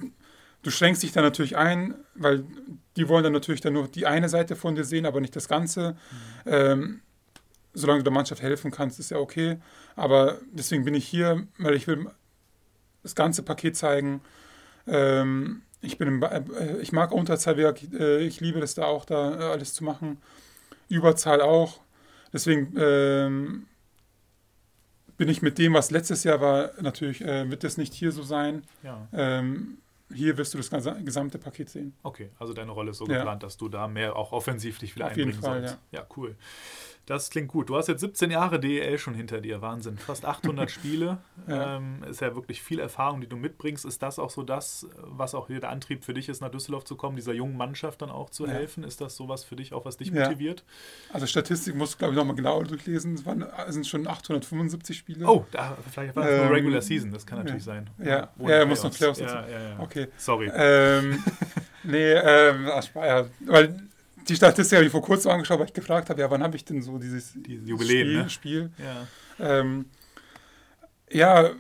du 0.64 0.72
schränkst 0.72 1.04
dich 1.04 1.14
dann 1.14 1.24
natürlich 1.24 1.56
ein, 1.56 1.96
weil 2.16 2.44
die 2.98 3.08
wollen 3.08 3.24
dann 3.24 3.34
natürlich 3.34 3.62
dann 3.62 3.74
nur 3.74 3.88
die 3.88 4.08
eine 4.08 4.28
Seite 4.28 4.56
von 4.56 4.76
dir 4.76 4.84
sehen, 4.84 5.06
aber 5.06 5.22
nicht 5.22 5.36
das 5.36 5.48
Ganze. 5.48 5.96
Ähm, 6.46 7.02
solange 7.74 8.00
du 8.00 8.04
der 8.06 8.14
Mannschaft 8.14 8.42
helfen 8.42 8.72
kannst, 8.72 9.00
ist 9.00 9.12
ja 9.12 9.18
okay. 9.18 9.58
Aber 9.96 10.38
deswegen 10.52 10.86
bin 10.86 10.94
ich 10.96 11.08
hier, 11.08 11.48
weil 11.58 11.74
ich 11.76 11.88
will 11.88 12.08
das 13.04 13.16
ganze 13.16 13.44
Paket 13.44 13.76
zeigen. 13.76 14.22
Ähm, 14.88 15.62
ich, 15.82 15.98
bin 15.98 16.08
im, 16.08 16.24
äh, 16.24 16.78
ich 16.82 16.92
mag 16.92 17.12
Unterzahlwerk, 17.12 17.82
äh, 17.94 18.20
ich 18.20 18.40
liebe 18.42 18.60
das 18.60 18.76
da 18.76 18.86
auch, 18.86 19.06
da 19.06 19.34
äh, 19.40 19.44
alles 19.52 19.74
zu 19.74 19.84
machen. 19.84 20.22
Überzahl 20.90 21.42
auch. 21.42 21.80
Deswegen 22.32 22.74
ähm, 22.78 23.66
bin 25.18 25.30
ich 25.30 25.42
mit 25.42 25.58
dem, 25.58 25.74
was 25.74 25.92
letztes 25.92 26.24
Jahr 26.24 26.42
war, 26.42 26.72
natürlich 26.82 27.20
wird 27.22 27.64
das 27.64 27.78
nicht 27.78 27.94
hier 27.94 28.12
so 28.12 28.24
sein. 28.24 28.64
Ja, 28.82 29.08
Ähm, 29.14 29.78
hier 30.14 30.38
wirst 30.38 30.54
du 30.54 30.58
das 30.58 30.72
gesa- 30.72 31.02
gesamte 31.04 31.38
Paket 31.38 31.70
sehen. 31.70 31.94
okay. 32.04 32.30
Also 32.40 32.54
deine 32.54 32.72
Rolle 32.72 32.92
ist 32.92 32.98
so 32.98 33.06
Ja. 33.08 33.18
geplant, 33.18 33.44
dass 33.44 33.58
du 33.58 33.70
da 33.70 33.88
mehr 33.88 34.16
auch 34.16 34.32
offensiv 34.32 34.80
dich 34.80 34.96
wieder 34.96 35.06
Auf 35.08 35.16
jeden 35.18 35.30
einbringen 35.32 35.44
Fall, 35.44 35.68
sollst. 35.68 35.78
Ja. 35.92 36.06
cool. 36.18 36.36
Das 37.06 37.30
klingt 37.30 37.50
gut. 37.50 37.68
Du 37.70 37.76
hast 37.76 37.88
jetzt 37.88 38.00
17 38.00 38.32
Jahre 38.32 38.62
DEL 38.62 38.98
schon 38.98 39.14
hinter 39.14 39.42
dir. 39.42 39.62
Wahnsinn. 39.62 39.98
Fast 39.98 40.24
800 40.24 40.72
Spiele. 40.72 41.18
Ja. 41.48 41.76
Ähm, 41.76 42.02
ist 42.10 42.22
ja 42.22 42.34
wirklich 42.34 42.64
viel 42.64 42.80
Erfahrung, 42.80 43.20
die 43.20 43.28
du 43.28 43.36
mitbringst. 43.36 43.84
Ist 43.84 44.02
das 44.02 44.20
auch 44.20 44.30
so 44.30 44.42
das, 44.42 44.88
was 44.98 45.36
auch 45.36 45.48
hier 45.48 45.60
der 45.60 45.70
Antrieb 45.70 46.06
für 46.06 46.14
dich 46.14 46.30
ist, 46.30 46.40
nach 46.42 46.50
Düsseldorf 46.50 46.86
zu 46.86 46.96
kommen, 46.96 47.18
dieser 47.18 47.34
jungen 47.34 47.58
Mannschaft 47.58 48.02
dann 48.02 48.10
auch 48.10 48.30
zu 48.30 48.46
Ja. 48.46 48.54
helfen? 48.54 48.86
Ist 48.86 49.02
das 49.02 49.18
sowas 49.18 49.44
für 49.44 49.58
dich 49.58 49.74
auch, 49.74 49.84
was 49.84 49.98
dich 49.98 50.10
Ja. 50.12 50.24
motiviert? 50.30 50.64
Also 51.12 51.28
Statistik 51.28 51.76
musst 51.76 51.96
du, 51.96 51.98
glaube 51.98 52.14
ich, 52.14 52.18
nochmal 52.18 52.36
genauer 52.38 52.64
durchlesen. 52.64 53.16
Es 53.16 53.26
waren, 53.26 53.42
es 53.68 53.74
sind 53.74 53.86
schon 53.86 54.08
875 54.08 54.98
Spiele. 54.98 55.26
Oh, 55.28 55.46
da, 55.52 55.78
vielleicht 55.92 56.16
war 56.16 56.24
es 56.26 56.38
nur 56.38 56.46
Ähm, 56.46 56.52
Regular 56.54 56.82
Season. 56.82 57.12
Das 57.12 57.26
kann 57.26 57.40
natürlich 57.40 57.66
sein. 57.66 57.90
Ja, 58.02 58.30
Ohne 58.40 58.58
ja, 58.60 58.66
muss 58.66 58.82
noch 58.82 58.94
Playoffs. 58.94 59.20
Playoffs 59.20 59.50
Ja, 59.52 59.60
ja, 59.60 59.70
ja. 59.72 59.80
Okay. 59.80 60.08
Sorry. 60.16 60.50
Ähm, 60.56 61.22
nee, 61.84 62.14
ähm, 62.14 62.70
ach, 62.72 62.88
weil 62.94 63.78
die 64.28 64.36
Statistik 64.36 64.78
habe 64.78 64.86
ich 64.86 64.92
vor 64.92 65.02
kurzem 65.02 65.32
angeschaut, 65.32 65.60
weil 65.60 65.68
ich 65.68 65.74
gefragt 65.74 66.10
habe, 66.10 66.22
ja, 66.22 66.30
wann 66.32 66.44
habe 66.44 66.56
ich 66.56 66.66
denn 66.66 66.82
so 66.82 66.98
dieses 66.98 67.34
Dieses 67.36 67.68
Jubiläum, 67.68 68.08
Spiel? 68.08 68.24
ne? 68.24 68.30
Spiel? 68.30 68.72
ja. 69.40 69.60
Ähm, 69.60 69.86
ja, 71.10 71.52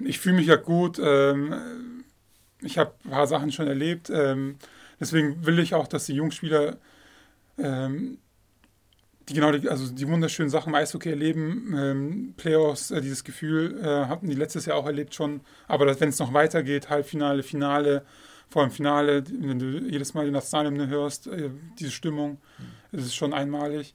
ich 0.00 0.18
fühle 0.18 0.36
mich 0.36 0.46
ja 0.46 0.56
gut. 0.56 0.98
Ähm, 1.02 2.04
ich 2.62 2.78
habe 2.78 2.94
ein 3.04 3.10
paar 3.10 3.26
Sachen 3.26 3.52
schon 3.52 3.66
erlebt. 3.66 4.10
Ähm, 4.10 4.56
deswegen 4.98 5.44
will 5.44 5.58
ich 5.58 5.74
auch, 5.74 5.86
dass 5.86 6.06
die 6.06 6.14
Jungspieler 6.14 6.78
ähm, 7.58 8.18
die 9.28 9.34
genau 9.34 9.52
die, 9.52 9.68
also 9.68 9.92
die 9.92 10.08
wunderschönen 10.08 10.50
Sachen 10.50 10.70
im 10.70 10.74
Eishockey 10.74 11.10
erleben. 11.10 11.74
Ähm, 11.76 12.34
Playoffs, 12.36 12.90
äh, 12.90 13.00
dieses 13.00 13.22
Gefühl 13.24 13.78
äh, 13.82 14.06
hatten 14.06 14.28
die 14.28 14.34
letztes 14.34 14.66
Jahr 14.66 14.76
auch 14.76 14.86
erlebt 14.86 15.14
schon. 15.14 15.40
Aber 15.68 16.00
wenn 16.00 16.08
es 16.08 16.18
noch 16.18 16.32
weitergeht, 16.32 16.90
Halbfinale, 16.90 17.42
Finale, 17.42 18.04
vor 18.50 18.64
dem 18.64 18.70
Finale, 18.72 19.24
wenn 19.28 19.58
du 19.58 19.78
jedes 19.78 20.12
Mal 20.14 20.26
die 20.26 20.32
Nationalhymne 20.32 20.88
hörst, 20.88 21.26
äh, 21.28 21.50
diese 21.78 21.90
Stimmung, 21.92 22.38
das 22.92 23.02
ist 23.04 23.14
schon 23.14 23.32
einmalig. 23.32 23.94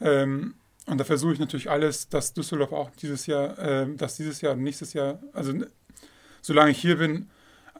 Ähm, 0.00 0.54
und 0.86 0.98
da 0.98 1.04
versuche 1.04 1.34
ich 1.34 1.38
natürlich 1.38 1.70
alles, 1.70 2.08
dass 2.08 2.32
Düsseldorf 2.32 2.72
auch 2.72 2.90
dieses 2.90 3.26
Jahr, 3.26 3.58
äh, 3.58 3.94
dass 3.96 4.16
dieses 4.16 4.40
Jahr 4.40 4.54
und 4.54 4.62
nächstes 4.62 4.94
Jahr, 4.94 5.20
also 5.34 5.52
n- 5.52 5.66
solange 6.40 6.70
ich 6.70 6.78
hier 6.78 6.96
bin, 6.96 7.28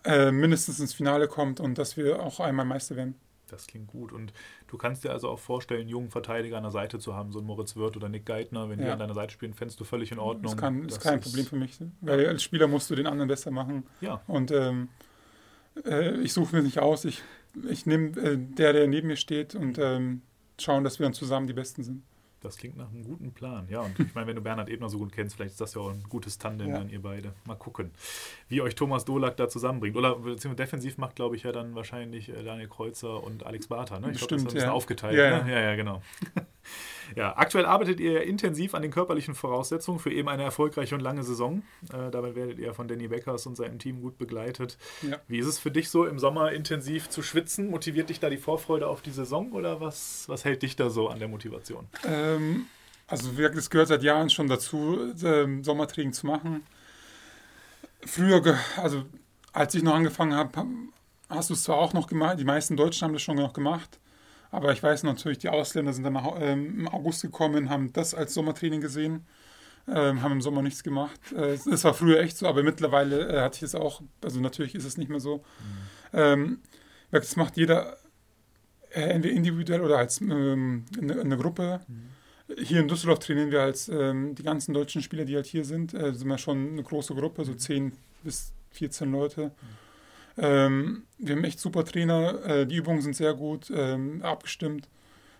äh, 0.04 0.30
mindestens 0.30 0.78
ins 0.80 0.92
Finale 0.94 1.26
kommt 1.26 1.60
und 1.60 1.78
dass 1.78 1.96
wir 1.96 2.22
auch 2.22 2.40
einmal 2.40 2.66
Meister 2.66 2.96
werden. 2.96 3.14
Das 3.48 3.66
klingt 3.66 3.88
gut. 3.88 4.12
Und 4.12 4.32
du 4.68 4.76
kannst 4.78 5.02
dir 5.02 5.10
also 5.10 5.28
auch 5.28 5.38
vorstellen, 5.38 5.80
einen 5.80 5.88
jungen 5.88 6.10
Verteidiger 6.10 6.56
an 6.58 6.62
der 6.62 6.70
Seite 6.70 6.98
zu 7.00 7.16
haben, 7.16 7.32
so 7.32 7.40
ein 7.40 7.44
Moritz 7.44 7.74
Wirth 7.74 7.96
oder 7.96 8.08
Nick 8.08 8.24
Geithner, 8.26 8.68
wenn 8.68 8.78
die 8.78 8.84
Ja. 8.84 8.92
an 8.92 8.98
deiner 9.00 9.14
Seite 9.14 9.32
spielen, 9.32 9.54
fändest 9.54 9.80
du 9.80 9.84
völlig 9.84 10.12
in 10.12 10.18
Ordnung. 10.20 10.52
Das, 10.52 10.56
kann, 10.56 10.84
ist 10.84 10.96
Das 10.98 11.02
kein 11.02 11.20
Problem 11.20 11.46
für 11.46 11.56
mich, 11.56 11.80
ne? 11.80 11.90
weil 12.02 12.26
als 12.28 12.42
Spieler 12.44 12.68
musst 12.68 12.90
du 12.90 12.94
den 12.94 13.06
anderen 13.08 13.26
besser 13.28 13.50
machen. 13.50 13.84
Ja, 14.02 14.22
Und 14.28 14.52
ähm, 14.52 14.88
äh, 15.84 16.20
ich 16.20 16.32
suche 16.32 16.56
mir 16.56 16.62
nicht 16.62 16.78
aus, 16.78 17.04
ich, 17.04 17.22
ich 17.68 17.86
nehme 17.86 18.18
äh, 18.20 18.36
der, 18.38 18.72
der 18.72 18.86
neben 18.86 19.08
mir 19.08 19.16
steht 19.16 19.54
und 19.54 19.78
ähm, 19.78 20.22
schauen, 20.60 20.84
dass 20.84 20.98
wir 20.98 21.04
dann 21.04 21.14
zusammen 21.14 21.46
die 21.46 21.52
Besten 21.52 21.82
sind. 21.82 22.02
das 22.42 22.56
klingt 22.56 22.76
nach 22.76 22.88
einem 22.90 23.04
guten 23.04 23.32
Plan. 23.32 23.66
Ja, 23.68 23.80
und 23.80 23.98
ich 24.00 24.14
meine, 24.14 24.26
wenn 24.26 24.36
du 24.36 24.40
Bernhard 24.42 24.70
Ebner 24.70 24.88
so 24.88 24.96
gut 24.98 25.12
kennst, 25.12 25.36
vielleicht 25.36 25.52
ist 25.52 25.60
das 25.60 25.74
ja 25.74 25.82
auch 25.82 25.90
ein 25.90 26.02
gutes 26.08 26.38
Tandem 26.38 26.68
Ja. 26.68 26.78
dann 26.78 26.88
ihr 26.88 27.02
beide. 27.02 27.34
Mal 27.44 27.54
gucken, 27.56 27.90
wie 28.48 28.62
euch 28.62 28.74
Thomas 28.74 29.04
Dolak 29.04 29.36
da 29.36 29.48
zusammenbringt. 29.48 29.96
Oder 29.96 30.14
beziehungsweise 30.16 30.56
defensiv 30.56 30.96
macht, 30.96 31.16
glaube 31.16 31.36
ich, 31.36 31.42
ja 31.42 31.52
dann 31.52 31.74
wahrscheinlich 31.74 32.30
äh, 32.30 32.42
Daniel 32.42 32.68
Kreuzer 32.68 33.22
und 33.22 33.44
Alex 33.44 33.66
Bartha. 33.68 34.00
Ne? 34.00 34.12
Ich 34.12 34.18
glaube, 34.18 34.34
das 34.34 34.42
ist 34.42 34.48
ein 34.48 34.54
bisschen 34.54 34.68
ja. 34.68 34.72
aufgeteilt. 34.72 35.16
Ja, 35.18 35.42
ne? 35.44 35.52
ja, 35.52 35.60
ja, 35.60 35.74
genau. 35.76 36.00
Ja, 37.16 37.36
aktuell 37.36 37.66
arbeitet 37.66 38.00
ihr 38.00 38.22
intensiv 38.22 38.74
an 38.74 38.82
den 38.82 38.90
körperlichen 38.90 39.34
Voraussetzungen 39.34 39.98
für 39.98 40.12
eben 40.12 40.28
eine 40.28 40.42
erfolgreiche 40.42 40.94
und 40.94 41.00
lange 41.00 41.22
Saison. 41.22 41.62
Äh, 41.92 42.10
dabei 42.10 42.34
werdet 42.34 42.58
ihr 42.58 42.72
von 42.74 42.88
Danny 42.88 43.08
Beckers 43.08 43.46
und 43.46 43.56
seinem 43.56 43.78
Team 43.78 44.00
gut 44.00 44.18
begleitet. 44.18 44.78
Ja. 45.02 45.18
Wie 45.26 45.38
ist 45.38 45.46
es 45.46 45.58
für 45.58 45.70
dich 45.70 45.90
so, 45.90 46.06
im 46.06 46.18
Sommer 46.18 46.52
intensiv 46.52 47.08
zu 47.08 47.22
schwitzen? 47.22 47.70
Motiviert 47.70 48.10
dich 48.10 48.20
da 48.20 48.30
die 48.30 48.36
Vorfreude 48.36 48.86
auf 48.86 49.02
die 49.02 49.10
Saison 49.10 49.52
oder 49.52 49.80
was, 49.80 50.24
was 50.28 50.44
hält 50.44 50.62
dich 50.62 50.76
da 50.76 50.90
so 50.90 51.08
an 51.08 51.18
der 51.18 51.28
Motivation? 51.28 51.88
Ähm, 52.06 52.66
also 53.06 53.36
wirklich, 53.36 53.64
es 53.64 53.70
gehört 53.70 53.88
seit 53.88 54.02
Jahren 54.02 54.30
schon 54.30 54.48
dazu, 54.48 55.12
ähm, 55.24 55.64
Sommertraining 55.64 56.12
zu 56.12 56.26
machen. 56.26 56.64
Früher, 58.06 58.56
also 58.76 59.04
als 59.52 59.74
ich 59.74 59.82
noch 59.82 59.94
angefangen 59.94 60.34
habe, 60.34 60.66
hast 61.28 61.50
du 61.50 61.54
es 61.54 61.64
zwar 61.64 61.76
auch 61.76 61.92
noch 61.92 62.06
gemacht, 62.06 62.38
die 62.38 62.44
meisten 62.44 62.76
Deutschen 62.76 63.06
haben 63.06 63.12
das 63.12 63.22
schon 63.22 63.36
noch 63.36 63.52
gemacht, 63.52 63.98
aber 64.50 64.72
ich 64.72 64.82
weiß 64.82 65.02
natürlich, 65.04 65.38
die 65.38 65.48
Ausländer 65.48 65.92
sind 65.92 66.04
dann 66.04 66.14
nach, 66.14 66.32
ähm, 66.40 66.80
im 66.80 66.88
August 66.88 67.22
gekommen, 67.22 67.70
haben 67.70 67.92
das 67.92 68.14
als 68.14 68.34
Sommertraining 68.34 68.80
gesehen, 68.80 69.26
ähm, 69.88 70.22
haben 70.22 70.32
im 70.32 70.40
Sommer 70.40 70.62
nichts 70.62 70.82
gemacht. 70.82 71.20
Äh, 71.36 71.54
es- 71.54 71.84
war 71.84 71.94
früher 71.94 72.20
echt 72.20 72.36
so, 72.36 72.46
aber 72.46 72.62
mittlerweile 72.62 73.28
äh, 73.28 73.40
hatte 73.40 73.56
ich 73.56 73.62
es 73.62 73.74
auch, 73.74 74.02
also 74.22 74.40
natürlich 74.40 74.74
ist 74.74 74.84
es 74.84 74.96
nicht 74.98 75.08
mehr 75.10 75.20
so. 75.20 75.42
Ähm, 76.12 76.60
das 77.10 77.36
macht 77.36 77.56
jeder 77.56 77.96
äh, 78.90 79.02
entweder 79.02 79.34
individuell 79.34 79.80
oder 79.82 79.98
als 79.98 80.20
ähm, 80.20 80.84
eine, 81.00 81.20
eine 81.20 81.36
Gruppe. 81.36 81.80
Hier 82.58 82.80
in 82.80 82.88
Düsseldorf 82.88 83.20
trainieren 83.20 83.50
wir 83.52 83.62
als 83.62 83.88
ähm, 83.88 84.34
die 84.34 84.42
ganzen 84.42 84.74
deutschen 84.74 85.02
Spieler, 85.02 85.24
die 85.24 85.36
halt 85.36 85.46
hier 85.46 85.64
sind, 85.64 85.94
äh, 85.94 86.12
sind 86.12 86.26
wir 86.28 86.38
schon 86.38 86.72
eine 86.72 86.82
große 86.82 87.14
Gruppe, 87.14 87.44
so 87.44 87.54
10 87.54 87.92
bis 88.24 88.52
14 88.72 89.12
Leute. 89.12 89.52
Ähm, 90.40 91.04
wir 91.18 91.36
haben 91.36 91.44
echt 91.44 91.60
super 91.60 91.84
Trainer, 91.84 92.44
äh, 92.44 92.66
die 92.66 92.76
Übungen 92.76 93.02
sind 93.02 93.14
sehr 93.14 93.34
gut 93.34 93.70
ähm, 93.74 94.22
abgestimmt, 94.22 94.88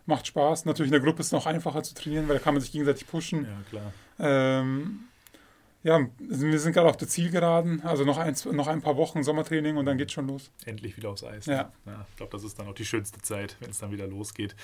macht 0.07 0.27
Spaß. 0.27 0.67
Natürlich 0.67 0.89
in 0.89 0.93
der 0.93 1.01
Gruppe 1.01 1.21
ist 1.21 1.27
es 1.27 1.33
noch 1.33 1.47
einfacher 1.47 1.83
zu 1.83 1.95
trainieren, 1.95 2.29
weil 2.29 2.37
da 2.37 2.43
kann 2.43 2.55
man 2.55 2.61
sich 2.61 2.73
gegenseitig 2.73 3.07
pushen. 3.07 3.45
Ja, 3.45 3.63
klar. 3.71 3.93
Ähm, 4.19 5.01
ja, 5.83 6.07
wir 6.19 6.59
sind 6.59 6.75
gerade 6.75 6.91
auf 6.91 6.99
der 6.99 7.09
Zielgeraden, 7.09 7.83
also 7.83 8.05
noch 8.05 8.19
ein, 8.19 8.37
noch 8.53 8.67
ein 8.67 8.83
paar 8.83 8.99
Wochen 8.99 9.23
Sommertraining 9.23 9.79
und 9.79 9.87
dann 9.87 9.97
geht's 9.97 10.13
schon 10.13 10.27
los. 10.27 10.51
Endlich 10.67 10.95
wieder 10.99 11.09
aufs 11.09 11.25
Eis. 11.25 11.47
Ja. 11.47 11.73
ne? 11.87 12.05
ich 12.11 12.17
glaube, 12.17 12.33
das 12.33 12.45
ist 12.45 12.59
dann 12.59 12.69
auch 12.69 12.75
die 12.75 12.85
schönste 12.85 13.23
Zeit, 13.23 13.57
wenn 13.61 13.71
es 13.71 13.79
dann 13.79 13.91
wieder 13.91 14.07
losgeht. 14.07 14.55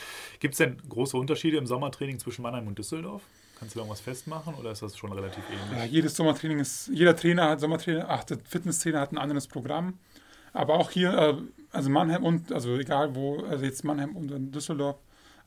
Gibt 0.41 0.53
es 0.53 0.59
denn 0.59 0.77
große 0.87 1.17
Unterschiede 1.17 1.57
im 1.57 1.67
Sommertraining 1.67 2.19
zwischen 2.19 2.43
Mannheim 2.43 2.67
und 2.67 2.79
Düsseldorf? 2.79 3.23
Kannst 3.59 3.75
du 3.75 3.79
da 3.79 3.85
irgendwas 3.85 4.01
festmachen 4.01 4.55
oder 4.57 4.73
ist 4.73 4.83
das 4.83 4.95
schon 4.99 5.11
relativ 5.13 5.43
ähnlich? 5.49 5.79
Ja, 5.79 5.85
jedes 5.87 6.15
Sommertraining 6.15 6.59
ist, 6.59 6.89
jeder 6.93 7.17
Trainer 7.17 7.49
hat 7.49 7.61
Sommertrainer, 7.61 8.05
ach, 8.11 8.25
der 8.25 8.39
Fitnesstrainer 8.39 9.01
hat 9.01 9.13
ein 9.13 9.19
anderes 9.19 9.47
Programm. 9.47 9.99
Aber 10.57 10.75
auch 10.75 10.91
hier, 10.91 11.13
äh, 11.13 11.35
also 11.71 11.91
Mannheim 11.91 12.25
und, 12.25 12.51
also 12.53 12.77
egal 12.79 13.15
wo, 13.15 13.45
also 13.45 13.65
jetzt 13.65 13.85
Mannheim 13.85 14.17
und 14.17 14.53
Düsseldorf, 14.53 14.97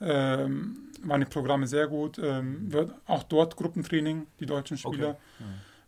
ähm, 0.02 0.90
waren 1.04 1.22
die 1.22 1.26
Programme 1.26 1.68
sehr 1.68 1.88
gut. 1.88 2.20
Ähm, 2.20 2.72
wird 2.72 2.94
auch 3.08 3.24
dort 3.24 3.56
Gruppentraining, 3.56 4.28
die 4.40 4.46
deutschen 4.46 4.78
Spieler. 4.78 5.18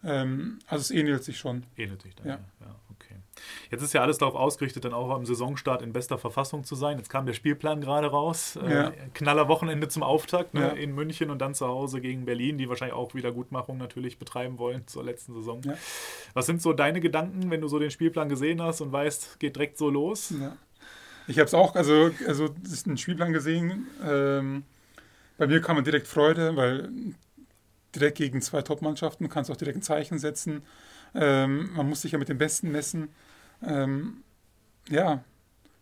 Ähm, 0.03 0.59
also 0.67 0.81
es 0.81 0.91
ähnelt 0.91 1.23
sich 1.23 1.37
schon. 1.37 1.63
Ähnelt 1.77 2.01
sich 2.01 2.15
dann. 2.15 2.27
Ja. 2.27 2.39
Ja. 2.59 2.75
Ja, 3.11 3.17
okay. 3.17 3.21
Jetzt 3.69 3.81
ist 3.81 3.93
ja 3.93 4.01
alles 4.01 4.17
darauf 4.17 4.35
ausgerichtet, 4.35 4.85
dann 4.85 4.93
auch 4.93 5.09
am 5.09 5.25
Saisonstart 5.25 5.81
in 5.81 5.93
bester 5.93 6.17
Verfassung 6.17 6.63
zu 6.63 6.75
sein. 6.75 6.97
Jetzt 6.97 7.09
kam 7.09 7.25
der 7.25 7.33
Spielplan 7.33 7.81
gerade 7.81 8.07
raus. 8.07 8.57
Ja. 8.61 8.89
Äh, 8.89 8.93
Knaller 9.13 9.47
Wochenende 9.47 9.87
zum 9.87 10.03
Auftakt 10.03 10.53
ne? 10.53 10.61
Ja. 10.61 10.67
in 10.69 10.93
München 10.93 11.29
und 11.29 11.39
dann 11.39 11.53
zu 11.53 11.67
Hause 11.67 12.01
gegen 12.01 12.25
Berlin, 12.25 12.57
die 12.57 12.69
wahrscheinlich 12.69 12.95
auch 12.95 13.13
Wiedergutmachung 13.13 13.77
natürlich 13.77 14.17
betreiben 14.19 14.57
wollen 14.57 14.87
zur 14.87 15.03
letzten 15.03 15.33
Saison. 15.33 15.61
Ja. 15.63 15.75
Was 16.33 16.45
sind 16.45 16.61
so 16.61 16.73
deine 16.73 17.01
Gedanken, 17.01 17.49
wenn 17.49 17.61
du 17.61 17.67
so 17.67 17.79
den 17.79 17.91
Spielplan 17.91 18.29
gesehen 18.29 18.61
hast 18.61 18.81
und 18.81 18.91
weißt, 18.91 19.39
geht 19.39 19.55
direkt 19.55 19.77
so 19.77 19.89
los? 19.89 20.33
Ja. 20.39 20.55
Ich 21.27 21.37
habe 21.37 21.45
es 21.45 21.53
auch, 21.53 21.75
also, 21.75 22.11
also 22.27 22.49
ein 22.87 22.97
Spielplan 22.97 23.31
gesehen. 23.31 23.87
Ähm, 24.03 24.63
bei 25.37 25.47
mir 25.47 25.61
kam 25.61 25.75
man 25.75 25.85
direkt 25.85 26.07
Freude, 26.07 26.55
weil 26.55 26.89
direkt 27.95 28.17
gegen 28.17 28.41
zwei 28.41 28.61
Top-Mannschaften 28.61 29.29
kannst 29.29 29.49
du 29.49 29.53
auch 29.53 29.57
direkt 29.57 29.77
ein 29.77 29.81
Zeichen 29.81 30.19
setzen. 30.19 30.63
Ähm, 31.13 31.71
man 31.73 31.89
muss 31.89 32.01
sich 32.01 32.13
ja 32.13 32.17
mit 32.17 32.29
den 32.29 32.37
Besten 32.37 32.71
messen. 32.71 33.09
Ähm, 33.63 34.23
ja, 34.89 35.23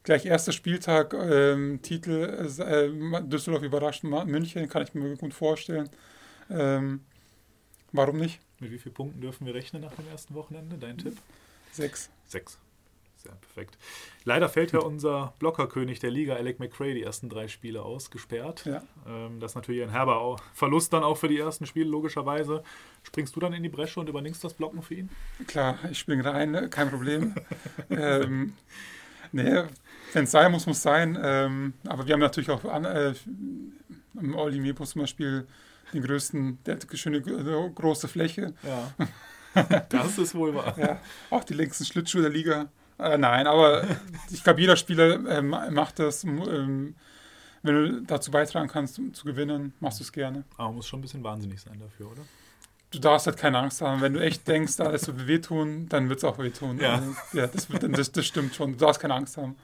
gleich 0.03 0.25
erster 0.25 0.51
Spieltag, 0.51 1.13
ähm, 1.13 1.81
Titel, 1.81 2.47
äh, 2.59 3.21
Düsseldorf 3.21 3.63
überrascht 3.63 4.03
München, 4.03 4.67
kann 4.69 4.83
ich 4.83 4.93
mir 4.93 5.15
gut 5.15 5.33
vorstellen. 5.33 5.89
Ähm, 6.49 7.01
warum 7.91 8.17
nicht? 8.17 8.39
Mit 8.59 8.71
wie 8.71 8.79
vielen 8.79 8.95
Punkten 8.95 9.21
dürfen 9.21 9.45
wir 9.45 9.53
rechnen 9.53 9.81
nach 9.81 9.93
dem 9.93 10.07
ersten 10.09 10.33
Wochenende? 10.35 10.77
Dein 10.77 10.97
Tipp? 10.97 11.17
Sechs. 11.71 12.09
Sechs. 12.27 12.57
Sehr 13.21 13.33
perfekt. 13.33 13.77
Leider 14.23 14.47
fällt 14.47 14.71
ja 14.71 14.79
unser 14.79 15.33
Blockerkönig 15.39 15.99
der 15.99 16.09
Liga, 16.09 16.35
Alec 16.35 16.59
McRae, 16.59 16.93
die 16.93 17.03
ersten 17.03 17.27
drei 17.27 17.49
Spiele 17.49 17.81
aus, 17.81 18.11
gesperrt. 18.11 18.65
Ja. 18.65 18.81
Ähm, 19.05 19.41
das 19.41 19.51
ist 19.51 19.55
natürlich 19.55 19.83
ein 19.83 19.89
herber 19.89 20.37
Verlust 20.53 20.93
dann 20.93 21.03
auch 21.03 21.17
für 21.17 21.27
die 21.27 21.37
ersten 21.37 21.65
Spiele, 21.65 21.89
logischerweise. 21.89 22.63
Springst 23.03 23.35
du 23.35 23.41
dann 23.41 23.51
in 23.51 23.61
die 23.61 23.69
Bresche 23.69 23.99
und 23.99 24.07
übernimmst 24.07 24.41
das 24.45 24.53
Blocken 24.53 24.81
für 24.81 24.95
ihn? 24.95 25.09
Klar, 25.47 25.77
ich 25.91 25.99
springe 25.99 26.23
rein, 26.23 26.51
ne? 26.51 26.69
kein 26.69 26.89
Problem. 26.89 27.35
ähm, 27.89 28.53
nee, 29.33 29.63
wenn 30.13 30.23
es 30.23 30.31
sein 30.31 30.49
muss, 30.53 30.65
muss 30.65 30.81
sein. 30.81 31.19
Ähm, 31.21 31.73
aber 31.89 32.07
wir 32.07 32.13
haben 32.13 32.21
natürlich 32.21 32.49
auch 32.49 32.63
an, 32.63 32.85
äh, 32.85 33.13
im 34.15 34.33
Olli 34.33 34.61
Mepos 34.61 34.91
zum 34.91 35.01
Beispiel 35.01 35.45
den 35.93 36.03
größten, 36.03 36.59
der 36.65 36.75
hat 36.75 36.87
eine 36.87 36.97
schöne 36.97 37.17
äh, 37.17 37.69
große 37.69 38.07
Fläche. 38.07 38.53
Ja. 38.63 38.93
das 39.89 40.17
ist 40.17 40.35
wohl 40.35 40.55
wahr. 40.55 40.77
Ja, 40.77 41.01
auch 41.29 41.43
die 41.43 41.53
längsten 41.53 41.83
Schlittschuhe 41.83 42.21
der 42.21 42.31
Liga. 42.31 42.69
Äh, 42.99 43.17
nein, 43.17 43.47
aber 43.47 43.83
ich 44.29 44.43
glaube, 44.43 44.61
jeder 44.61 44.75
Spieler 44.75 45.25
ähm, 45.29 45.49
macht 45.71 45.99
das. 45.99 46.23
Ähm, 46.23 46.95
wenn 47.61 47.75
du 47.75 48.01
dazu 48.03 48.31
beitragen 48.31 48.69
kannst, 48.69 48.99
um 48.99 49.13
zu 49.13 49.25
gewinnen, 49.25 49.73
machst 49.79 49.99
du 49.99 50.03
es 50.03 50.11
gerne. 50.11 50.43
Aber 50.55 50.69
man 50.69 50.75
muss 50.77 50.87
schon 50.87 50.99
ein 50.99 51.01
bisschen 51.01 51.23
wahnsinnig 51.23 51.59
sein 51.61 51.77
dafür, 51.79 52.11
oder? 52.11 52.21
Du 52.91 52.99
darfst 52.99 53.27
halt 53.27 53.37
keine 53.37 53.59
Angst 53.59 53.81
haben. 53.81 54.01
Wenn 54.01 54.13
du 54.13 54.21
echt 54.21 54.47
denkst, 54.47 54.77
da 54.77 54.85
alles 54.85 55.07
wird 55.07 55.27
wehtun, 55.27 55.87
dann 55.89 56.09
wird 56.09 56.19
es 56.19 56.23
auch 56.23 56.39
wehtun. 56.39 56.79
Ja. 56.79 56.95
Also, 56.95 57.15
ja 57.33 57.47
das, 57.47 57.69
wird, 57.69 57.97
das, 57.97 58.11
das 58.11 58.25
stimmt 58.25 58.55
schon. 58.55 58.71
Du 58.71 58.77
darfst 58.77 59.01
keine 59.01 59.13
Angst 59.13 59.37
haben. 59.37 59.55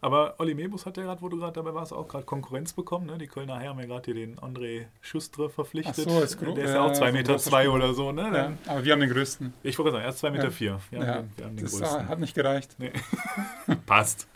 Aber 0.00 0.36
Olli 0.38 0.54
Mebus 0.54 0.86
hat 0.86 0.96
ja 0.96 1.02
gerade, 1.02 1.20
wo 1.22 1.28
du 1.28 1.38
gerade 1.38 1.54
dabei 1.54 1.74
warst, 1.74 1.92
auch 1.92 2.06
gerade 2.06 2.24
Konkurrenz 2.24 2.72
bekommen. 2.72 3.06
Ne? 3.06 3.18
Die 3.18 3.26
Kölner 3.26 3.58
Herren 3.58 3.70
haben 3.70 3.80
ja 3.80 3.86
gerade 3.86 4.04
hier 4.04 4.14
den 4.14 4.38
André 4.38 4.86
Schustre 5.00 5.50
verpflichtet. 5.50 6.06
Ach 6.06 6.10
so, 6.12 6.18
als 6.18 6.38
Gro- 6.38 6.54
Der 6.54 6.64
ist 6.66 6.70
ja 6.70 6.76
ja, 6.76 6.82
auch 6.86 6.92
2 6.92 6.96
so 6.98 7.04
ein 7.04 7.12
Meter 7.14 7.38
zwei 7.38 7.68
oder 7.68 7.92
so. 7.94 8.12
Ne? 8.12 8.22
Ja, 8.66 8.72
aber 8.72 8.84
wir 8.84 8.92
haben 8.92 9.00
den 9.00 9.10
größten. 9.10 9.52
Ich 9.64 9.76
wollte 9.76 9.90
sagen, 9.90 10.04
er 10.04 10.10
ist 10.10 10.18
2 10.20 10.30
Meter 10.30 10.44
Ja. 10.44 10.50
vier. 10.50 10.80
Wir, 10.90 10.98
Ja, 11.00 11.04
den, 11.22 11.30
wir 11.36 11.44
haben 11.46 11.56
den 11.56 11.64
das 11.64 11.78
größten. 11.80 12.08
hat 12.08 12.18
nicht 12.20 12.34
gereicht. 12.34 12.76
Nee. 12.78 12.92
Passt. 13.86 14.28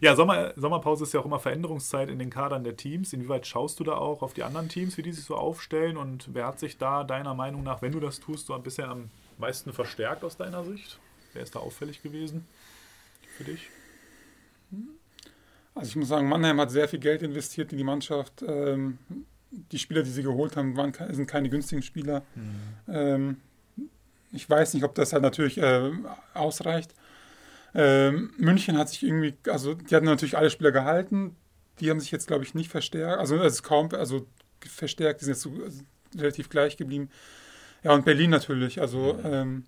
ja, 0.00 0.14
Sommer, 0.14 0.52
Sommerpause 0.54 1.02
ist 1.02 1.12
ja 1.12 1.18
auch 1.20 1.24
immer 1.26 1.40
Veränderungszeit 1.40 2.08
in 2.08 2.20
den 2.20 2.30
Kadern 2.30 2.62
der 2.62 2.76
Teams. 2.76 3.12
Inwieweit 3.12 3.48
schaust 3.48 3.80
du 3.80 3.84
da 3.84 3.96
auch 3.96 4.22
auf 4.22 4.32
die 4.32 4.44
anderen 4.44 4.68
Teams, 4.68 4.96
wie 4.96 5.02
die 5.02 5.12
sich 5.12 5.24
so 5.24 5.34
aufstellen? 5.34 5.96
Und 5.96 6.28
wer 6.34 6.46
hat 6.46 6.60
sich 6.60 6.78
da 6.78 7.02
deiner 7.02 7.34
Meinung 7.34 7.64
nach, 7.64 7.82
wenn 7.82 7.90
du 7.90 7.98
das 7.98 8.20
tust, 8.20 8.46
so 8.46 8.54
ein 8.54 8.62
bisschen 8.62 8.88
am 8.88 9.10
meisten 9.38 9.72
verstärkt 9.72 10.22
aus 10.22 10.36
deiner 10.36 10.62
Sicht? 10.64 11.00
Wer 11.32 11.42
ist 11.42 11.56
da 11.56 11.58
auffällig 11.58 12.00
gewesen 12.02 12.46
für 13.36 13.42
dich? 13.42 13.68
Also 15.76 15.90
ich 15.90 15.96
muss 15.96 16.08
sagen, 16.08 16.28
Mannheim 16.28 16.58
hat 16.60 16.70
sehr 16.70 16.88
viel 16.88 16.98
Geld 16.98 17.22
investiert 17.22 17.70
in 17.70 17.78
die 17.78 17.84
Mannschaft. 17.84 18.42
Ähm, 18.46 18.98
die 19.50 19.78
Spieler, 19.78 20.02
die 20.02 20.10
sie 20.10 20.22
geholt 20.22 20.56
haben, 20.56 20.76
waren, 20.76 20.92
sind 21.10 21.28
keine 21.28 21.50
günstigen 21.50 21.82
Spieler. 21.82 22.22
Ähm, 22.88 23.36
ich 24.32 24.48
weiß 24.48 24.74
nicht, 24.74 24.84
ob 24.84 24.94
das 24.94 25.12
halt 25.12 25.22
natürlich 25.22 25.58
äh, 25.58 25.92
ausreicht. 26.34 26.94
Ähm, 27.74 28.32
München 28.38 28.78
hat 28.78 28.88
sich 28.88 29.02
irgendwie, 29.02 29.34
also 29.48 29.74
die 29.74 29.94
hatten 29.94 30.06
natürlich 30.06 30.36
alle 30.36 30.50
Spieler 30.50 30.72
gehalten. 30.72 31.36
Die 31.80 31.90
haben 31.90 32.00
sich 32.00 32.10
jetzt, 32.10 32.26
glaube 32.26 32.42
ich, 32.42 32.54
nicht 32.54 32.70
verstärkt. 32.70 33.18
Also 33.18 33.36
es 33.36 33.54
ist 33.54 33.62
kaum, 33.62 33.90
also 33.92 34.26
verstärkt, 34.66 35.20
die 35.20 35.26
sind 35.26 35.34
jetzt 35.34 35.42
so, 35.42 35.52
also 35.62 35.82
relativ 36.16 36.48
gleich 36.48 36.78
geblieben. 36.78 37.10
Ja, 37.82 37.92
und 37.92 38.06
Berlin 38.06 38.30
natürlich. 38.30 38.80
Also 38.80 39.18
ähm, 39.22 39.64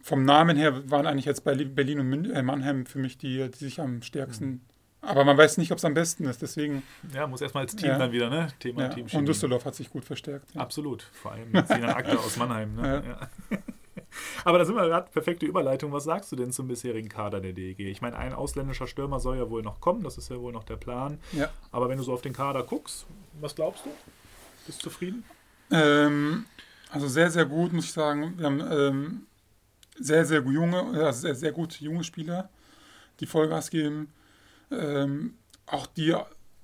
vom 0.00 0.24
Namen 0.24 0.56
her 0.56 0.90
waren 0.90 1.06
eigentlich 1.06 1.26
jetzt 1.26 1.44
Berlin 1.44 1.74
Berlin 1.74 2.00
und 2.00 2.30
äh, 2.30 2.42
Mannheim 2.42 2.86
für 2.86 2.98
mich 2.98 3.18
die, 3.18 3.46
die 3.50 3.58
sich 3.58 3.78
am 3.78 4.00
stärksten. 4.02 4.62
Aber 5.02 5.24
man 5.24 5.36
weiß 5.38 5.56
nicht, 5.58 5.72
ob 5.72 5.78
es 5.78 5.84
am 5.84 5.94
besten 5.94 6.24
ist. 6.26 6.42
Deswegen. 6.42 6.82
Ja, 7.14 7.26
muss 7.26 7.40
erstmal 7.40 7.64
als 7.64 7.74
Team 7.74 7.88
Ja. 7.88 7.98
dann 7.98 8.12
wieder, 8.12 8.28
ne? 8.28 8.48
Thema 8.58 8.82
Ja. 8.82 8.88
Team 8.90 9.06
Und 9.12 9.26
Düsseldorf 9.26 9.64
hat 9.64 9.74
sich 9.74 9.88
gut 9.90 10.04
verstärkt. 10.04 10.54
Ja. 10.54 10.60
Absolut. 10.60 11.02
Vor 11.14 11.32
allem 11.32 11.50
mit 11.50 11.66
Sinan 11.68 11.90
Akte 11.90 12.18
aus 12.18 12.36
Mannheim. 12.36 12.74
Ne? 12.74 13.02
Aber 14.44 14.58
da 14.58 14.64
sind 14.64 14.74
wir 14.74 14.86
gerade, 14.86 15.10
perfekte 15.10 15.46
Überleitung. 15.46 15.92
Was 15.92 16.04
sagst 16.04 16.30
du 16.32 16.36
denn 16.36 16.52
zum 16.52 16.68
bisherigen 16.68 17.08
Kader 17.08 17.40
der 17.40 17.52
DEG? 17.52 17.80
Ich 17.80 18.00
meine, 18.02 18.16
ein 18.16 18.32
ausländischer 18.32 18.86
Stürmer 18.86 19.20
soll 19.20 19.38
ja 19.38 19.48
wohl 19.48 19.62
noch 19.62 19.80
kommen, 19.80 20.02
das 20.02 20.18
ist 20.18 20.30
ja 20.30 20.38
wohl 20.40 20.52
noch 20.52 20.64
der 20.64 20.76
Plan. 20.76 21.18
Ja. 21.32 21.48
Aber 21.70 21.88
wenn 21.88 21.98
du 21.98 22.04
so 22.04 22.12
auf 22.12 22.22
den 22.22 22.32
Kader 22.32 22.62
guckst, 22.64 23.06
was 23.40 23.54
glaubst 23.54 23.84
du? 23.86 23.90
Bist 24.66 24.80
du 24.80 24.90
zufrieden? 24.90 25.24
Ähm, 25.70 26.44
also 26.90 27.08
sehr, 27.08 27.30
sehr 27.30 27.44
gut, 27.44 27.72
muss 27.72 27.84
ich 27.86 27.92
sagen. 27.92 28.34
Wir 28.36 28.46
haben 28.46 28.60
ähm, 28.60 29.26
sehr, 29.98 30.24
sehr 30.24 30.40
junge, 30.42 30.82
also 31.04 31.20
sehr, 31.20 31.34
sehr 31.34 31.52
gute 31.52 31.82
junge 31.84 32.02
Spieler, 32.04 32.48
die 33.20 33.26
Vollgas 33.26 33.70
geben. 33.70 34.12
Ähm, 34.70 35.34
auch 35.66 35.86
die, 35.86 36.14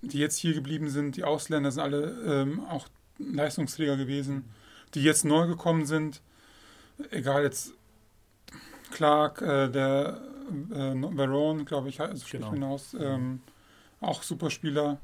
die 0.03 0.19
jetzt 0.19 0.37
hier 0.39 0.55
geblieben 0.55 0.89
sind, 0.91 1.17
die 1.17 1.25
Ausländer 1.25 1.71
sind 1.71 1.83
alle 1.83 2.43
ähm, 2.43 2.65
auch 2.67 2.89
Leistungsträger 3.19 3.97
gewesen, 3.97 4.45
die 4.95 5.03
jetzt 5.03 5.25
neu 5.25 5.47
gekommen 5.47 5.87
sind. 5.87 6.23
Egal 7.11 7.43
jetzt 7.43 7.73
Clark, 8.93 9.43
äh, 9.43 9.69
der 9.69 10.21
äh, 10.71 10.95
Verone, 11.17 11.65
glaube 11.65 11.89
ich, 11.89 12.01
also 12.01 12.25
Genau. 12.31 12.51
man 12.53 12.63
aus, 12.65 12.95
ähm, 12.99 13.41
auch 14.01 14.23
super 14.23 14.51
Spieler. 14.51 15.01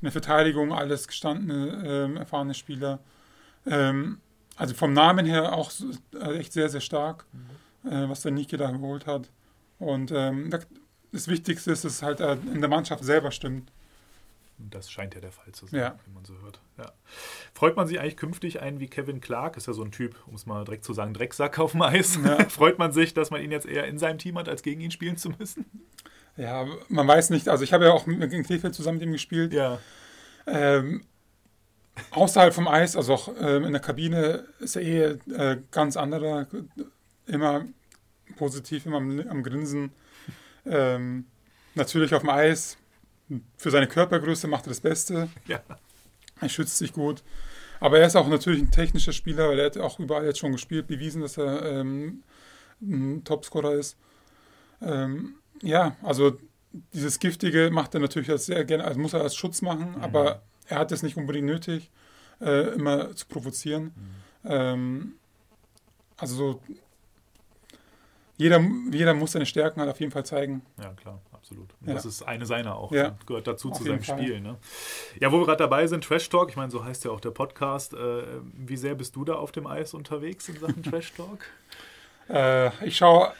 In 0.00 0.06
der 0.06 0.12
Verteidigung 0.12 0.72
alles 0.72 1.06
gestandene, 1.06 1.82
ähm, 1.86 2.16
erfahrene 2.16 2.54
Spieler. 2.54 2.98
Ähm, 3.66 4.18
also 4.56 4.74
vom 4.74 4.92
Namen 4.92 5.24
her 5.26 5.52
auch 5.54 5.70
so- 5.70 5.90
äh, 6.14 6.38
echt 6.38 6.52
sehr, 6.52 6.68
sehr 6.68 6.80
stark, 6.80 7.24
äh, 7.84 8.08
was 8.08 8.22
der 8.22 8.32
Niki 8.32 8.56
da 8.56 8.70
geholt 8.70 9.06
hat. 9.06 9.30
Und 9.78 10.10
ähm, 10.14 10.50
das 11.12 11.28
Wichtigste 11.28 11.70
ist, 11.72 11.84
dass 11.84 11.92
es 11.94 12.02
halt 12.02 12.20
äh, 12.20 12.34
in 12.52 12.60
der 12.60 12.70
Mannschaft 12.70 13.04
selber 13.04 13.30
stimmt. 13.30 13.70
Das 14.58 14.90
scheint 14.90 15.14
ja 15.14 15.20
der 15.20 15.32
Fall 15.32 15.50
zu 15.52 15.66
sein, 15.66 15.80
Ja. 15.80 15.98
wie 16.06 16.12
man 16.14 16.24
so 16.24 16.34
hört. 16.42 16.60
Ja. 16.78 16.92
Freut 17.52 17.74
man 17.76 17.86
sich 17.88 17.98
eigentlich 17.98 18.16
künftig 18.16 18.60
einen 18.62 18.78
wie 18.80 18.86
Kevin 18.86 19.20
Clark? 19.20 19.56
Ist 19.56 19.66
ja 19.66 19.72
so 19.72 19.82
ein 19.82 19.90
Typ, 19.90 20.14
um 20.26 20.34
es 20.34 20.46
mal 20.46 20.64
direkt 20.64 20.84
zu 20.84 20.92
sagen, 20.92 21.14
Drecksack 21.14 21.58
auf 21.58 21.72
dem 21.72 21.82
Eis. 21.82 22.18
Ja. 22.24 22.44
Freut 22.48 22.78
man 22.78 22.92
sich, 22.92 23.12
dass 23.14 23.30
man 23.30 23.42
ihn 23.42 23.50
jetzt 23.50 23.66
eher 23.66 23.86
in 23.86 23.98
seinem 23.98 24.18
Team 24.18 24.38
hat, 24.38 24.48
als 24.48 24.62
gegen 24.62 24.80
ihn 24.80 24.90
spielen 24.92 25.16
zu 25.16 25.30
müssen? 25.30 25.64
Ja, 26.36 26.66
man 26.88 27.06
weiß 27.08 27.30
nicht, 27.30 27.48
also 27.48 27.64
ich 27.64 27.72
habe 27.72 27.84
ja 27.86 27.92
auch 27.92 28.06
mit, 28.06 28.30
gegen 28.30 28.44
Krefeld 28.44 28.74
zusammen 28.74 28.98
mit 28.98 29.06
ihm 29.06 29.12
gespielt. 29.12 29.52
Ja. 29.52 29.80
Ähm, 30.46 31.04
außerhalb 32.12 32.54
vom 32.54 32.68
Eis, 32.68 32.96
also 32.96 33.14
auch 33.14 33.28
ähm, 33.40 33.64
in 33.64 33.72
der 33.72 33.82
Kabine, 33.82 34.44
ist 34.60 34.76
er 34.76 34.82
eh 34.82 35.02
äh, 35.32 35.58
ganz 35.70 35.96
anderer. 35.96 36.46
Immer 37.26 37.66
positiv, 38.36 38.86
immer 38.86 38.96
am, 38.98 39.20
am 39.28 39.42
Grinsen. 39.42 39.90
Ähm, 40.66 41.26
natürlich 41.74 42.14
auf 42.14 42.22
dem 42.22 42.30
Eis. 42.30 42.76
Für 43.56 43.70
seine 43.70 43.86
Körpergröße 43.86 44.46
macht 44.46 44.66
er 44.66 44.70
das 44.70 44.80
Beste. 44.80 45.28
Ja. 45.46 45.60
Er 46.40 46.48
schützt 46.48 46.78
sich 46.78 46.92
gut. 46.92 47.22
Aber 47.80 47.98
er 47.98 48.06
ist 48.06 48.16
auch 48.16 48.28
natürlich 48.28 48.60
ein 48.60 48.70
technischer 48.70 49.12
Spieler, 49.12 49.48
weil 49.48 49.58
er 49.58 49.66
hat 49.66 49.78
auch 49.78 49.98
überall 49.98 50.24
jetzt 50.24 50.38
schon 50.38 50.52
gespielt, 50.52 50.86
bewiesen, 50.86 51.22
dass 51.22 51.36
er 51.36 51.64
ähm, 51.64 52.22
ein 52.80 53.24
Topscorer 53.24 53.74
ist. 53.74 53.96
Ähm, 54.80 55.36
ja, 55.62 55.96
also 56.02 56.38
dieses 56.92 57.18
Giftige 57.18 57.70
macht 57.72 57.94
er 57.94 58.00
natürlich 58.00 58.30
als 58.30 58.46
sehr 58.46 58.64
gerne, 58.64 58.84
also 58.84 59.00
muss 59.00 59.12
er 59.12 59.22
als 59.22 59.34
Schutz 59.34 59.62
machen, 59.62 59.96
aber 60.00 60.42
er 60.66 60.78
hat 60.78 60.92
es 60.92 61.02
nicht 61.02 61.16
unbedingt 61.16 61.46
nötig, 61.46 61.90
äh, 62.40 62.74
immer 62.74 63.14
zu 63.14 63.26
provozieren. 63.26 63.92
Ähm, 64.44 65.14
also 66.16 66.36
so, 66.36 66.60
jeder, 68.42 68.60
jeder 68.90 69.14
muss 69.14 69.32
seine 69.32 69.46
Stärken 69.46 69.80
halt 69.80 69.90
auf 69.90 70.00
jeden 70.00 70.12
Fall 70.12 70.24
zeigen. 70.26 70.62
Ja, 70.80 70.90
klar, 70.94 71.20
absolut. 71.32 71.72
Und 71.80 71.88
Ja. 71.88 71.94
Das 71.94 72.04
ist 72.04 72.22
eine 72.22 72.44
seiner 72.46 72.76
auch. 72.76 72.92
Ja. 72.92 73.08
und 73.08 73.26
Gehört 73.26 73.46
dazu 73.46 73.70
Auf 73.70 73.78
zu 73.78 73.84
seinem 73.84 74.02
Fall. 74.02 74.18
Spiel. 74.18 74.40
Ne? 74.40 74.56
Ja, 75.20 75.30
wo 75.32 75.38
wir 75.38 75.46
gerade 75.46 75.58
dabei 75.58 75.86
sind, 75.86 76.04
Trash 76.04 76.28
Talk, 76.28 76.50
ich 76.50 76.56
meine, 76.56 76.70
so 76.70 76.84
heißt 76.84 77.04
ja 77.04 77.10
auch 77.10 77.20
der 77.20 77.30
Podcast. 77.30 77.94
Äh, 77.94 78.22
wie 78.54 78.76
sehr 78.76 78.94
bist 78.94 79.16
du 79.16 79.24
da 79.24 79.34
auf 79.34 79.52
dem 79.52 79.66
Eis 79.66 79.94
unterwegs 79.94 80.48
in 80.48 80.58
Sachen 80.58 80.82
Trash 80.82 81.12
Talk? 81.14 81.38
Äh, 82.28 82.70
ich 82.86 82.96
schaue. 82.96 83.32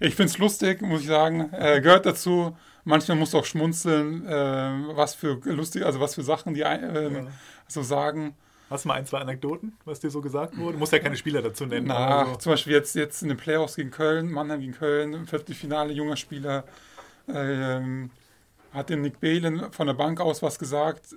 Ich 0.00 0.14
finde 0.14 0.30
es 0.30 0.38
lustig, 0.38 0.80
muss 0.80 1.02
ich 1.02 1.06
sagen. 1.06 1.52
Äh, 1.52 1.80
gehört 1.82 2.06
dazu. 2.06 2.56
Manchmal 2.84 3.18
musst 3.18 3.34
du 3.34 3.38
auch 3.38 3.44
schmunzeln, 3.44 4.26
äh, 4.26 4.96
was 4.96 5.14
für 5.14 5.34
lustig, 5.44 5.84
also 5.84 6.00
was 6.00 6.14
für 6.14 6.22
Sachen 6.22 6.54
die 6.54 6.62
ähm, 6.62 7.14
Ja. 7.14 7.26
so 7.68 7.82
sagen. 7.82 8.34
Hast 8.70 8.84
du 8.84 8.88
mal 8.88 8.94
ein, 8.94 9.06
zwei 9.06 9.18
Anekdoten, 9.18 9.76
was 9.84 10.00
dir 10.00 10.10
so 10.10 10.20
gesagt 10.20 10.56
wurde? 10.58 10.72
Du 10.72 10.78
musst 10.78 10.92
ja 10.92 10.98
keine 10.98 11.16
Spieler 11.16 11.40
dazu 11.40 11.64
nennen. 11.64 11.86
Na, 11.86 11.96
aber 11.96 12.30
so. 12.32 12.36
zum 12.36 12.52
Beispiel 12.52 12.74
jetzt, 12.74 12.94
jetzt 12.94 13.22
in 13.22 13.28
den 13.28 13.38
Playoffs 13.38 13.76
gegen 13.76 13.90
Köln, 13.90 14.30
Mannheim 14.30 14.60
gegen 14.60 14.74
Köln, 14.74 15.14
im 15.14 15.26
Viertelfinale, 15.26 15.92
junger 15.92 16.16
Spieler, 16.16 16.64
ähm, 17.32 18.10
hat 18.74 18.90
dem 18.90 19.00
Nick 19.00 19.20
Balen 19.20 19.72
von 19.72 19.86
der 19.86 19.94
Bank 19.94 20.20
aus 20.20 20.42
was 20.42 20.58
gesagt. 20.58 21.16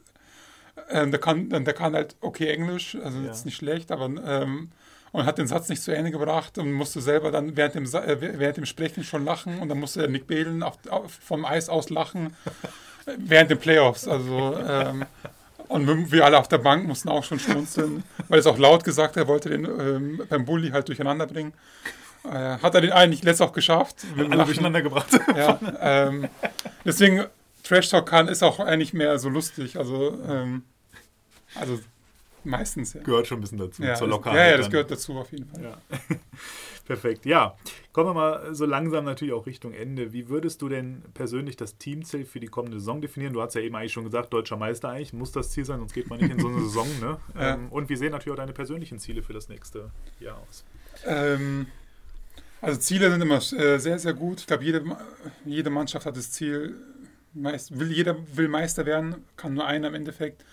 Ähm, 0.89 1.11
der, 1.11 1.19
kann, 1.19 1.49
der 1.49 1.73
kann 1.73 1.93
halt 1.93 2.15
okay 2.21 2.47
Englisch, 2.47 2.95
also 2.95 3.19
Ja. 3.19 3.25
jetzt 3.25 3.45
nicht 3.45 3.57
schlecht, 3.57 3.91
aber 3.91 4.05
ähm, 4.05 4.69
und 5.11 5.25
hat 5.25 5.37
den 5.37 5.47
Satz 5.47 5.67
nicht 5.67 5.81
zu 5.81 5.93
Ende 5.93 6.11
gebracht 6.11 6.57
und 6.57 6.71
musste 6.71 7.01
selber 7.01 7.31
dann 7.31 7.57
während 7.57 7.75
dem, 7.75 7.83
äh, 7.83 8.39
während 8.39 8.57
dem 8.57 8.65
Sprechen 8.65 9.03
schon 9.03 9.25
lachen 9.25 9.59
und 9.59 9.67
dann 9.67 9.79
musste 9.79 10.07
Nick 10.07 10.27
Balen 10.27 10.63
auf, 10.63 10.77
auf, 10.89 11.11
vom 11.11 11.43
Eis 11.43 11.67
aus 11.67 11.89
lachen 11.89 12.35
äh, 13.05 13.11
während 13.17 13.51
den 13.51 13.59
Playoffs. 13.59 14.07
Also 14.07 14.57
ähm, 14.65 15.05
und 15.71 16.11
wir 16.11 16.25
alle 16.25 16.37
auf 16.37 16.47
der 16.47 16.57
Bank 16.57 16.87
mussten 16.87 17.09
auch 17.09 17.23
schon 17.23 17.39
schmunzeln, 17.39 18.03
weil 18.27 18.39
es 18.39 18.45
auch 18.45 18.57
laut 18.57 18.83
gesagt, 18.83 19.17
er 19.17 19.27
wollte 19.27 19.49
den 19.49 19.65
ähm, 19.65 20.21
beim 20.29 20.45
Bulli 20.45 20.69
halt 20.69 20.87
durcheinander 20.87 21.27
bringen. 21.27 21.53
Äh, 22.23 22.57
hat 22.59 22.75
er 22.75 22.81
den 22.81 22.91
eigentlich 22.91 23.23
letztlich 23.23 23.49
auch 23.49 23.53
geschafft. 23.53 24.05
dem 24.15 24.31
alle 24.31 24.45
durcheinander 24.45 24.81
gebracht. 24.81 25.07
Ja, 25.35 25.59
ähm, 25.79 26.27
deswegen 26.85 27.25
Trash 27.63 27.89
Talk 27.89 28.07
kann 28.07 28.27
ist 28.27 28.43
auch 28.43 28.59
eigentlich 28.59 28.93
mehr 28.93 29.17
so 29.17 29.29
lustig. 29.29 29.77
Also, 29.77 30.19
ähm, 30.27 30.63
also 31.55 31.79
meistens 32.43 32.93
ja. 32.93 33.01
Gehört 33.01 33.27
schon 33.27 33.37
ein 33.39 33.41
bisschen 33.41 33.57
dazu, 33.57 33.83
Ja, 33.83 33.95
zur 33.95 34.07
das, 34.07 34.15
Lockerheit. 34.15 34.37
ja, 34.37 34.45
ja, 34.51 34.57
das 34.57 34.65
dann. 34.65 34.71
gehört 34.71 34.91
dazu 34.91 35.13
auf 35.17 35.31
jeden 35.31 35.45
Fall. 35.47 35.63
Ja. 35.63 35.77
Perfekt. 36.85 37.25
Ja, 37.25 37.55
kommen 37.93 38.09
wir 38.09 38.13
mal 38.13 38.53
so 38.55 38.65
langsam 38.65 39.05
natürlich 39.05 39.33
auch 39.33 39.45
Richtung 39.45 39.73
Ende. 39.73 40.11
Wie 40.13 40.27
würdest 40.29 40.61
du 40.61 40.67
denn 40.69 41.03
persönlich 41.13 41.55
das 41.55 41.77
Teamziel 41.77 42.25
für 42.25 42.39
die 42.39 42.47
kommende 42.47 42.79
Saison 42.79 43.01
definieren? 43.01 43.33
Du 43.33 43.41
hast 43.41 43.53
ja 43.55 43.61
eben 43.61 43.75
eigentlich 43.75 43.93
schon 43.93 44.03
gesagt, 44.03 44.33
deutscher 44.33 44.57
Meister 44.57 44.89
eigentlich 44.89 45.13
muss 45.13 45.31
das 45.31 45.51
Ziel 45.51 45.63
sein, 45.65 45.79
sonst 45.79 45.93
geht 45.93 46.09
man 46.09 46.19
nicht 46.19 46.31
in 46.31 46.39
so 46.39 46.47
eine 46.47 46.59
Saison. 46.63 46.87
Ne? 46.99 47.17
Ja. 47.35 47.53
Ähm, 47.53 47.69
und 47.69 47.89
wie 47.89 47.95
sehen 47.95 48.11
natürlich 48.11 48.33
auch 48.33 48.41
deine 48.41 48.53
persönlichen 48.53 48.99
Ziele 48.99 49.21
für 49.21 49.33
das 49.33 49.47
nächste 49.47 49.91
Jahr 50.19 50.37
aus? 50.49 50.65
Ähm, 51.05 51.67
also 52.61 52.79
Ziele 52.79 53.09
sind 53.09 53.21
immer 53.21 53.37
äh, 53.37 53.77
sehr, 53.79 53.97
sehr 53.99 54.13
gut. 54.13 54.41
Ich 54.41 54.47
glaube, 54.47 54.63
jede, 54.63 54.83
jede 55.45 55.69
Mannschaft 55.69 56.05
hat 56.05 56.17
das 56.17 56.31
Ziel, 56.31 56.75
meist, 57.33 57.79
will, 57.79 57.91
jeder 57.91 58.17
will 58.35 58.49
Meister 58.49 58.85
werden, 58.85 59.23
kann 59.37 59.53
nur 59.53 59.65
einer 59.65 59.87
im 59.87 59.93
Endeffekt. 59.95 60.43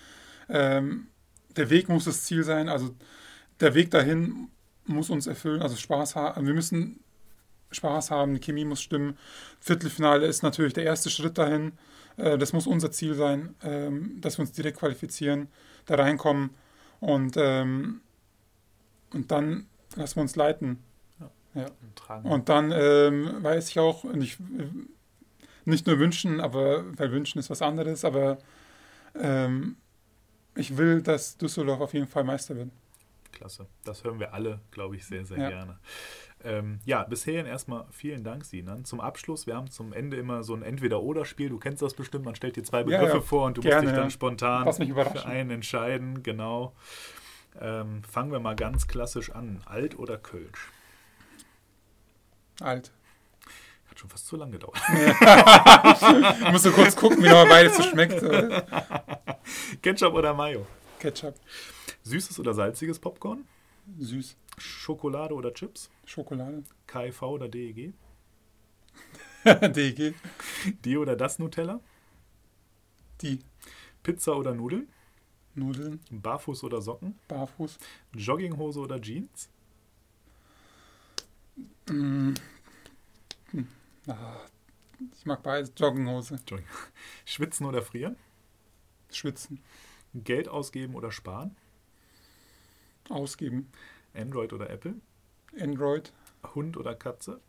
Ähm, 0.47 1.07
der 1.55 1.69
Weg 1.69 1.89
muss 1.89 2.05
das 2.05 2.23
Ziel 2.23 2.43
sein, 2.43 2.69
also 2.69 2.95
der 3.59 3.73
Weg 3.73 3.91
dahin 3.91 4.49
muss 4.85 5.09
uns 5.09 5.27
erfüllen, 5.27 5.61
also 5.61 5.75
Spaß 5.75 6.15
haben. 6.15 6.47
Wir 6.47 6.53
müssen 6.53 6.99
Spaß 7.71 8.11
haben, 8.11 8.33
die 8.33 8.39
Chemie 8.39 8.65
muss 8.65 8.81
stimmen. 8.81 9.17
Viertelfinale 9.59 10.25
ist 10.25 10.41
natürlich 10.41 10.73
der 10.73 10.85
erste 10.85 11.09
Schritt 11.09 11.37
dahin. 11.37 11.73
Äh, 12.17 12.37
das 12.37 12.53
muss 12.53 12.67
unser 12.67 12.91
Ziel 12.91 13.13
sein, 13.13 13.55
ähm, 13.63 14.19
dass 14.21 14.37
wir 14.37 14.41
uns 14.41 14.51
direkt 14.51 14.79
qualifizieren, 14.79 15.47
da 15.85 15.95
reinkommen 15.95 16.51
und, 16.99 17.35
ähm, 17.37 18.01
und 19.13 19.31
dann 19.31 19.67
lassen 19.95 20.15
wir 20.17 20.21
uns 20.21 20.35
leiten. 20.35 20.79
Und 21.53 21.95
tragen. 21.95 22.29
Und 22.29 22.49
dann 22.49 22.71
ähm, 22.71 23.43
weiß 23.43 23.69
ich 23.69 23.79
auch, 23.79 24.03
und 24.03 24.21
ich, 24.21 24.37
nicht 25.65 25.87
nur 25.87 25.99
wünschen, 25.99 26.39
aber 26.39 26.85
weil 26.97 27.11
wünschen 27.11 27.39
ist 27.39 27.49
was 27.49 27.61
anderes, 27.61 28.05
aber 28.05 28.37
ich 30.55 30.77
will, 30.77 31.01
dass 31.01 31.37
Düsseldorf 31.37 31.79
auf 31.81 31.93
jeden 31.93 32.07
Fall 32.07 32.23
Meister 32.23 32.55
wird. 32.55 32.69
Klasse. 33.31 33.67
Das 33.83 34.03
hören 34.03 34.19
wir 34.19 34.33
alle, 34.33 34.59
glaube 34.71 34.95
ich, 34.95 35.05
sehr, 35.05 35.25
sehr 35.25 35.37
Ja. 35.37 35.49
gerne. 35.49 35.79
Ähm, 36.43 36.79
ja, 36.85 37.03
bisher 37.03 37.45
erstmal 37.45 37.85
vielen 37.91 38.23
Dank, 38.23 38.45
Sinan. 38.45 38.85
Zum 38.85 39.01
Abschluss, 39.01 39.45
wir 39.45 39.55
haben 39.55 39.69
zum 39.69 39.91
Ende 39.93 40.17
immer 40.17 40.41
so 40.43 40.53
ein 40.55 40.61
Entweder-Oder-Spiel. 40.63 41.49
Du 41.49 41.59
kennst 41.59 41.81
das 41.81 41.93
bestimmt, 41.93 42.25
man 42.25 42.35
stellt 42.35 42.55
dir 42.55 42.63
zwei 42.63 42.79
Ja, 42.79 42.83
Begriffe 42.85 43.17
ja. 43.17 43.21
vor 43.21 43.45
und 43.45 43.57
du 43.57 43.61
Gerne, 43.61 43.75
musst 43.81 43.87
dich 43.87 43.95
dann 43.95 44.05
ja. 44.05 44.09
spontan 44.09 44.73
für 44.73 45.25
einen 45.25 45.51
entscheiden. 45.51 46.23
Genau. 46.23 46.73
Ähm, 47.59 48.03
fangen 48.03 48.31
wir 48.31 48.39
mal 48.39 48.55
ganz 48.55 48.87
klassisch 48.87 49.31
an. 49.31 49.61
Alt 49.65 49.99
oder 49.99 50.17
Kölsch? 50.17 50.71
Alt. 52.61 52.91
Hat 53.89 53.99
schon 53.99 54.09
fast 54.09 54.27
zu 54.27 54.37
lang 54.37 54.51
gedauert. 54.51 54.77
Ich 56.41 56.51
muss 56.51 56.63
so 56.63 56.71
kurz 56.71 56.95
gucken, 56.95 57.21
wie 57.23 57.27
noch 57.29 57.47
beides 57.49 57.75
so 57.75 57.83
schmeckt. 57.83 58.21
Oder? 58.23 58.65
Ketchup 59.81 60.13
oder 60.13 60.33
Mayo? 60.33 60.65
Ketchup. 60.99 61.35
Süßes 62.03 62.39
oder 62.39 62.53
salziges 62.53 62.99
Popcorn? 62.99 63.45
Süß. 63.99 64.35
Schokolade 64.57 65.33
oder 65.33 65.53
Chips? 65.53 65.89
Schokolade. 66.05 66.63
KIV 66.87 67.21
oder 67.23 67.47
DEG? 67.47 67.93
DG. 69.45 70.13
Die 70.83 70.97
oder 70.97 71.15
das 71.15 71.39
Nutella? 71.39 71.79
Die. 73.21 73.39
Pizza 74.03 74.35
oder 74.35 74.53
Nudeln? 74.53 74.89
Nudeln. 75.55 75.99
Barfuß 76.11 76.63
oder 76.63 76.81
Socken? 76.81 77.17
Barfuß. 77.27 77.77
Jogginghose 78.13 78.79
oder 78.79 78.99
Jeans? 79.01 79.49
Mm. 81.89 82.33
Ah, 84.07 84.37
ich 85.17 85.25
mag 85.25 85.41
beides. 85.43 85.71
Jogginghose. 85.77 86.35
Jogging- 86.47 86.65
Schwitzen 87.25 87.65
oder 87.65 87.81
frieren? 87.81 88.15
Schwitzen. 89.11 89.61
Geld 90.13 90.47
ausgeben 90.47 90.95
oder 90.95 91.11
sparen? 91.11 91.55
Ausgeben. 93.09 93.71
Android 94.13 94.53
oder 94.53 94.69
Apple? 94.69 94.95
Android. 95.59 96.11
Hund 96.55 96.77
oder 96.77 96.95
Katze? 96.95 97.41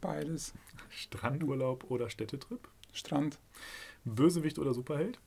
Beides. 0.00 0.52
Strandurlaub 0.90 1.90
oder 1.90 2.10
Städtetrip? 2.10 2.68
Strand. 2.92 3.38
Bösewicht 4.04 4.58
oder 4.58 4.74
Superheld? 4.74 5.18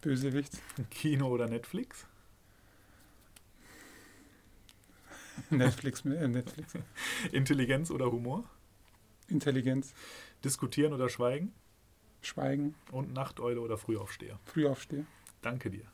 Bösewicht. 0.00 0.52
Kino 0.90 1.28
oder 1.28 1.48
Netflix? 1.48 2.06
Netflix. 5.50 6.04
äh, 6.04 6.28
Netflix. 6.28 6.74
Intelligenz 7.32 7.90
oder 7.90 8.10
Humor? 8.10 8.44
Intelligenz. 9.28 9.94
Diskutieren 10.44 10.92
oder 10.92 11.08
Schweigen? 11.08 11.52
Schweigen. 12.24 12.74
Und 12.92 13.12
Nachteule 13.12 13.60
oder 13.60 13.76
Frühaufsteher? 13.78 14.38
Frühaufsteher. 14.46 15.04
Danke 15.42 15.70
dir. 15.70 15.84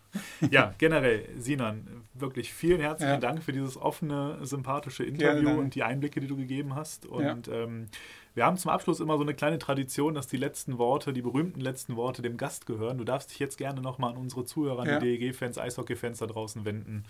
Ja, 0.51 0.75
generell, 0.79 1.29
Sinan, 1.39 2.05
wirklich 2.15 2.53
vielen 2.53 2.81
herzlichen 2.81 3.15
Ja. 3.15 3.19
Dank 3.21 3.43
für 3.43 3.53
dieses 3.53 3.77
offene, 3.77 4.39
sympathische 4.47 5.05
Interview 5.05 5.45
danke. 5.45 5.61
und 5.61 5.75
die 5.75 5.83
Einblicke, 5.83 6.21
die 6.21 6.27
du 6.29 6.37
gegeben 6.37 6.75
hast. 6.77 7.07
Und 7.07 7.49
ähm, 7.49 7.89
wir 8.35 8.45
haben 8.47 8.57
zum 8.57 8.71
Abschluss 8.71 9.01
immer 9.01 9.17
so 9.17 9.23
eine 9.23 9.35
kleine 9.35 9.59
Tradition, 9.59 10.15
dass 10.15 10.29
die 10.29 10.37
letzten 10.37 10.79
Worte, 10.79 11.13
die 11.13 11.23
berühmten 11.23 11.61
letzten 11.61 11.97
Worte 11.97 12.23
dem 12.23 12.37
Gast 12.37 12.67
gehören. 12.67 12.99
Du 12.99 13.05
darfst 13.05 13.31
dich 13.31 13.39
jetzt 13.41 13.59
gerne 13.59 13.81
nochmal 13.81 14.13
an 14.13 14.17
unsere 14.19 14.45
Zuhörer, 14.45 14.83
an 14.83 14.89
Ja. 14.89 14.99
die 15.01 15.19
DEG-Fans, 15.19 15.59
Eishockey-Fans 15.59 16.19
da 16.19 16.27
draußen 16.27 16.65
wenden. 16.65 17.05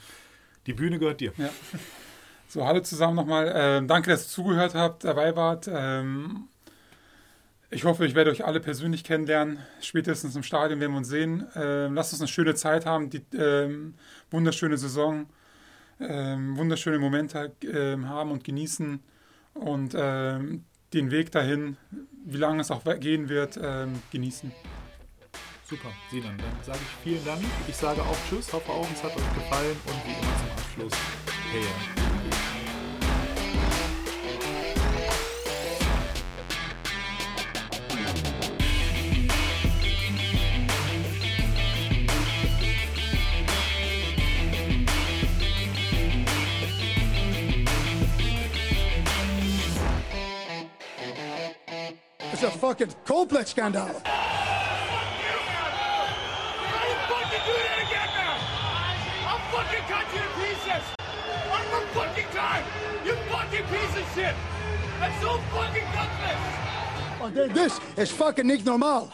Die 0.66 0.72
Bühne 0.74 0.98
gehört 0.98 1.20
dir. 1.20 1.32
Ja. 1.36 1.50
So, 2.48 2.64
hallo 2.66 2.80
zusammen 2.80 3.16
nochmal. 3.16 3.52
Ähm, 3.54 3.86
danke, 3.86 4.10
dass 4.10 4.24
ihr 4.24 4.28
zugehört 4.28 4.74
habt, 4.74 5.04
dabei 5.04 5.36
wart. 5.36 5.68
Ähm, 5.72 6.48
ich 7.70 7.84
hoffe, 7.84 8.04
ich 8.04 8.14
werde 8.14 8.30
euch 8.30 8.44
alle 8.44 8.60
persönlich 8.60 9.04
kennenlernen. 9.04 9.58
Spätestens 9.80 10.34
im 10.34 10.42
Stadion 10.42 10.80
werden 10.80 10.92
wir 10.92 10.98
uns 10.98 11.08
sehen. 11.08 11.46
Ähm, 11.54 11.94
lasst 11.94 12.12
uns 12.12 12.20
eine 12.20 12.28
schöne 12.28 12.54
Zeit 12.54 12.84
haben, 12.84 13.10
die 13.10 13.22
ähm, 13.36 13.94
wunderschöne 14.30 14.76
Saison, 14.76 15.26
ähm, 16.00 16.56
wunderschöne 16.56 16.98
Momente 16.98 17.52
ähm, 17.62 18.08
haben 18.08 18.32
und 18.32 18.42
genießen. 18.42 19.00
Und 19.54 19.94
ähm, 19.96 20.64
den 20.92 21.10
Weg 21.12 21.30
dahin, 21.30 21.76
wie 22.24 22.38
lange 22.38 22.60
es 22.60 22.70
auch 22.70 22.82
gehen 22.98 23.28
wird, 23.28 23.58
ähm, 23.62 24.02
genießen. 24.10 24.52
Super, 25.64 25.90
Sinan, 26.10 26.36
dann 26.38 26.64
sage 26.64 26.80
ich 26.82 27.04
vielen 27.04 27.24
Dank. 27.24 27.42
Ich 27.68 27.76
sage 27.76 28.02
auch 28.02 28.16
Tschüss, 28.28 28.52
hoffe 28.52 28.72
auch, 28.72 28.88
es 28.92 29.04
hat 29.04 29.16
euch 29.16 29.34
gefallen 29.34 29.76
und 29.86 30.04
wie 30.04 30.18
immer 30.18 30.36
zum 30.36 30.88
Abschluss, 30.88 31.00
hey, 31.52 31.99
a 52.54 52.58
fucking 52.58 52.94
complex 53.04 53.50
scandal. 53.50 53.86
Don't 53.86 53.94
fucking 53.94 54.02
do 57.46 57.52
that 57.52 57.78
again 57.86 58.08
now! 58.16 58.36
I'll 59.28 59.38
fucking 59.54 59.84
cut 59.86 60.06
you 60.12 60.20
to 60.20 60.28
pieces! 60.40 60.84
One 61.48 61.64
more 61.70 61.86
fucking 61.94 62.30
time! 62.34 62.64
You 63.04 63.14
fucking 63.30 63.66
piece 63.66 63.96
of 63.96 64.04
shit! 64.14 64.34
That's 64.98 65.20
so 65.22 65.38
fucking 65.52 65.88
gutless! 65.94 66.42
Okay, 67.22 67.48
this 67.52 67.78
is 67.96 68.10
fucking 68.10 68.46
normal. 68.64 69.12